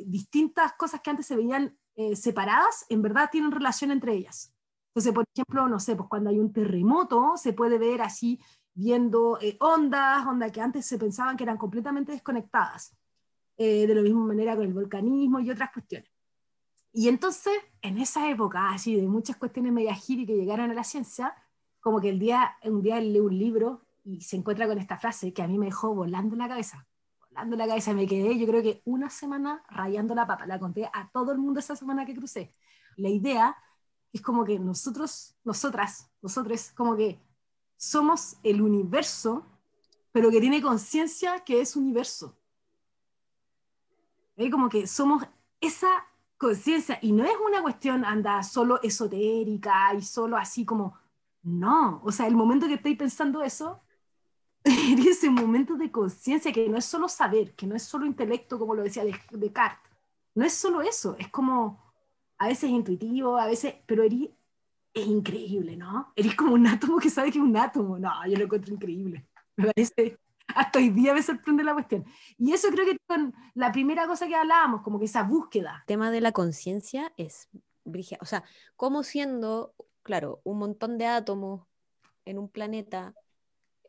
distintas 0.06 0.74
cosas 0.74 1.00
que 1.00 1.10
antes 1.10 1.26
se 1.26 1.36
veían 1.36 1.76
eh, 1.96 2.14
separadas, 2.14 2.86
en 2.88 3.02
verdad 3.02 3.28
tienen 3.30 3.50
relación 3.50 3.90
entre 3.90 4.14
ellas. 4.14 4.52
Entonces, 4.88 5.12
por 5.12 5.24
ejemplo, 5.34 5.68
no 5.68 5.80
sé, 5.80 5.96
pues 5.96 6.08
cuando 6.08 6.30
hay 6.30 6.38
un 6.38 6.52
terremoto, 6.52 7.32
se 7.36 7.52
puede 7.52 7.78
ver 7.78 8.00
así 8.02 8.40
viendo 8.74 9.38
eh, 9.40 9.56
ondas, 9.60 10.26
ondas 10.26 10.52
que 10.52 10.60
antes 10.60 10.86
se 10.86 10.98
pensaban 10.98 11.36
que 11.36 11.44
eran 11.44 11.56
completamente 11.56 12.12
desconectadas. 12.12 12.96
Eh, 13.58 13.86
de 13.86 13.94
la 13.94 14.02
misma 14.02 14.26
manera 14.26 14.54
con 14.54 14.66
el 14.66 14.74
volcanismo 14.74 15.40
y 15.40 15.50
otras 15.50 15.70
cuestiones. 15.72 16.10
Y 16.98 17.10
entonces, 17.10 17.52
en 17.82 17.98
esa 17.98 18.30
época, 18.30 18.70
así 18.70 18.96
de 18.96 19.06
muchas 19.06 19.36
cuestiones 19.36 19.70
media 19.70 19.94
hippie 19.94 20.24
que 20.24 20.34
llegaron 20.34 20.70
a 20.70 20.74
la 20.74 20.82
ciencia, 20.82 21.34
como 21.78 22.00
que 22.00 22.08
el 22.08 22.18
día, 22.18 22.56
un 22.62 22.80
día 22.80 22.96
él 22.96 23.12
lee 23.12 23.20
un 23.20 23.38
libro 23.38 23.82
y 24.02 24.22
se 24.22 24.36
encuentra 24.36 24.66
con 24.66 24.78
esta 24.78 24.96
frase 24.96 25.34
que 25.34 25.42
a 25.42 25.46
mí 25.46 25.58
me 25.58 25.66
dejó 25.66 25.94
volando 25.94 26.36
la 26.36 26.48
cabeza. 26.48 26.86
Volando 27.28 27.54
la 27.54 27.66
cabeza, 27.66 27.92
me 27.92 28.06
quedé 28.06 28.38
yo 28.38 28.46
creo 28.46 28.62
que 28.62 28.80
una 28.86 29.10
semana 29.10 29.62
rayando 29.68 30.14
la 30.14 30.26
papa. 30.26 30.46
La 30.46 30.58
conté 30.58 30.86
a 30.86 31.10
todo 31.12 31.32
el 31.32 31.38
mundo 31.38 31.60
esa 31.60 31.76
semana 31.76 32.06
que 32.06 32.14
crucé. 32.14 32.54
La 32.96 33.10
idea 33.10 33.54
es 34.10 34.22
como 34.22 34.42
que 34.46 34.58
nosotros, 34.58 35.36
nosotras, 35.44 36.10
nosotros, 36.22 36.72
como 36.74 36.96
que 36.96 37.20
somos 37.76 38.38
el 38.42 38.62
universo, 38.62 39.44
pero 40.12 40.30
que 40.30 40.40
tiene 40.40 40.62
conciencia 40.62 41.40
que 41.40 41.60
es 41.60 41.76
universo. 41.76 42.34
¿Eh? 44.38 44.50
Como 44.50 44.70
que 44.70 44.86
somos 44.86 45.24
esa 45.60 46.06
conciencia, 46.38 46.98
y 47.02 47.12
no 47.12 47.24
es 47.24 47.32
una 47.46 47.62
cuestión, 47.62 48.04
anda, 48.04 48.42
solo 48.42 48.80
esotérica 48.82 49.94
y 49.94 50.02
solo 50.02 50.36
así 50.36 50.64
como, 50.64 50.98
no, 51.42 52.00
o 52.04 52.12
sea, 52.12 52.26
el 52.26 52.36
momento 52.36 52.66
que 52.66 52.74
estoy 52.74 52.96
pensando 52.96 53.42
eso, 53.42 53.82
es 54.64 55.06
ese 55.06 55.30
momento 55.30 55.76
de 55.76 55.90
conciencia 55.90 56.52
que 56.52 56.68
no 56.68 56.78
es 56.78 56.84
solo 56.84 57.08
saber, 57.08 57.54
que 57.54 57.66
no 57.66 57.76
es 57.76 57.84
solo 57.84 58.06
intelecto, 58.06 58.58
como 58.58 58.74
lo 58.74 58.82
decía 58.82 59.04
Descartes, 59.30 59.92
no 60.34 60.44
es 60.44 60.54
solo 60.54 60.82
eso, 60.82 61.16
es 61.18 61.28
como, 61.28 61.82
a 62.38 62.48
veces 62.48 62.70
intuitivo, 62.70 63.38
a 63.38 63.46
veces, 63.46 63.74
pero 63.86 64.02
eres 64.02 64.30
es 64.96 65.06
increíble, 65.06 65.76
¿no? 65.76 66.12
Eres 66.16 66.34
como 66.34 66.54
un 66.54 66.66
átomo 66.66 66.98
que 66.98 67.10
sabe 67.10 67.30
que 67.30 67.38
es 67.38 67.44
un 67.44 67.56
átomo. 67.56 67.98
No, 67.98 68.10
yo 68.26 68.36
lo 68.36 68.44
encuentro 68.44 68.72
increíble. 68.74 69.28
Me 69.56 69.66
parece, 69.66 70.18
hasta 70.54 70.78
hoy 70.78 70.90
día 70.90 71.14
me 71.14 71.22
sorprende 71.22 71.64
la 71.64 71.74
cuestión. 71.74 72.04
Y 72.38 72.52
eso 72.52 72.68
creo 72.68 72.84
que 72.84 72.98
con 73.06 73.34
la 73.54 73.72
primera 73.72 74.06
cosa 74.06 74.26
que 74.26 74.34
hablábamos, 74.34 74.82
como 74.82 74.98
que 74.98 75.06
esa 75.06 75.22
búsqueda. 75.22 75.78
El 75.80 75.86
tema 75.86 76.10
de 76.10 76.20
la 76.20 76.32
conciencia 76.32 77.12
es, 77.16 77.48
o 78.20 78.26
sea, 78.26 78.44
como 78.76 79.02
siendo, 79.02 79.74
claro, 80.02 80.40
un 80.44 80.58
montón 80.58 80.98
de 80.98 81.06
átomos 81.06 81.66
en 82.24 82.38
un 82.38 82.48
planeta 82.48 83.14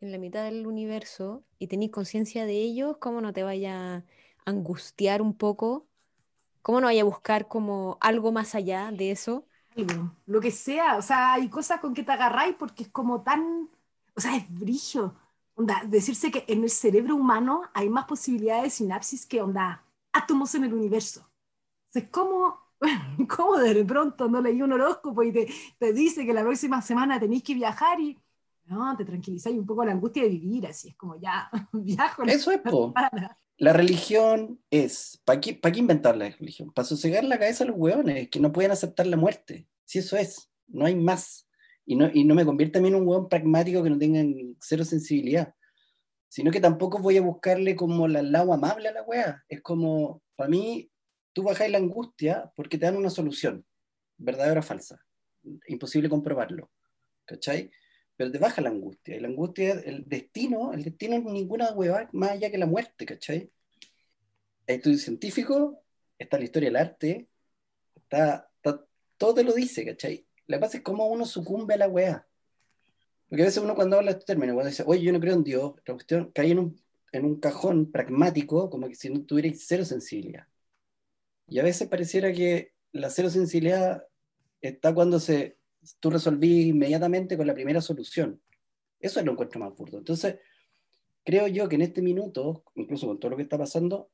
en 0.02 0.12
la 0.12 0.18
mitad 0.18 0.44
del 0.44 0.68
universo 0.68 1.44
y 1.58 1.68
tenéis 1.68 1.92
conciencia 1.92 2.46
de 2.46 2.54
ellos, 2.54 2.98
¿cómo 3.00 3.22
no 3.22 3.34
te 3.34 3.44
vaya 3.44 3.96
a 3.96 4.04
angustiar 4.46 5.22
un 5.22 5.36
poco? 5.36 5.88
¿Cómo 6.62 6.82
no 6.82 6.88
vaya 6.88 7.02
a 7.02 7.06
buscar 7.06 7.48
como 7.48 7.98
algo 8.02 8.32
más 8.32 8.56
allá 8.56 8.92
de 8.92 9.12
eso? 9.12 9.46
lo 10.26 10.42
que 10.42 10.50
sea, 10.50 10.98
o 10.98 11.04
sea, 11.04 11.34
hay 11.34 11.50
cosas 11.50 11.80
con 11.80 11.94
que 11.94 12.02
te 12.02 12.12
agarráis 12.12 12.56
porque 12.56 12.82
es 12.82 12.90
como 12.90 13.22
tan, 13.22 13.70
o 14.16 14.20
sea, 14.20 14.36
es 14.36 14.46
brillo. 14.50 15.14
Onda, 15.58 15.82
decirse 15.88 16.30
que 16.30 16.46
en 16.48 16.64
el 16.64 16.70
cerebro 16.70 17.16
humano 17.16 17.64
hay 17.74 17.90
más 17.90 18.06
posibilidades 18.06 18.64
de 18.64 18.70
sinapsis 18.70 19.26
que 19.26 19.42
onda, 19.42 19.84
átomos 20.14 20.54
en 20.54 20.66
el 20.66 20.74
universo. 20.74 21.28
es 21.94 22.10
como, 22.10 22.60
como 23.28 23.58
de 23.58 23.84
pronto 23.84 24.30
no 24.30 24.40
leí 24.40 24.62
un 24.62 24.74
horóscopo 24.74 25.24
y 25.24 25.32
te, 25.32 25.48
te 25.80 25.94
dice 25.94 26.28
que 26.28 26.34
la 26.34 26.44
próxima 26.44 26.80
semana 26.84 27.20
tenéis 27.20 27.42
que 27.42 27.56
viajar 27.56 28.00
y 28.00 28.16
no, 28.66 28.96
te 28.96 29.04
tranquilizáis 29.04 29.58
un 29.58 29.66
poco 29.66 29.84
la 29.84 29.94
angustia 29.94 30.24
de 30.24 30.30
vivir, 30.30 30.68
así 30.68 30.90
es 30.90 30.96
como 30.96 31.20
ya, 31.20 31.50
viajo. 31.72 32.24
Eso 32.24 32.52
es, 32.52 32.60
po. 32.60 32.94
La 33.58 33.74
religión 33.74 34.62
es, 34.70 35.20
¿para 35.26 35.42
qué, 35.42 35.56
¿para 35.56 35.72
qué 35.72 35.80
inventar 35.80 36.16
la 36.16 36.30
religión? 36.30 36.72
Para 36.72 36.88
sosegar 36.88 37.24
la 37.24 37.40
cabeza 37.40 37.64
a 37.64 37.68
los 37.68 37.78
hueones 37.78 38.30
que 38.30 38.40
no 38.40 38.52
pueden 38.52 38.70
aceptar 38.70 39.08
la 39.08 39.18
muerte. 39.18 39.68
Si 39.86 39.98
eso 39.98 40.18
es, 40.18 40.52
no 40.68 40.86
hay 40.86 40.96
más. 40.96 41.47
Y 41.88 41.96
no, 41.96 42.12
y 42.14 42.24
no 42.24 42.36
me 42.36 42.46
convierte 42.46 42.78
a 42.78 42.82
mí 42.82 42.90
en 42.90 42.96
un 42.96 43.08
hueón 43.08 43.28
pragmático 43.28 43.82
que 43.82 43.90
no 43.90 43.98
tenga 43.98 44.22
cero 44.62 44.84
sensibilidad. 44.84 45.56
Sino 46.28 46.52
que 46.52 46.60
tampoco 46.60 47.00
voy 47.00 47.18
a 47.18 47.22
buscarle 47.22 47.76
como 47.76 48.08
la 48.08 48.22
lado 48.22 48.54
amable 48.54 48.90
a 48.90 48.92
la 48.92 49.02
wea. 49.02 49.44
Es 49.50 49.62
como, 49.62 50.22
para 50.36 50.50
mí, 50.50 50.92
tú 51.34 51.44
bajas 51.44 51.72
la 51.72 51.80
angustia 51.80 52.52
porque 52.56 52.78
te 52.78 52.86
dan 52.86 52.98
una 52.98 53.10
solución, 53.10 53.66
verdadera 54.18 54.60
o 54.60 54.64
falsa. 54.64 55.04
Imposible 55.68 56.10
comprobarlo. 56.10 56.70
¿Cachai? 57.26 57.72
pero 58.18 58.32
te 58.32 58.40
baja 58.40 58.62
la 58.62 58.70
angustia. 58.70 59.16
Y 59.16 59.20
la 59.20 59.28
angustia, 59.28 59.74
el 59.86 60.04
destino, 60.10 60.74
el 60.74 60.84
destino 60.84 61.16
es 61.16 61.24
ninguna 61.24 61.72
hueva 61.72 62.10
más 62.12 62.32
allá 62.32 62.50
que 62.50 62.58
la 62.58 62.66
muerte, 62.66 63.06
¿cachai? 63.06 63.52
Hay 64.68 64.76
estudios 64.76 65.04
científicos, 65.04 65.76
está 66.18 66.38
la 66.40 66.44
historia 66.44 66.70
del 66.70 66.76
arte, 66.78 67.30
está, 67.96 68.50
todo 69.18 69.36
te 69.36 69.44
lo 69.44 69.54
dice, 69.54 69.86
¿cachai? 69.86 70.27
Que 70.48 70.60
pasa 70.60 70.78
es 70.78 70.84
cómo 70.84 71.08
uno 71.08 71.26
sucumbe 71.26 71.74
a 71.74 71.78
la 71.78 71.90
hueá. 71.90 72.28
Porque 73.30 73.44
a 73.44 73.46
veces 73.46 73.62
uno 73.62 73.76
cuando 73.76 73.98
habla 73.98 74.12
estos 74.12 74.26
términos, 74.26 74.54
cuando 74.54 74.70
dice, 74.70 74.84
oye, 74.86 75.04
yo 75.04 75.12
no 75.12 75.20
creo 75.20 75.34
en 75.34 75.44
Dios, 75.44 75.74
la 75.86 75.94
cuestión 75.94 76.32
cae 76.34 76.52
en 76.52 76.60
un, 76.60 76.82
en 77.12 77.26
un 77.26 77.40
cajón 77.40 77.92
pragmático, 77.92 78.70
como 78.70 78.88
que 78.88 78.96
si 78.96 79.10
no 79.10 79.22
tuvierais 79.24 79.66
cero 79.68 79.84
sensibilidad. 79.84 80.48
Y 81.50 81.60
a 81.60 81.64
veces 81.64 81.88
pareciera 81.88 82.32
que 82.32 82.74
la 82.92 83.10
cero 83.10 83.30
sensibilidad 83.30 84.04
está 84.62 84.94
cuando 84.94 85.20
se 85.20 85.58
tú 86.00 86.10
resolví 86.10 86.70
inmediatamente 86.70 87.38
con 87.38 87.48
la 87.48 87.54
primera 87.54 87.82
solución. 87.82 88.42
Eso 89.00 89.20
es 89.20 89.26
lo 89.26 89.34
encuentro 89.34 89.60
más 89.60 89.76
burdo. 89.76 89.98
Entonces, 89.98 90.38
creo 91.24 91.48
yo 91.48 91.70
que 91.70 91.76
en 91.76 91.82
este 91.82 92.02
minuto, 92.02 92.64
incluso 92.76 93.08
con 93.08 93.20
todo 93.20 93.32
lo 93.32 93.38
que 93.38 93.44
está 93.44 93.58
pasando, 93.58 94.10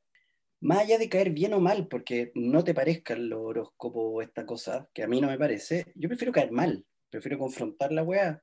más 0.63 0.79
allá 0.79 0.97
de 0.97 1.09
caer 1.09 1.31
bien 1.31 1.53
o 1.53 1.59
mal, 1.59 1.87
porque 1.89 2.31
no 2.35 2.63
te 2.63 2.73
parezca 2.73 3.13
el 3.15 3.31
horóscopo 3.33 4.21
esta 4.21 4.45
cosa, 4.45 4.89
que 4.93 5.03
a 5.03 5.07
mí 5.07 5.19
no 5.19 5.27
me 5.27 5.37
parece, 5.37 5.85
yo 5.95 6.07
prefiero 6.07 6.31
caer 6.31 6.51
mal, 6.51 6.85
prefiero 7.09 7.37
confrontar 7.37 7.91
la 7.91 8.03
weá, 8.03 8.41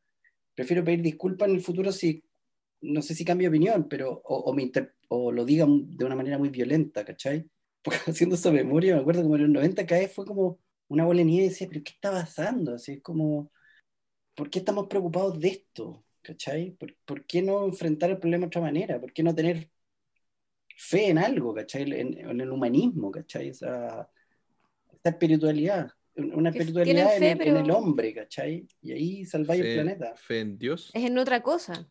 prefiero 0.55 0.85
pedir 0.85 1.01
disculpas 1.03 1.49
en 1.49 1.55
el 1.55 1.63
futuro 1.63 1.93
si, 1.93 2.23
no 2.83 3.01
sé 3.01 3.15
si 3.15 3.25
cambio 3.25 3.47
de 3.51 3.57
opinión, 3.57 3.89
pero, 3.89 4.21
o, 4.25 4.55
o, 5.09 5.33
lo 5.33 5.45
digan 5.47 5.97
de 5.97 6.05
una 6.05 6.15
manera 6.15 6.39
muy 6.39 6.51
violenta, 6.51 7.05
¿cachai? 7.05 7.49
Porque 7.83 7.99
haciendo 8.11 8.35
esa 8.37 8.53
memoria, 8.53 8.95
me 8.97 9.01
acuerdo 9.01 9.23
como 9.23 9.37
en 9.37 9.43
los 9.45 9.51
90 9.51 9.87
cae 9.87 10.09
fue 10.09 10.27
como 10.27 10.59
una 10.89 11.07
bola 11.07 11.19
de 11.19 11.25
nieve 11.25 11.47
y 11.47 11.49
decía, 11.49 11.69
pero 11.69 11.83
¿qué 11.83 11.93
está 11.93 12.11
pasando? 12.13 12.75
Así 12.75 12.93
es 12.93 13.03
como, 13.03 13.51
¿por 14.35 14.51
qué 14.51 14.59
estamos 14.61 14.89
preocupados 14.89 15.41
de 15.41 15.49
esto? 15.49 16.05
¿Cachai? 16.23 16.73
¿Por, 16.73 16.95
por 17.07 17.25
qué 17.27 17.43
no 17.43 17.65
enfrentar 17.67 18.11
el 18.11 18.19
problema 18.19 18.43
de 18.43 18.49
otra 18.49 18.61
manera? 18.61 19.01
¿Por 19.01 19.13
qué 19.15 19.23
no 19.23 19.35
tener 19.35 19.71
fe 20.83 21.09
en 21.11 21.19
algo, 21.19 21.53
¿cachai? 21.55 21.83
En, 21.83 22.17
en 22.19 22.41
el 22.41 22.51
humanismo, 22.51 23.11
¿cachai? 23.11 23.49
Esa, 23.49 24.09
esa 24.93 25.09
espiritualidad. 25.11 25.91
Una 26.17 26.51
espiritualidad 26.51 27.09
fe, 27.11 27.17
en, 27.31 27.41
el- 27.41 27.49
en 27.49 27.57
el 27.59 27.63
pero- 27.65 27.77
hombre, 27.79 28.15
¿cachai? 28.15 28.67
Y 28.83 28.93
ahí 28.93 29.25
salváis 29.25 29.61
el 29.61 29.67
Fe, 29.67 29.75
planeta. 29.75 30.15
fe 30.17 30.41
en 30.41 30.59
Dios. 30.59 30.91
Es 30.95 31.05
en 31.05 31.19
otra 31.19 31.43
cosa. 31.43 31.89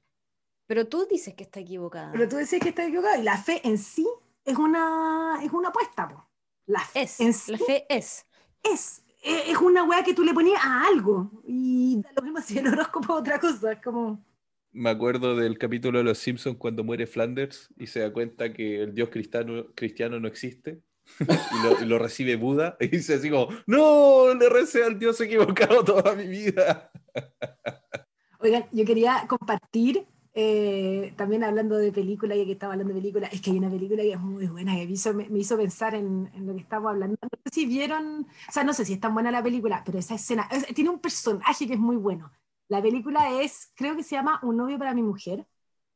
Pero 0.68 0.88
tú 0.88 1.08
dices 1.10 1.34
que 1.36 1.44
está 1.44 1.60
equivocada. 1.60 2.12
Pero 2.12 2.28
tú 2.28 2.36
decís 2.38 2.60
que 2.60 2.70
está 2.70 2.86
equivocado 2.86 3.20
y 3.20 3.24
la 3.24 3.38
fe 3.38 3.62
en 3.64 3.78
sí 3.78 4.08
es 4.46 4.58
una, 4.58 5.40
es 5.44 5.52
una 5.52 5.70
apuesta, 5.70 6.08
po. 6.08 6.28
La 6.68 6.80
fe 6.82 7.02
Es, 7.04 7.20
en 7.20 7.34
sí 7.34 7.52
la 7.54 7.58
fe 7.60 7.86
es. 7.90 8.26
es. 8.64 9.04
Es 9.24 9.58
una 9.58 9.84
weá 9.84 10.04
que 10.04 10.14
tú 10.14 10.24
le 10.24 10.34
ponías 10.34 10.62
a 10.64 10.86
algo. 10.88 11.42
Y 11.46 12.00
da 12.02 12.12
lo 12.16 12.22
mismo 12.22 12.40
si 12.42 12.58
el 12.60 12.68
horóscopo 12.68 13.14
es 13.16 13.20
otra 13.22 13.40
cosa. 13.40 13.72
Es 13.74 13.82
como. 13.82 14.24
Me 14.72 14.90
acuerdo 14.92 15.36
del 15.36 15.58
capítulo 15.58 15.98
de 15.98 16.04
Los 16.04 16.20
Simpsons 16.20 16.58
cuando 16.58 16.84
muere 16.84 17.08
Flanders 17.08 17.70
y 17.78 17.88
se 17.88 18.02
da 18.02 18.14
cuenta 18.14 18.54
que 18.54 18.84
el 18.84 18.94
dios 18.94 19.10
cristiano, 19.10 19.66
cristiano 19.76 20.20
no 20.20 20.28
existe 20.28 20.82
y 21.20 21.64
lo, 21.64 21.82
y 21.82 21.86
lo 21.86 21.98
recibe 21.98 22.36
Buda 22.36 22.78
y 22.80 22.88
dice 22.88 23.16
así 23.16 23.30
como, 23.32 23.48
no, 23.66 24.34
le 24.36 24.48
recé 24.48 24.84
al 24.84 25.00
dios 25.00 25.20
equivocado 25.22 25.84
toda 25.84 26.14
mi 26.16 26.28
vida. 26.28 26.92
Oigan, 28.40 28.66
yo 28.72 28.86
quería 28.86 29.26
compartir, 29.28 30.06
eh, 30.34 31.14
también 31.18 31.44
hablando 31.44 31.76
de 31.78 31.92
película, 31.92 32.36
ya 32.36 32.46
que 32.46 32.54
estaba 32.54 32.74
hablando 32.74 32.94
de 32.94 33.02
película, 33.02 33.28
es 33.28 33.42
que 33.42 33.52
hay 33.52 33.58
una 33.58 33.70
película 33.70 34.02
que 34.04 34.14
es 34.14 34.20
muy 34.20 34.48
buena, 34.48 34.76
que 34.76 34.86
me 34.86 34.94
hizo, 34.94 35.14
me, 35.14 35.28
me 35.30 35.40
hizo 35.40 35.58
pensar 35.58 35.96
en, 35.96 36.30
en 36.34 36.48
lo 36.48 36.54
que 36.54 36.62
estamos 36.62 36.92
hablando. 36.92 37.18
No 37.22 37.30
sé 37.44 37.50
si 37.52 37.66
vieron, 37.66 38.28
o 38.48 38.52
sea, 38.52 38.64
no 38.64 38.74
sé 38.74 38.86
si 38.86 38.94
es 38.94 39.00
tan 39.00 39.14
buena 39.14 39.32
la 39.32 39.44
película, 39.44 39.82
pero 39.86 40.00
esa 40.00 40.16
escena, 40.16 40.48
es- 40.52 40.68
tiene 40.74 40.90
un 40.90 41.00
personaje 41.00 41.68
que 41.68 41.74
es 41.74 41.80
muy 41.80 41.98
bueno. 41.98 42.32
La 42.70 42.82
película 42.82 43.42
es, 43.42 43.72
creo 43.76 43.96
que 43.96 44.04
se 44.04 44.16
llama 44.16 44.40
Un 44.44 44.58
novio 44.58 44.80
para 44.80 44.94
mi 44.94 45.04
mujer, 45.04 45.46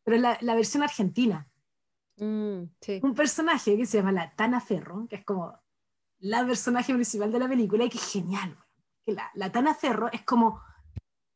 pero 0.04 0.18
la, 0.18 0.38
la 0.42 0.56
versión 0.56 0.84
argentina. 0.84 1.48
Mm, 2.18 2.64
sí. 2.82 3.00
Un 3.02 3.14
personaje 3.16 3.78
que 3.78 3.86
se 3.86 3.98
llama 3.98 4.12
la 4.12 4.36
Tana 4.36 4.60
Ferro, 4.60 5.08
que 5.10 5.18
es 5.18 5.24
como 5.24 5.58
la 6.20 6.46
personaje 6.46 6.94
principal 6.94 7.32
de 7.32 7.40
la 7.40 7.48
película 7.48 7.86
y 7.86 7.90
que 7.90 7.98
es 7.98 8.12
genial. 8.12 8.58
Que 9.06 9.14
la, 9.14 9.30
la 9.36 9.52
Tana 9.52 9.74
Ferro 9.74 10.12
es 10.12 10.24
como 10.24 10.62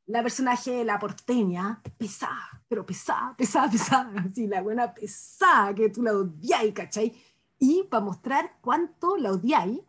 la 0.08 0.24
personaje, 0.24 0.84
la 0.86 0.98
porteña, 0.98 1.82
pesada, 1.98 2.64
pero 2.68 2.86
pesada, 2.86 3.36
pesada, 3.38 3.70
pesada, 3.70 4.26
así, 4.28 4.48
la 4.48 4.62
buena 4.62 4.94
pesada, 4.94 5.76
que 5.76 5.90
tú 5.90 6.02
la 6.02 6.14
odiáis, 6.14 6.74
¿cachai? 6.74 7.14
Y 7.60 7.84
para 7.84 8.06
mostrar 8.06 8.58
cuánto 8.62 9.18
la 9.18 9.32
odiáis, 9.32 9.82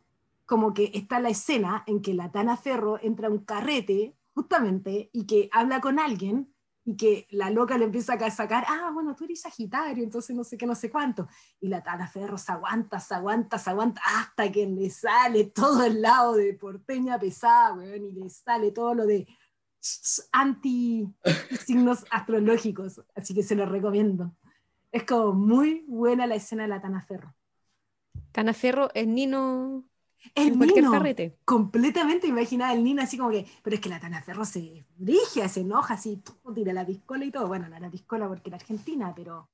como 0.45 0.75
que 0.75 0.91
está 0.93 1.21
la 1.21 1.29
escena 1.29 1.85
en 1.87 2.03
que 2.03 2.15
la 2.15 2.33
Tana 2.33 2.57
Ferro 2.57 2.99
entra 3.01 3.29
a 3.29 3.31
un 3.31 3.45
carrete, 3.45 4.17
justamente, 4.39 5.11
y 5.13 5.27
que 5.27 5.49
habla 5.51 5.81
con 5.81 5.99
alguien, 5.99 6.55
y 6.85 6.97
que 6.97 7.27
la 7.31 7.51
loca 7.51 7.77
le 7.77 7.87
empieza 7.87 8.13
a 8.13 8.31
sacar, 8.31 8.65
ah, 8.69 8.93
bueno, 8.95 9.17
tú 9.17 9.25
eres 9.25 9.41
Sagitario, 9.41 10.05
entonces 10.05 10.37
no 10.37 10.45
sé 10.45 10.57
qué, 10.57 10.65
no 10.65 10.77
sé 10.77 10.93
cuánto. 10.93 11.27
Y 11.61 11.67
la 11.67 11.83
Tana 11.83 12.07
Ferro 12.07 12.39
se 12.39 12.53
aguanta, 12.53 13.01
se 13.01 13.17
aguanta, 13.17 13.59
se 13.59 13.71
aguanta, 13.71 14.01
hasta 14.07 14.51
que 14.53 14.65
le 14.65 14.91
sale 14.91 15.47
todo 15.47 15.83
el 15.85 16.01
lado 16.01 16.35
de 16.35 16.55
porteña 16.55 17.19
pesada, 17.19 17.75
weón, 17.75 18.05
y 18.05 18.13
le 18.13 18.31
sale 18.31 18.71
todo 18.71 18.95
lo 18.95 19.07
de 19.07 19.27
anti 20.31 21.13
signos 21.67 22.05
astrológicos, 22.13 23.03
así 23.17 23.35
que 23.35 23.43
se 23.43 23.57
lo 23.57 23.67
recomiendo. 23.67 24.37
Es 24.93 25.03
como 25.03 25.33
muy 25.33 25.85
buena 25.89 26.29
la 26.29 26.37
escena 26.37 26.63
de 26.63 26.69
la 26.69 26.81
Tana 26.81 27.03
Ferro. 27.03 27.35
Tanaferro 28.31 28.89
es 28.95 29.09
Nino 29.09 29.85
El 30.35 30.49
en 30.49 30.57
cualquier 30.57 30.85
Nino, 30.85 30.93
carrete. 30.93 31.39
completamente 31.45 32.27
imaginada 32.27 32.73
el 32.73 32.83
Nino 32.85 33.03
así 33.03 33.17
como 33.17 33.31
que, 33.31 33.47
pero 33.63 33.77
es 33.77 33.81
que 33.81 33.89
la 33.89 34.01
Tana 34.01 34.23
Ferro 34.23 34.45
se 34.45 34.85
brigia, 34.97 35.49
se 35.49 35.61
enoja, 35.61 35.95
así, 35.95 36.23
tira 36.55 36.73
la 36.73 36.87
piscola 36.87 37.25
y 37.25 37.31
todo. 37.31 37.49
Bueno, 37.49 37.69
no 37.69 37.77
era 37.77 37.91
piscola 37.91 38.29
porque 38.29 38.51
era 38.51 38.57
argentina, 38.57 39.13
pero... 39.15 39.49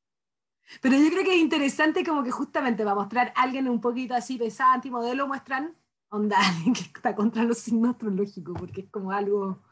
Pero 0.81 0.97
yo 0.97 1.11
creo 1.11 1.25
que 1.25 1.35
es 1.35 1.43
interesante 1.43 2.05
como 2.05 2.25
que 2.25 2.31
justamente 2.31 2.85
va 2.85 2.93
a 2.93 2.97
mostrar 2.97 3.33
a 3.37 3.43
alguien 3.43 3.69
un 3.69 3.81
poquito 3.81 4.15
así 4.15 4.39
pesado, 4.39 4.73
antimodelo, 4.73 5.27
muestran 5.27 5.77
onda 6.15 6.37
alguien 6.49 6.73
que 6.73 6.83
está 6.83 7.15
contra 7.15 7.45
los 7.45 7.59
signos 7.59 7.91
astrológicos, 7.91 8.55
porque 8.59 8.83
es 8.83 8.91
como 8.91 9.11
algo... 9.11 9.63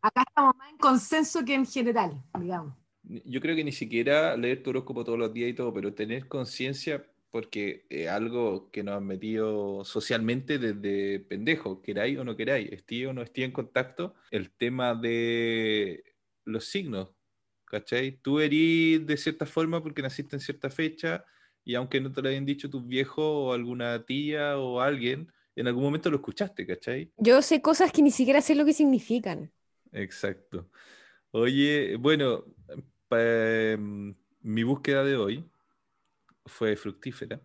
Acá 0.00 0.24
estamos 0.26 0.56
más 0.56 0.70
en 0.72 0.78
consenso 0.78 1.44
que 1.44 1.54
en 1.54 1.64
general, 1.64 2.20
digamos. 2.40 2.74
Yo 3.04 3.40
creo 3.40 3.54
que 3.54 3.62
ni 3.62 3.70
siquiera 3.70 4.36
leer 4.36 4.62
tu 4.62 4.70
horóscopo 4.70 5.04
todos 5.04 5.18
los 5.18 5.32
días 5.32 5.50
y 5.50 5.54
todo, 5.54 5.72
pero 5.72 5.94
tener 5.94 6.26
conciencia, 6.26 7.06
porque 7.32 7.86
es 7.88 8.08
algo 8.08 8.70
que 8.70 8.84
nos 8.84 8.96
han 8.96 9.06
metido 9.06 9.84
socialmente 9.84 10.58
desde 10.58 11.18
pendejo, 11.18 11.80
queráis 11.80 12.18
o 12.18 12.24
no 12.24 12.36
queráis, 12.36 12.70
esté 12.70 13.06
o 13.06 13.14
no 13.14 13.22
esté 13.22 13.44
en 13.44 13.52
contacto, 13.52 14.14
el 14.30 14.52
tema 14.52 14.94
de 14.94 16.04
los 16.44 16.66
signos, 16.66 17.08
¿cachai? 17.64 18.18
Tú 18.20 18.38
eres 18.38 19.06
de 19.06 19.16
cierta 19.16 19.46
forma 19.46 19.82
porque 19.82 20.02
naciste 20.02 20.36
en 20.36 20.40
cierta 20.40 20.68
fecha 20.68 21.24
y 21.64 21.74
aunque 21.74 22.02
no 22.02 22.12
te 22.12 22.20
lo 22.20 22.28
hayan 22.28 22.44
dicho 22.44 22.68
tus 22.68 22.86
viejos 22.86 23.24
o 23.24 23.54
alguna 23.54 24.04
tía 24.04 24.58
o 24.58 24.82
alguien, 24.82 25.32
en 25.56 25.66
algún 25.66 25.84
momento 25.84 26.10
lo 26.10 26.16
escuchaste, 26.16 26.66
¿cachai? 26.66 27.10
Yo 27.16 27.40
sé 27.40 27.62
cosas 27.62 27.92
que 27.92 28.02
ni 28.02 28.10
siquiera 28.10 28.42
sé 28.42 28.54
lo 28.54 28.66
que 28.66 28.74
significan. 28.74 29.50
Exacto. 29.90 30.68
Oye, 31.30 31.96
bueno, 31.96 32.44
em, 33.10 34.14
mi 34.42 34.62
búsqueda 34.64 35.02
de 35.02 35.16
hoy 35.16 35.51
fue 36.46 36.76
fructífera 36.76 37.40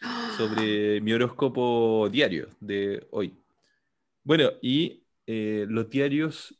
sobre 0.36 1.00
mi 1.00 1.12
horóscopo 1.12 2.08
diario 2.10 2.48
de 2.60 3.06
hoy. 3.10 3.36
Bueno, 4.22 4.50
y 4.60 5.02
eh, 5.26 5.66
los 5.68 5.88
diarios, 5.88 6.54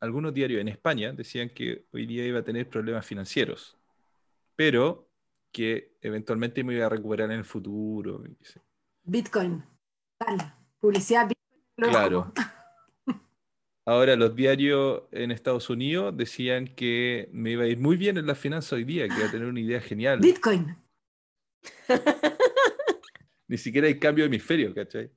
algunos 0.00 0.34
diarios 0.34 0.60
en 0.60 0.68
España 0.68 1.12
decían 1.12 1.48
que 1.50 1.86
hoy 1.92 2.06
día 2.06 2.26
iba 2.26 2.40
a 2.40 2.44
tener 2.44 2.68
problemas 2.68 3.06
financieros, 3.06 3.76
pero 4.56 5.08
que 5.52 5.96
eventualmente 6.00 6.62
me 6.62 6.74
iba 6.74 6.86
a 6.86 6.88
recuperar 6.88 7.30
en 7.30 7.38
el 7.38 7.44
futuro. 7.44 8.22
Bitcoin. 9.02 9.64
Publicidad 10.80 11.28
Bitcoin. 11.28 11.90
Claro. 11.90 12.32
Ahora, 13.86 14.14
los 14.14 14.36
diarios 14.36 15.02
en 15.10 15.30
Estados 15.30 15.70
Unidos 15.70 16.16
decían 16.16 16.66
que 16.66 17.28
me 17.32 17.52
iba 17.52 17.64
a 17.64 17.66
ir 17.66 17.78
muy 17.78 17.96
bien 17.96 18.18
en 18.18 18.26
las 18.26 18.38
finanzas 18.38 18.74
hoy 18.74 18.84
día, 18.84 19.08
que 19.08 19.14
iba 19.14 19.26
a 19.26 19.30
tener 19.30 19.48
una 19.48 19.60
idea 19.60 19.80
genial. 19.80 20.20
Bitcoin. 20.20 20.76
Ni 23.48 23.58
siquiera 23.58 23.88
hay 23.88 23.98
cambio 23.98 24.24
de 24.24 24.28
hemisferio, 24.28 24.72
¿cachai? 24.74 25.10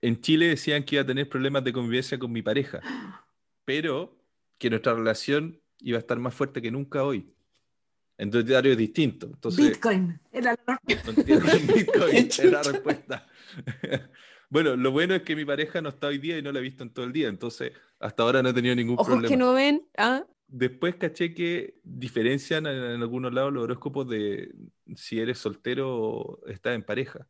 En 0.00 0.20
Chile 0.20 0.48
decían 0.48 0.84
que 0.84 0.96
iba 0.96 1.02
a 1.02 1.06
tener 1.06 1.28
problemas 1.28 1.64
de 1.64 1.72
convivencia 1.72 2.18
con 2.18 2.30
mi 2.30 2.42
pareja, 2.42 2.80
pero 3.64 4.16
que 4.58 4.70
nuestra 4.70 4.94
relación 4.94 5.60
iba 5.80 5.96
a 5.98 6.00
estar 6.00 6.18
más 6.18 6.34
fuerte 6.34 6.62
que 6.62 6.70
nunca 6.70 7.02
hoy. 7.04 7.32
En 8.18 8.30
dos 8.30 8.46
diarios 8.46 8.76
distintos. 8.78 9.30
Entonces, 9.30 9.70
Bitcoin. 9.72 10.18
Era 10.32 10.56
la- 10.66 10.80
Bitcoin, 10.84 12.16
es 12.16 12.44
la 12.44 12.62
respuesta. 12.62 13.26
Bueno, 14.48 14.76
lo 14.76 14.90
bueno 14.92 15.14
es 15.14 15.22
que 15.22 15.34
mi 15.36 15.44
pareja 15.44 15.82
no 15.82 15.88
está 15.88 16.06
hoy 16.06 16.18
día 16.18 16.38
y 16.38 16.42
no 16.42 16.52
la 16.52 16.60
he 16.60 16.62
visto 16.62 16.84
en 16.84 16.90
todo 16.90 17.04
el 17.04 17.12
día, 17.12 17.28
entonces 17.28 17.72
hasta 17.98 18.22
ahora 18.22 18.42
no 18.42 18.50
he 18.50 18.54
tenido 18.54 18.74
ningún 18.76 18.94
Ojos 18.94 19.06
problema. 19.08 19.28
que 19.28 19.36
no 19.36 19.52
ven. 19.52 19.86
¿ah? 19.98 20.24
Después 20.46 20.94
caché 20.94 21.34
que 21.34 21.80
diferencian 21.82 22.66
en, 22.66 22.76
en 22.76 23.02
algunos 23.02 23.34
lados 23.34 23.52
los 23.52 23.64
horóscopos 23.64 24.08
de 24.08 24.54
si 24.94 25.20
eres 25.20 25.38
soltero 25.38 26.40
estás 26.46 26.74
en 26.74 26.82
pareja. 26.82 27.26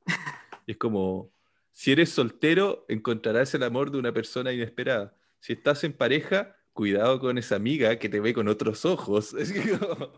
Es 0.66 0.76
como, 0.76 1.32
si 1.72 1.92
eres 1.92 2.10
soltero, 2.10 2.84
encontrarás 2.88 3.54
el 3.54 3.62
amor 3.62 3.90
de 3.90 3.98
una 3.98 4.12
persona 4.12 4.52
inesperada. 4.52 5.16
Si 5.40 5.54
estás 5.54 5.84
en 5.84 5.92
pareja, 5.92 6.56
cuidado 6.72 7.20
con 7.20 7.38
esa 7.38 7.56
amiga 7.56 7.98
que 7.98 8.08
te 8.08 8.20
ve 8.20 8.34
con 8.34 8.48
otros 8.48 8.84
ojos. 8.84 9.34
Es 9.38 9.52
que 9.52 9.78
como, 9.78 10.12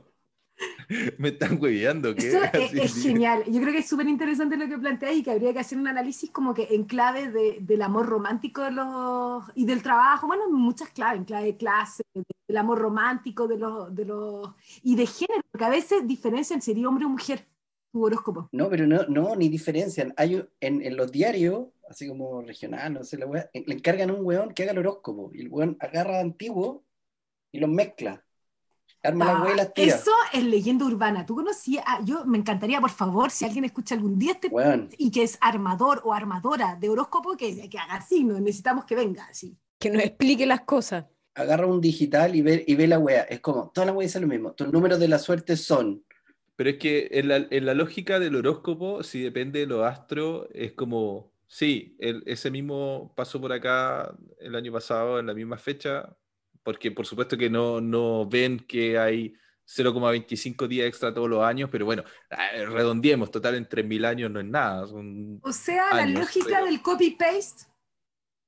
me 1.18 1.28
están 1.28 1.58
hueveando. 1.60 2.14
¿qué? 2.14 2.28
Eso 2.28 2.38
es, 2.52 3.02
genial. 3.02 3.44
Yo 3.46 3.60
creo 3.60 3.72
que 3.72 3.78
es 3.80 3.88
súper 3.88 4.08
interesante 4.08 4.56
lo 4.56 4.68
que 4.68 4.78
planteas 4.78 5.16
y 5.16 5.22
que 5.22 5.30
habría 5.30 5.52
que 5.52 5.58
hacer 5.60 5.78
un 5.78 5.86
análisis 5.88 6.30
como 6.30 6.54
que 6.54 6.68
en 6.70 6.84
clave 6.84 7.30
de- 7.30 7.58
del 7.60 7.82
amor 7.82 8.06
romántico 8.06 8.62
de 8.62 8.70
los, 8.72 9.44
y 9.54 9.64
del 9.66 9.82
trabajo. 9.82 10.26
Bueno, 10.26 10.44
en 10.46 10.54
muchas 10.54 10.90
claves, 10.90 11.18
en 11.18 11.24
clave 11.24 11.46
de 11.46 11.56
clase, 11.56 12.02
del 12.14 12.56
amor 12.56 12.78
romántico 12.78 13.46
de 13.46 13.58
los, 13.58 13.94
de 13.94 14.04
los, 14.06 14.50
y 14.82 14.96
de 14.96 15.06
género, 15.06 15.42
porque 15.50 15.64
a 15.64 15.70
veces 15.70 16.06
diferencian 16.06 16.62
si 16.62 16.70
eres 16.72 16.84
hombre 16.84 17.04
o 17.04 17.08
mujer, 17.10 17.46
tu 17.92 18.04
horóscopo. 18.04 18.48
No, 18.52 18.68
pero 18.70 18.86
no, 18.86 19.04
no, 19.08 19.36
ni 19.36 19.48
diferencian. 19.48 20.14
Hay 20.16 20.36
un- 20.36 20.48
en, 20.60 20.82
en 20.82 20.96
los 20.96 21.12
diarios, 21.12 21.68
así 21.88 22.08
como 22.08 22.42
regional, 22.42 22.94
no 22.94 23.04
sé, 23.04 23.18
la 23.18 23.26
wea, 23.26 23.50
le 23.52 23.74
encargan 23.74 24.10
a 24.10 24.14
un 24.14 24.24
weón 24.24 24.52
que 24.54 24.62
haga 24.62 24.72
el 24.72 24.78
horóscopo. 24.78 25.30
Y 25.34 25.40
el 25.42 25.48
weón 25.48 25.76
agarra 25.80 26.20
antiguo 26.20 26.84
y 27.52 27.60
los 27.60 27.70
mezcla. 27.70 28.24
Arma 29.02 29.24
la 29.26 29.42
wea 29.42 29.52
y 29.54 29.56
las 29.56 29.72
tira. 29.74 29.94
Ah, 29.94 29.98
Eso 29.98 30.10
es 30.32 30.44
leyenda 30.44 30.84
urbana. 30.84 31.24
¿Tú 31.24 31.36
conocías? 31.36 31.84
ah, 31.86 32.00
yo 32.04 32.24
me 32.24 32.38
encantaría, 32.38 32.80
por 32.80 32.90
favor, 32.90 33.30
si 33.30 33.44
alguien 33.44 33.64
escucha 33.64 33.94
algún 33.94 34.18
día 34.18 34.32
este 34.32 34.48
Weón, 34.48 34.90
y 34.98 35.10
que 35.10 35.22
es 35.22 35.38
armador 35.40 36.02
o 36.04 36.12
armadora 36.12 36.76
de 36.80 36.88
horóscopo, 36.88 37.36
que, 37.36 37.68
que 37.68 37.78
haga 37.78 37.94
así, 37.96 38.24
no 38.24 38.38
necesitamos 38.40 38.84
que 38.84 38.96
venga 38.96 39.24
así. 39.24 39.56
Que 39.78 39.90
nos 39.90 40.02
explique 40.02 40.44
las 40.46 40.62
cosas. 40.62 41.04
agarra 41.34 41.66
un 41.66 41.80
digital 41.80 42.34
y 42.34 42.42
ve, 42.42 42.64
y 42.66 42.74
ve 42.74 42.88
la 42.88 42.98
wea. 42.98 43.22
Es 43.22 43.40
como, 43.40 43.70
toda 43.70 43.86
la 43.86 43.92
wea 43.92 44.06
dice 44.06 44.18
lo 44.20 44.26
mismo. 44.26 44.52
Tus 44.54 44.72
números 44.72 44.98
de 44.98 45.06
la 45.08 45.18
suerte 45.20 45.56
son. 45.56 46.02
Pero 46.56 46.70
es 46.70 46.78
que 46.78 47.08
en 47.12 47.28
la, 47.28 47.36
en 47.50 47.66
la 47.66 47.74
lógica 47.74 48.18
del 48.18 48.34
horóscopo, 48.34 49.04
si 49.04 49.20
depende 49.22 49.60
de 49.60 49.66
los 49.66 49.84
astros, 49.86 50.48
es 50.52 50.72
como, 50.72 51.30
sí, 51.46 51.94
el- 52.00 52.24
ese 52.26 52.50
mismo 52.50 53.12
pasó 53.14 53.40
por 53.40 53.52
acá 53.52 54.12
el 54.40 54.56
año 54.56 54.72
pasado, 54.72 55.20
en 55.20 55.26
la 55.26 55.34
misma 55.34 55.56
fecha, 55.56 56.16
porque 56.68 56.90
por 56.90 57.06
supuesto 57.06 57.38
que 57.38 57.48
no, 57.48 57.80
no 57.80 58.28
ven 58.28 58.58
que 58.60 58.98
hay 58.98 59.32
0,25 59.66 60.68
días 60.68 60.86
extra 60.86 61.14
todos 61.14 61.26
los 61.26 61.42
años, 61.42 61.70
pero 61.72 61.86
bueno, 61.86 62.04
eh, 62.28 62.66
redondeemos, 62.66 63.30
total 63.30 63.54
en 63.54 63.66
3.000 63.66 64.04
años 64.04 64.30
no 64.30 64.38
es 64.38 64.44
nada. 64.44 64.86
son 64.86 65.40
O 65.42 65.50
sea, 65.50 65.94
la 65.94 66.04
lógica 66.04 66.44
pero- 66.50 66.66
del 66.66 66.82
copy-paste 66.82 67.64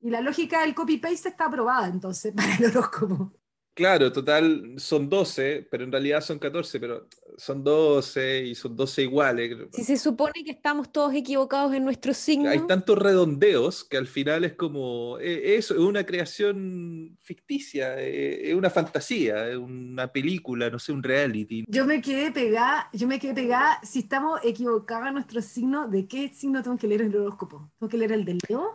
y 0.02 0.10
la 0.10 0.20
lógica 0.20 0.60
del 0.60 0.74
copy-paste 0.74 1.30
está 1.30 1.46
aprobada 1.46 1.86
entonces 1.86 2.34
para 2.36 2.54
el 2.56 2.66
horóscopo. 2.66 3.32
Claro, 3.80 4.12
total 4.12 4.74
son 4.76 5.08
12, 5.08 5.66
pero 5.70 5.84
en 5.84 5.90
realidad 5.90 6.20
son 6.20 6.38
14, 6.38 6.78
pero 6.78 7.08
son 7.38 7.64
12 7.64 8.44
y 8.48 8.54
son 8.54 8.76
12 8.76 9.04
iguales. 9.04 9.56
Si 9.72 9.84
se 9.84 9.96
supone 9.96 10.44
que 10.44 10.50
estamos 10.50 10.92
todos 10.92 11.14
equivocados 11.14 11.72
en 11.72 11.84
nuestro 11.84 12.12
signo, 12.12 12.50
Hay 12.50 12.66
tantos 12.66 12.98
redondeos 12.98 13.82
que 13.82 13.96
al 13.96 14.06
final 14.06 14.44
es 14.44 14.52
como, 14.52 15.18
eh, 15.18 15.56
eso, 15.56 15.72
es 15.72 15.80
una 15.80 16.04
creación 16.04 17.16
ficticia, 17.22 17.98
eh, 17.98 18.50
es 18.50 18.54
una 18.54 18.68
fantasía, 18.68 19.48
es 19.48 19.56
una 19.56 20.12
película, 20.12 20.68
no 20.68 20.78
sé, 20.78 20.92
un 20.92 21.02
reality. 21.02 21.64
Yo 21.66 21.86
me 21.86 22.02
quedé 22.02 22.32
pegada, 22.32 22.90
yo 22.92 23.06
me 23.08 23.18
quedé 23.18 23.32
pegada, 23.32 23.80
si 23.82 24.00
estamos 24.00 24.40
equivocados 24.44 25.08
en 25.08 25.14
nuestro 25.14 25.40
signo, 25.40 25.88
¿de 25.88 26.06
qué 26.06 26.28
signo 26.34 26.62
tengo 26.62 26.76
que 26.76 26.86
leer 26.86 27.00
el 27.00 27.16
horóscopo? 27.16 27.70
¿Tengo 27.78 27.88
que 27.88 27.96
leer 27.96 28.12
el 28.12 28.26
de 28.26 28.36
Leo? 28.46 28.74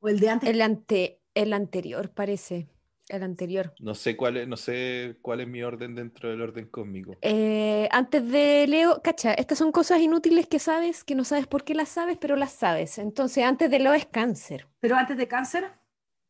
¿O 0.00 0.08
el 0.08 0.18
de 0.18 0.28
antes? 0.28 0.50
el, 0.50 0.60
ante, 0.60 1.20
el 1.34 1.52
anterior 1.52 2.10
parece, 2.10 2.66
el 3.10 3.22
anterior. 3.22 3.74
No 3.78 3.94
sé 3.94 4.16
cuál 4.16 4.36
es, 4.36 4.48
no 4.48 4.56
sé 4.56 5.16
cuál 5.22 5.40
es 5.40 5.48
mi 5.48 5.62
orden 5.62 5.94
dentro 5.94 6.28
del 6.30 6.42
orden 6.42 6.68
cósmico. 6.68 7.16
Eh, 7.22 7.88
antes 7.92 8.26
de 8.30 8.66
Leo, 8.66 9.02
cacha, 9.02 9.34
estas 9.34 9.58
son 9.58 9.72
cosas 9.72 10.00
inútiles 10.00 10.46
que 10.48 10.58
sabes, 10.58 11.04
que 11.04 11.14
no 11.14 11.24
sabes 11.24 11.46
por 11.46 11.64
qué 11.64 11.74
las 11.74 11.88
sabes, 11.90 12.16
pero 12.18 12.36
las 12.36 12.52
sabes. 12.52 12.98
Entonces, 12.98 13.44
antes 13.44 13.70
de 13.70 13.78
Leo 13.78 13.92
es 13.94 14.06
cáncer. 14.06 14.68
Pero 14.80 14.96
antes 14.96 15.16
de 15.16 15.28
cáncer, 15.28 15.72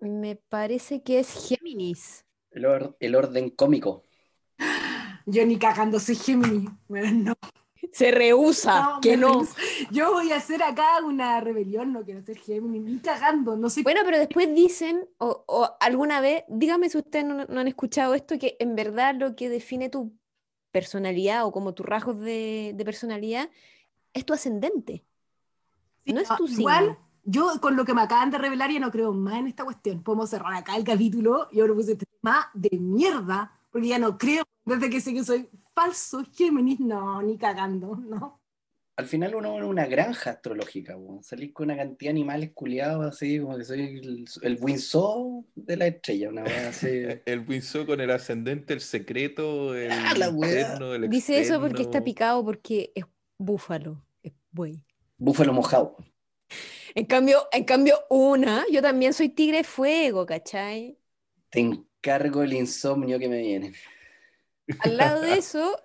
Me 0.01 0.37
parece 0.37 1.03
que 1.03 1.21
es 1.21 1.33
Géminis. 1.49 2.27
El, 2.53 2.65
or- 2.67 2.97
el 3.01 3.17
orden 3.17 3.51
cómico. 3.51 4.05
yo 5.27 5.45
ni 5.47 5.59
cagando 5.59 5.99
soy 6.01 6.17
Gemini. 6.17 6.69
Bueno, 6.89 7.11
no. 7.13 7.35
Se 7.93 8.11
rehúsa, 8.11 8.83
No, 8.83 9.01
que 9.01 9.17
no. 9.17 9.43
Yo 9.91 10.13
voy 10.13 10.31
a 10.33 10.37
hacer 10.37 10.63
acá 10.63 11.03
una 11.05 11.41
rebelión, 11.41 11.93
no 11.93 12.05
quiero 12.05 12.23
ser 12.23 12.39
Gemini, 12.39 12.79
ni 12.81 12.99
cagando, 12.99 13.57
no 13.57 13.71
soy 13.71 13.83
Bueno, 13.83 14.03
pero 14.05 14.19
después 14.19 14.55
dicen, 14.55 15.09
o, 15.19 15.45
o 15.47 15.69
alguna 15.81 16.21
vez, 16.21 16.45
dígame 16.49 16.89
si 16.91 16.99
ustedes 16.99 17.25
no, 17.25 17.45
no 17.47 17.61
han 17.61 17.69
escuchado 17.69 18.15
esto, 18.15 18.39
que 18.39 18.57
en 18.61 18.77
verdad 18.77 19.15
lo 19.19 19.35
que 19.35 19.49
define 19.49 19.89
tu 19.89 20.13
personalidad 20.71 21.45
o 21.47 21.53
como 21.53 21.75
tus 21.75 21.85
rasgos 21.87 22.19
de, 22.21 22.73
de 22.77 22.85
personalidad 22.85 23.51
es 24.13 24.25
tu 24.25 24.33
ascendente. 24.35 25.05
Sí, 26.05 26.13
no 26.13 26.21
es 26.21 26.29
tu 26.37 26.47
Igual, 26.47 26.85
signo. 26.85 26.99
yo 27.25 27.61
con 27.61 27.77
lo 27.77 27.85
que 27.85 27.95
me 27.95 28.03
acaban 28.03 28.31
de 28.31 28.39
revelar 28.39 28.71
ya 28.71 28.79
no 28.81 28.91
creo 28.91 29.13
más 29.13 29.35
en 29.35 29.47
esta 29.49 29.65
cuestión. 29.65 30.03
Podemos 30.03 30.31
cerrar 30.31 30.55
acá 30.55 30.77
el 30.77 30.85
capítulo 30.85 31.49
y 31.51 31.61
ahora 31.61 31.75
puse 31.75 31.93
este 31.93 32.07
tema 32.07 32.51
de 32.55 32.79
mierda, 32.79 33.59
porque 33.73 33.89
ya 33.89 33.99
no 33.99 34.17
creo, 34.17 34.45
desde 34.65 34.91
que 34.91 35.01
sé 35.01 35.13
que 35.13 35.25
soy 35.25 35.49
falso 35.81 36.25
Géminis, 36.37 36.81
no, 36.81 37.23
ni 37.23 37.39
cagando, 37.39 37.97
no. 37.97 38.41
Al 38.97 39.07
final 39.07 39.35
uno 39.35 39.57
es 39.57 39.65
una 39.65 39.87
granja 39.87 40.31
astrológica, 40.31 40.95
weón. 40.95 41.23
Salís 41.23 41.55
con 41.55 41.65
una 41.67 41.77
cantidad 41.77 42.11
de 42.11 42.19
animales 42.19 42.51
culiados 42.53 43.07
así, 43.07 43.41
como 43.41 43.57
que 43.57 43.65
soy 43.65 43.81
el, 43.81 44.25
el 44.43 44.59
Winsor 44.61 45.45
de 45.55 45.77
la 45.79 45.87
estrella, 45.87 46.29
una 46.29 46.43
weá 46.43 46.69
así. 46.69 46.89
El 47.25 47.45
Winsor 47.49 47.87
con 47.87 48.01
el 48.01 48.11
ascendente, 48.11 48.75
el 48.75 48.81
secreto, 48.83 49.75
el 49.75 49.91
Ah, 49.91 50.13
la 50.19 50.29
interno, 50.29 50.95
el 50.95 51.09
Dice 51.09 51.41
eso 51.41 51.59
porque 51.61 51.83
está 51.83 52.05
picado 52.05 52.45
porque 52.45 52.93
es 52.95 53.05
búfalo, 53.39 54.05
es 54.23 54.33
buey. 54.51 54.85
Búfalo 55.17 55.55
mojado. 55.55 55.97
En 56.95 57.07
cambio, 57.07 57.47
en 57.53 57.65
cambio, 57.65 58.01
una, 58.11 58.65
yo 58.71 58.83
también 58.83 59.15
soy 59.15 59.29
tigre 59.31 59.59
de 59.59 59.65
fuego, 59.65 60.27
¿cachai? 60.27 60.99
Te 61.49 61.61
encargo 61.61 62.43
el 62.43 62.53
insomnio 62.53 63.19
que 63.19 63.29
me 63.29 63.39
viene. 63.39 63.73
Al 64.79 64.97
lado 64.97 65.23
de 65.23 65.37
eso, 65.39 65.77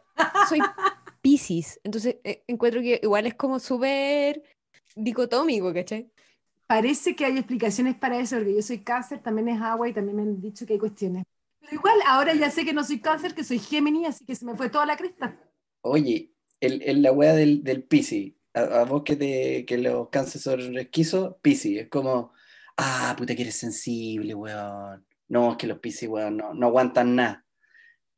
soy 0.50 0.60
Piscis. 1.22 1.80
Entonces, 1.84 2.18
eh, 2.24 2.44
encuentro 2.48 2.82
que 2.82 3.00
igual 3.02 3.26
es 3.26 3.36
como 3.36 3.60
súper 3.60 4.44
dicotómico, 4.96 5.74
¿cachai? 5.74 6.10
Parece 6.68 7.16
que 7.16 7.26
hay 7.26 7.38
explicaciones 7.38 7.96
para 7.96 8.20
eso, 8.20 8.38
porque 8.38 8.56
yo 8.56 8.62
soy 8.62 8.80
cáncer, 8.84 9.22
también 9.22 9.50
es 9.50 9.62
agua 9.62 9.88
y 9.88 9.94
también 9.94 10.16
me 10.18 10.24
han 10.24 10.42
dicho 10.42 10.66
que 10.66 10.74
hay 10.74 10.80
cuestiones. 10.80 11.24
Pero 11.62 11.74
igual, 11.76 12.00
ahora 12.08 12.34
ya 12.34 12.50
sé 12.50 12.66
que 12.66 12.74
no 12.74 12.84
soy 12.84 13.00
cáncer, 13.00 13.36
que 13.36 13.44
soy 13.44 13.60
Géminis, 13.60 14.08
así 14.10 14.26
que 14.26 14.36
se 14.36 14.46
me 14.46 14.56
fue 14.56 14.70
toda 14.70 14.86
la 14.86 14.98
cresta. 14.98 15.40
Oye, 15.82 16.32
el, 16.60 16.82
el- 16.82 17.02
la 17.02 17.12
weá 17.12 17.34
del, 17.34 17.64
del 17.64 17.84
Piscis, 17.84 18.34
a, 18.54 18.82
a 18.82 18.86
vos 18.86 19.04
que, 19.04 19.16
te, 19.16 19.66
que 19.66 19.78
los 19.78 20.10
cánceres 20.10 20.44
son 20.44 20.78
esquizos, 20.78 21.36
Piscis, 21.42 21.82
es 21.82 21.90
como, 21.90 22.34
ah, 22.78 23.14
puta 23.18 23.36
que 23.36 23.44
eres 23.44 23.56
sensible, 23.56 24.34
weón. 24.34 25.06
No, 25.28 25.52
es 25.52 25.58
que 25.58 25.68
los 25.68 25.80
Piscis, 25.80 26.10
weón, 26.10 26.38
no, 26.38 26.54
no 26.54 26.68
aguantan 26.68 27.16
nada. 27.16 27.45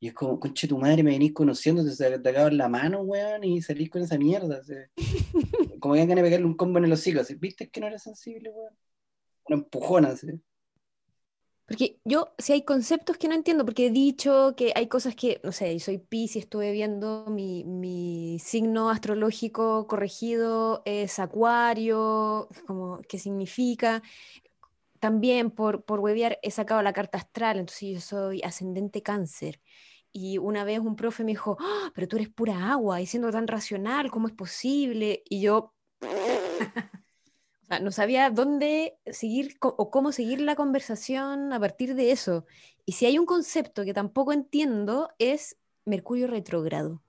Y 0.00 0.08
es 0.08 0.14
como, 0.14 0.38
conche 0.38 0.68
tu 0.68 0.78
madre, 0.78 1.02
me 1.02 1.10
venís 1.10 1.32
conociendo, 1.32 1.82
te, 1.84 2.28
acabas 2.28 2.52
la 2.52 2.68
mano, 2.68 3.00
weón, 3.00 3.42
y 3.44 3.60
salís 3.62 3.90
con 3.90 4.02
esa 4.02 4.16
mierda. 4.16 4.58
así. 4.58 4.74
Como 5.80 5.94
que 5.94 6.00
ganas 6.00 6.16
de 6.16 6.22
pegarle 6.22 6.46
un 6.46 6.56
combo 6.56 6.78
en 6.78 6.84
el 6.84 6.92
hocico, 6.92 7.20
así, 7.20 7.34
¿viste 7.34 7.68
que 7.68 7.80
no 7.80 7.86
eres 7.86 8.02
sensible, 8.02 8.50
weón? 8.50 8.74
Una 9.46 9.58
empujona, 9.58 10.08
así. 10.08 10.28
Porque 11.68 12.00
yo, 12.02 12.32
si 12.38 12.54
hay 12.54 12.62
conceptos 12.62 13.18
que 13.18 13.28
no 13.28 13.34
entiendo, 13.34 13.66
porque 13.66 13.88
he 13.88 13.90
dicho 13.90 14.54
que 14.56 14.72
hay 14.74 14.86
cosas 14.86 15.14
que, 15.14 15.38
no 15.44 15.52
sé, 15.52 15.78
soy 15.80 15.98
Piscis, 15.98 16.44
estuve 16.44 16.72
viendo 16.72 17.26
mi, 17.28 17.62
mi 17.64 18.38
signo 18.38 18.88
astrológico 18.88 19.86
corregido 19.86 20.82
es 20.86 21.18
Acuario, 21.18 22.48
como 22.66 23.02
qué 23.06 23.18
significa. 23.18 24.02
También 24.98 25.50
por, 25.50 25.84
por 25.84 26.00
huevear 26.00 26.38
he 26.42 26.50
sacado 26.50 26.80
la 26.80 26.94
carta 26.94 27.18
astral, 27.18 27.58
entonces 27.58 27.90
yo 27.90 28.00
soy 28.00 28.40
ascendente 28.42 29.02
cáncer. 29.02 29.60
Y 30.12 30.38
una 30.38 30.64
vez 30.64 30.80
un 30.80 30.96
profe 30.96 31.24
me 31.24 31.32
dijo, 31.32 31.56
"Ah, 31.60 31.90
pero 31.94 32.08
tú 32.08 32.16
eres 32.16 32.28
pura 32.30 32.70
agua, 32.72 33.00
y 33.00 33.06
siendo 33.06 33.30
tan 33.30 33.46
racional, 33.48 34.10
¿cómo 34.10 34.28
es 34.28 34.34
posible? 34.34 35.22
Y 35.28 35.40
yo, 35.42 35.74
o 37.64 37.66
sea, 37.68 37.80
no 37.80 37.92
sabía 37.92 38.30
dónde 38.30 38.98
seguir 39.06 39.56
o 39.60 39.90
cómo 39.90 40.12
seguir 40.12 40.40
la 40.40 40.56
conversación 40.56 41.52
a 41.52 41.60
partir 41.60 41.94
de 41.94 42.12
eso. 42.12 42.46
Y 42.86 42.92
si 42.92 43.06
hay 43.06 43.18
un 43.18 43.26
concepto 43.26 43.84
que 43.84 43.94
tampoco 43.94 44.32
entiendo 44.32 45.10
es 45.18 45.56
Mercurio 45.84 46.26
retrógrado. 46.28 47.02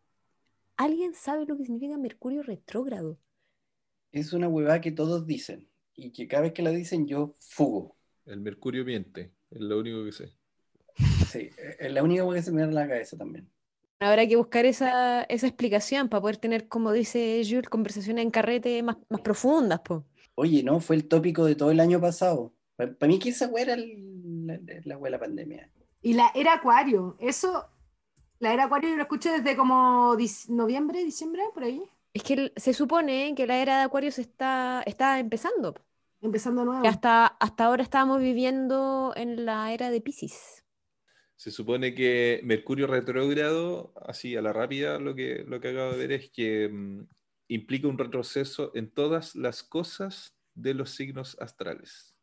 ¿Alguien 0.77 1.13
sabe 1.13 1.45
lo 1.45 1.57
que 1.57 1.65
significa 1.65 1.97
Mercurio 1.97 2.43
retrógrado? 2.43 3.19
Es 4.11 4.33
una 4.33 4.47
huevada 4.47 4.81
que 4.81 4.91
todos 4.91 5.25
dicen, 5.27 5.67
y 5.95 6.11
que 6.11 6.27
cada 6.27 6.43
vez 6.43 6.53
que 6.53 6.61
la 6.61 6.71
dicen 6.71 7.07
yo 7.07 7.35
fugo. 7.39 7.97
El 8.25 8.39
Mercurio 8.41 8.85
miente, 8.85 9.33
es 9.49 9.61
lo 9.61 9.79
único 9.79 10.03
que 10.05 10.11
sé. 10.11 10.38
Sí, 11.31 11.49
es 11.79 11.91
la 11.91 12.03
única 12.03 12.23
que 12.33 12.41
se 12.41 12.51
me 12.51 12.61
da 12.61 12.67
en 12.67 12.75
la 12.75 12.87
cabeza 12.87 13.17
también. 13.17 13.47
Habrá 13.99 14.25
que 14.27 14.35
buscar 14.37 14.65
esa, 14.65 15.23
esa 15.23 15.47
explicación 15.47 16.07
para 16.09 16.21
poder 16.21 16.37
tener, 16.37 16.67
como 16.67 16.91
dice 16.91 17.41
Jules, 17.47 17.69
conversaciones 17.69 18.23
en 18.23 18.31
carrete 18.31 18.81
más, 18.81 18.97
más 19.09 19.21
profundas. 19.21 19.81
Po. 19.81 20.05
Oye, 20.35 20.63
no, 20.63 20.79
fue 20.79 20.95
el 20.95 21.07
tópico 21.07 21.45
de 21.45 21.55
todo 21.55 21.71
el 21.71 21.79
año 21.79 21.99
pasado. 21.99 22.53
Para 22.77 22.95
mí 23.07 23.19
que 23.19 23.29
esa 23.29 23.47
weá 23.47 23.63
era 23.63 23.73
el- 23.73 24.47
la, 24.47 24.57
la 24.85 24.97
weá 24.97 25.09
de 25.11 25.11
la 25.11 25.19
pandemia. 25.19 25.69
Y 26.01 26.13
la 26.13 26.31
era 26.33 26.53
Acuario, 26.53 27.17
eso, 27.19 27.67
la 28.39 28.53
era 28.53 28.65
Acuario 28.65 28.89
yo 28.91 28.95
lo 28.95 29.01
escuché 29.03 29.31
desde 29.41 29.57
como 29.57 30.15
dic- 30.15 30.47
noviembre, 30.47 31.03
diciembre, 31.03 31.43
por 31.53 31.63
ahí, 31.63 31.83
Es 32.13 32.23
que 32.23 32.53
se 32.55 32.73
supone 32.73 33.35
que 33.35 33.45
la 33.45 33.57
era 33.57 33.77
de 33.79 33.83
Acuario 33.83 34.11
se 34.11 34.21
está, 34.21 34.81
está 34.85 35.19
empezando. 35.19 35.75
empezando 36.21 36.63
nuevo. 36.63 36.81
Que 36.81 36.87
hasta, 36.87 37.27
hasta 37.27 37.65
ahora 37.65 37.83
estábamos 37.83 38.21
viviendo 38.21 39.13
en 39.15 39.45
la 39.45 39.73
era 39.73 39.89
de 39.89 39.99
Pisces. 40.01 40.63
Se 41.39 41.51
supone 41.51 41.95
que 41.95 42.41
Mercurio 42.43 42.85
retrógrado, 42.85 43.93
así 44.05 44.35
a 44.35 44.41
la 44.41 44.51
rápida, 44.51 44.99
lo 44.99 45.15
que, 45.15 45.45
lo 45.47 45.61
que 45.61 45.69
acabo 45.69 45.91
de 45.93 45.97
ver 45.97 46.11
es 46.11 46.29
que 46.31 46.67
mm, 46.67 47.07
implica 47.47 47.87
un 47.87 47.97
retroceso 47.97 48.71
en 48.75 48.91
todas 48.91 49.35
las 49.35 49.63
cosas 49.63 50.35
de 50.53 50.73
los 50.73 50.89
signos 50.91 51.37
astrales. 51.39 52.13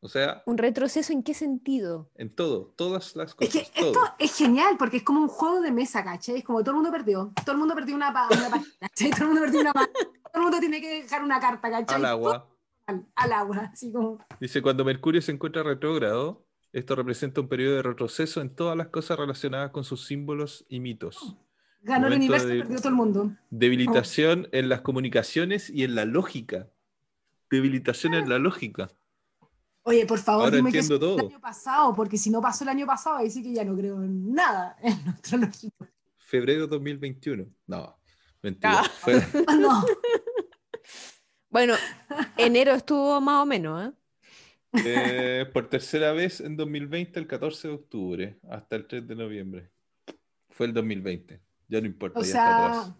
O 0.00 0.08
sea, 0.10 0.42
¿Un 0.44 0.58
retroceso 0.58 1.14
en 1.14 1.22
qué 1.22 1.32
sentido? 1.32 2.10
en 2.16 2.34
todo, 2.34 2.74
todas 2.76 3.16
las 3.16 3.30
Es 3.30 3.34
cosas. 3.34 3.52
que 3.54 3.60
esto 3.60 3.92
todo. 3.92 4.04
es 4.18 4.36
genial 4.36 4.76
porque 4.78 4.98
es 4.98 5.02
como 5.02 5.20
un 5.20 5.28
juego 5.28 5.62
de 5.62 5.72
mesa, 5.72 6.04
¿cachai? 6.04 6.36
Es 6.36 6.44
como 6.44 6.60
todo 6.60 6.72
el 6.72 6.76
mundo 6.82 6.90
perdió. 6.92 7.32
Todo 7.46 7.52
el 7.52 7.58
mundo 7.58 7.74
perdió 7.74 7.94
una, 7.96 8.12
pa- 8.12 8.28
una 8.30 8.50
página, 8.50 8.76
¿cachai? 8.80 9.10
Todo 9.12 9.22
el 9.22 9.26
mundo 9.28 9.40
perdió 9.40 9.60
una 9.60 9.72
mano. 9.72 9.88
Todo 9.94 10.34
el 10.34 10.42
mundo 10.42 10.60
tiene 10.60 10.82
que 10.82 11.02
dejar 11.02 11.22
una 11.24 11.40
carta, 11.40 11.70
¿cachai? 11.70 11.96
Al 11.96 12.04
agua. 12.04 12.50
Al, 12.86 13.06
al 13.14 13.32
agua, 13.32 13.70
así 13.72 13.90
como. 13.90 14.18
Dice, 14.38 14.60
cuando 14.60 14.84
Mercurio 14.84 15.22
se 15.22 15.32
encuentra 15.32 15.62
retrógrado, 15.62 16.43
esto 16.74 16.94
representa 16.96 17.40
un 17.40 17.48
periodo 17.48 17.76
de 17.76 17.82
retroceso 17.82 18.40
en 18.40 18.50
todas 18.54 18.76
las 18.76 18.88
cosas 18.88 19.18
relacionadas 19.18 19.70
con 19.70 19.84
sus 19.84 20.04
símbolos 20.06 20.66
y 20.68 20.80
mitos. 20.80 21.36
Ganó 21.82 22.06
el 22.08 22.14
universo 22.14 22.48
y 22.48 22.52
de- 22.56 22.58
perdió 22.62 22.78
todo 22.78 22.88
el 22.88 22.94
mundo. 22.94 23.32
Debilitación 23.50 24.48
en 24.52 24.68
las 24.68 24.80
comunicaciones 24.82 25.70
y 25.70 25.84
en 25.84 25.94
la 25.94 26.04
lógica. 26.04 26.68
Debilitación 27.50 28.14
en 28.14 28.28
la 28.28 28.38
lógica. 28.38 28.90
Oye, 29.82 30.06
por 30.06 30.18
favor, 30.18 30.44
Ahora 30.46 30.56
dime 30.56 30.72
que 30.72 30.78
eso 30.78 30.98
todo. 30.98 31.18
el 31.20 31.26
año 31.26 31.40
pasado, 31.40 31.94
porque 31.94 32.16
si 32.16 32.30
no 32.30 32.40
pasó 32.40 32.64
el 32.64 32.70
año 32.70 32.86
pasado, 32.86 33.16
ahí 33.16 33.30
sí 33.30 33.42
que 33.42 33.52
ya 33.52 33.64
no 33.64 33.76
creo 33.76 34.02
en 34.02 34.32
nada 34.32 34.76
en 34.82 35.04
nuestro 35.04 35.38
lógico. 35.38 35.86
Febrero 36.16 36.66
2021. 36.66 37.44
No, 37.66 37.98
mentira. 38.42 38.80
Ah. 38.82 38.90
Fue- 39.00 39.22
No, 39.60 39.84
Bueno, 41.50 41.74
enero 42.36 42.72
estuvo 42.72 43.20
más 43.20 43.42
o 43.42 43.46
menos, 43.46 43.88
¿eh? 43.88 43.92
Eh, 44.84 45.46
por 45.52 45.68
tercera 45.68 46.12
vez 46.12 46.40
en 46.40 46.56
2020, 46.56 47.20
el 47.20 47.26
14 47.26 47.68
de 47.68 47.74
octubre, 47.74 48.38
hasta 48.48 48.76
el 48.76 48.86
3 48.86 49.06
de 49.06 49.14
noviembre. 49.14 49.70
Fue 50.50 50.66
el 50.66 50.72
2020. 50.72 51.40
Ya 51.68 51.80
no 51.80 51.86
importa, 51.86 52.18
O 52.18 52.22
ya 52.22 52.28
está 52.28 52.66
atrás. 52.66 52.86
sea, 52.86 52.96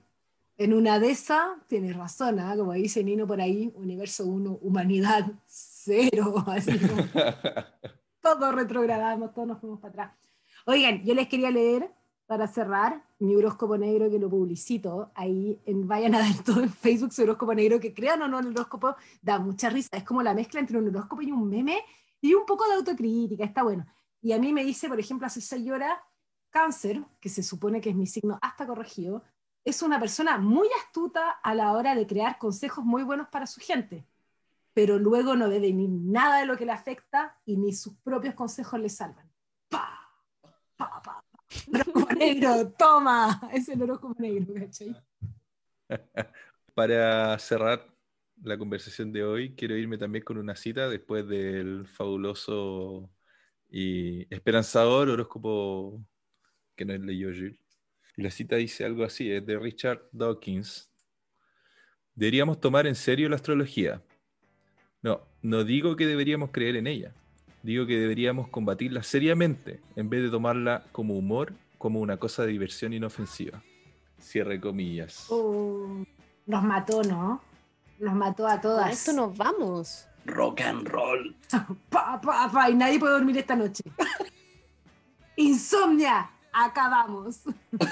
en 0.56 0.72
una 0.72 1.00
de 1.00 1.10
esas, 1.10 1.48
tienes 1.66 1.96
razón, 1.96 2.38
¿ah? 2.38 2.54
como 2.56 2.72
dice 2.74 3.02
Nino 3.02 3.26
por 3.26 3.40
ahí, 3.40 3.72
universo 3.74 4.24
1, 4.24 4.58
humanidad 4.62 5.26
0, 5.46 6.44
así 6.46 6.78
como 6.78 7.02
todos 8.22 8.54
retrogradamos, 8.54 9.34
todos 9.34 9.48
nos 9.48 9.60
fuimos 9.60 9.80
para 9.80 9.90
atrás. 9.90 10.12
Oigan, 10.66 11.02
yo 11.04 11.14
les 11.14 11.28
quería 11.28 11.50
leer, 11.50 11.90
para 12.26 12.48
cerrar, 12.48 13.04
mi 13.18 13.34
horóscopo 13.36 13.76
negro 13.76 14.10
que 14.10 14.18
lo 14.18 14.30
publicito, 14.30 15.12
ahí 15.14 15.60
en, 15.66 15.86
vayan 15.86 16.14
a 16.14 16.18
ver 16.18 16.42
todo 16.44 16.62
en 16.62 16.70
Facebook 16.70 17.12
su 17.12 17.22
horóscopo 17.22 17.54
negro, 17.54 17.78
que 17.78 17.92
crean 17.92 18.22
o 18.22 18.28
no, 18.28 18.38
el 18.38 18.48
horóscopo 18.48 18.96
da 19.20 19.38
mucha 19.38 19.68
risa, 19.68 19.90
es 19.92 20.04
como 20.04 20.22
la 20.22 20.34
mezcla 20.34 20.60
entre 20.60 20.78
un 20.78 20.88
horóscopo 20.88 21.22
y 21.22 21.30
un 21.30 21.48
meme, 21.48 21.80
y 22.20 22.34
un 22.34 22.46
poco 22.46 22.66
de 22.66 22.74
autocrítica, 22.74 23.44
está 23.44 23.62
bueno. 23.62 23.86
Y 24.22 24.32
a 24.32 24.38
mí 24.38 24.52
me 24.52 24.64
dice, 24.64 24.88
por 24.88 24.98
ejemplo, 24.98 25.26
hace 25.26 25.42
seis 25.42 25.70
horas, 25.70 25.98
cáncer, 26.48 27.04
que 27.20 27.28
se 27.28 27.42
supone 27.42 27.80
que 27.80 27.90
es 27.90 27.96
mi 27.96 28.06
signo 28.06 28.38
hasta 28.40 28.66
corregido, 28.66 29.22
es 29.64 29.82
una 29.82 29.98
persona 29.98 30.38
muy 30.38 30.68
astuta 30.82 31.30
a 31.30 31.54
la 31.54 31.72
hora 31.72 31.94
de 31.94 32.06
crear 32.06 32.38
consejos 32.38 32.84
muy 32.84 33.02
buenos 33.02 33.28
para 33.28 33.46
su 33.46 33.60
gente, 33.60 34.06
pero 34.72 34.98
luego 34.98 35.36
no 35.36 35.48
debe 35.48 35.72
ni 35.72 35.88
nada 35.88 36.40
de 36.40 36.46
lo 36.46 36.56
que 36.56 36.66
le 36.66 36.72
afecta 36.72 37.38
y 37.44 37.56
ni 37.56 37.72
sus 37.72 37.94
propios 37.98 38.34
consejos 38.34 38.80
le 38.80 38.88
salvan. 38.88 39.30
¡Pa! 39.68 39.98
¡Pa, 40.76 40.90
pa, 40.90 41.02
pa! 41.02 41.24
Negro, 42.18 42.72
toma, 42.78 43.48
es 43.52 43.68
el 43.68 43.82
horóscopo 43.82 44.20
negro, 44.20 44.54
¿cachai? 44.54 44.96
Para 46.74 47.38
cerrar 47.38 47.86
la 48.42 48.58
conversación 48.58 49.12
de 49.12 49.24
hoy, 49.24 49.54
quiero 49.54 49.76
irme 49.76 49.98
también 49.98 50.24
con 50.24 50.38
una 50.38 50.56
cita 50.56 50.88
después 50.88 51.26
del 51.28 51.86
fabuloso 51.86 53.10
y 53.70 54.26
esperanzador 54.34 55.08
horóscopo 55.08 56.04
que 56.76 56.84
nos 56.84 57.00
leyó 57.00 57.28
Jules. 57.28 57.58
Y 58.16 58.22
la 58.22 58.30
cita 58.30 58.56
dice 58.56 58.84
algo 58.84 59.04
así, 59.04 59.30
es 59.30 59.44
de 59.44 59.58
Richard 59.58 60.02
Dawkins. 60.12 60.90
Deberíamos 62.14 62.60
tomar 62.60 62.86
en 62.86 62.94
serio 62.94 63.28
la 63.28 63.36
astrología. 63.36 64.02
No, 65.02 65.20
no 65.42 65.64
digo 65.64 65.96
que 65.96 66.06
deberíamos 66.06 66.50
creer 66.50 66.76
en 66.76 66.86
ella. 66.86 67.12
Digo 67.62 67.86
que 67.86 67.98
deberíamos 67.98 68.48
combatirla 68.48 69.02
seriamente 69.02 69.80
en 69.96 70.10
vez 70.10 70.22
de 70.22 70.30
tomarla 70.30 70.84
como 70.92 71.16
humor, 71.16 71.54
como 71.84 72.00
una 72.00 72.16
cosa 72.16 72.44
de 72.46 72.48
diversión 72.48 72.94
inofensiva. 72.94 73.62
Cierre 74.18 74.58
comillas. 74.58 75.26
Oh, 75.28 76.02
nos 76.46 76.62
mató, 76.62 77.02
¿no? 77.02 77.42
Nos 77.98 78.14
mató 78.14 78.46
a 78.48 78.52
Con 78.52 78.60
todas. 78.62 78.90
esto 78.90 79.12
nos 79.12 79.36
vamos. 79.36 80.08
Rock 80.24 80.62
and 80.62 80.88
roll. 80.88 81.36
Pa, 81.90 82.18
pa, 82.22 82.50
pa, 82.50 82.70
y 82.70 82.74
nadie 82.74 82.98
puede 82.98 83.12
dormir 83.12 83.36
esta 83.36 83.54
noche. 83.54 83.84
Insomnia, 85.36 86.30
acabamos. 86.54 87.40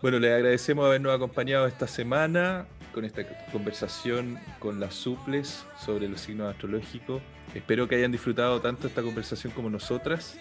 Bueno, 0.00 0.20
les 0.20 0.30
agradecemos 0.32 0.86
habernos 0.86 1.12
acompañado 1.12 1.66
esta 1.66 1.88
semana 1.88 2.66
con 2.96 3.04
esta 3.04 3.24
conversación 3.52 4.38
con 4.58 4.80
las 4.80 4.94
suples 4.94 5.66
sobre 5.78 6.08
los 6.08 6.18
signos 6.18 6.50
astrológicos. 6.50 7.20
Espero 7.54 7.86
que 7.86 7.96
hayan 7.96 8.10
disfrutado 8.10 8.58
tanto 8.62 8.86
esta 8.86 9.02
conversación 9.02 9.52
como 9.52 9.68
nosotras 9.68 10.38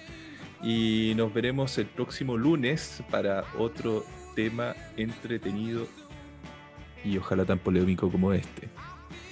y 0.64 1.12
nos 1.18 1.34
veremos 1.34 1.78
el 1.80 1.88
próximo 1.88 2.38
lunes 2.38 3.04
para 3.12 3.44
otro 3.60 4.06
tema 4.38 4.74
entretenido 4.96 5.86
y 7.04 7.18
ojalá 7.18 7.44
tan 7.44 7.60
polémico 7.60 8.10
como 8.10 8.32
este. 8.32 8.70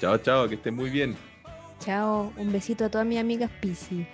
Chao, 0.02 0.18
chao, 0.18 0.50
que 0.50 0.56
estén 0.56 0.76
muy 0.76 0.90
bien. 0.90 1.16
Chao, 1.80 2.34
un 2.36 2.52
besito 2.52 2.84
a 2.84 2.90
todas 2.90 3.08
mis 3.08 3.20
amigas 3.20 3.50
Pisi. 3.62 4.06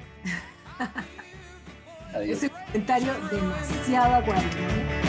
Adiós. 2.13 2.37
Ese 2.37 2.51
comentario 2.51 3.11
demasiado 3.31 4.13
acuático. 4.17 5.08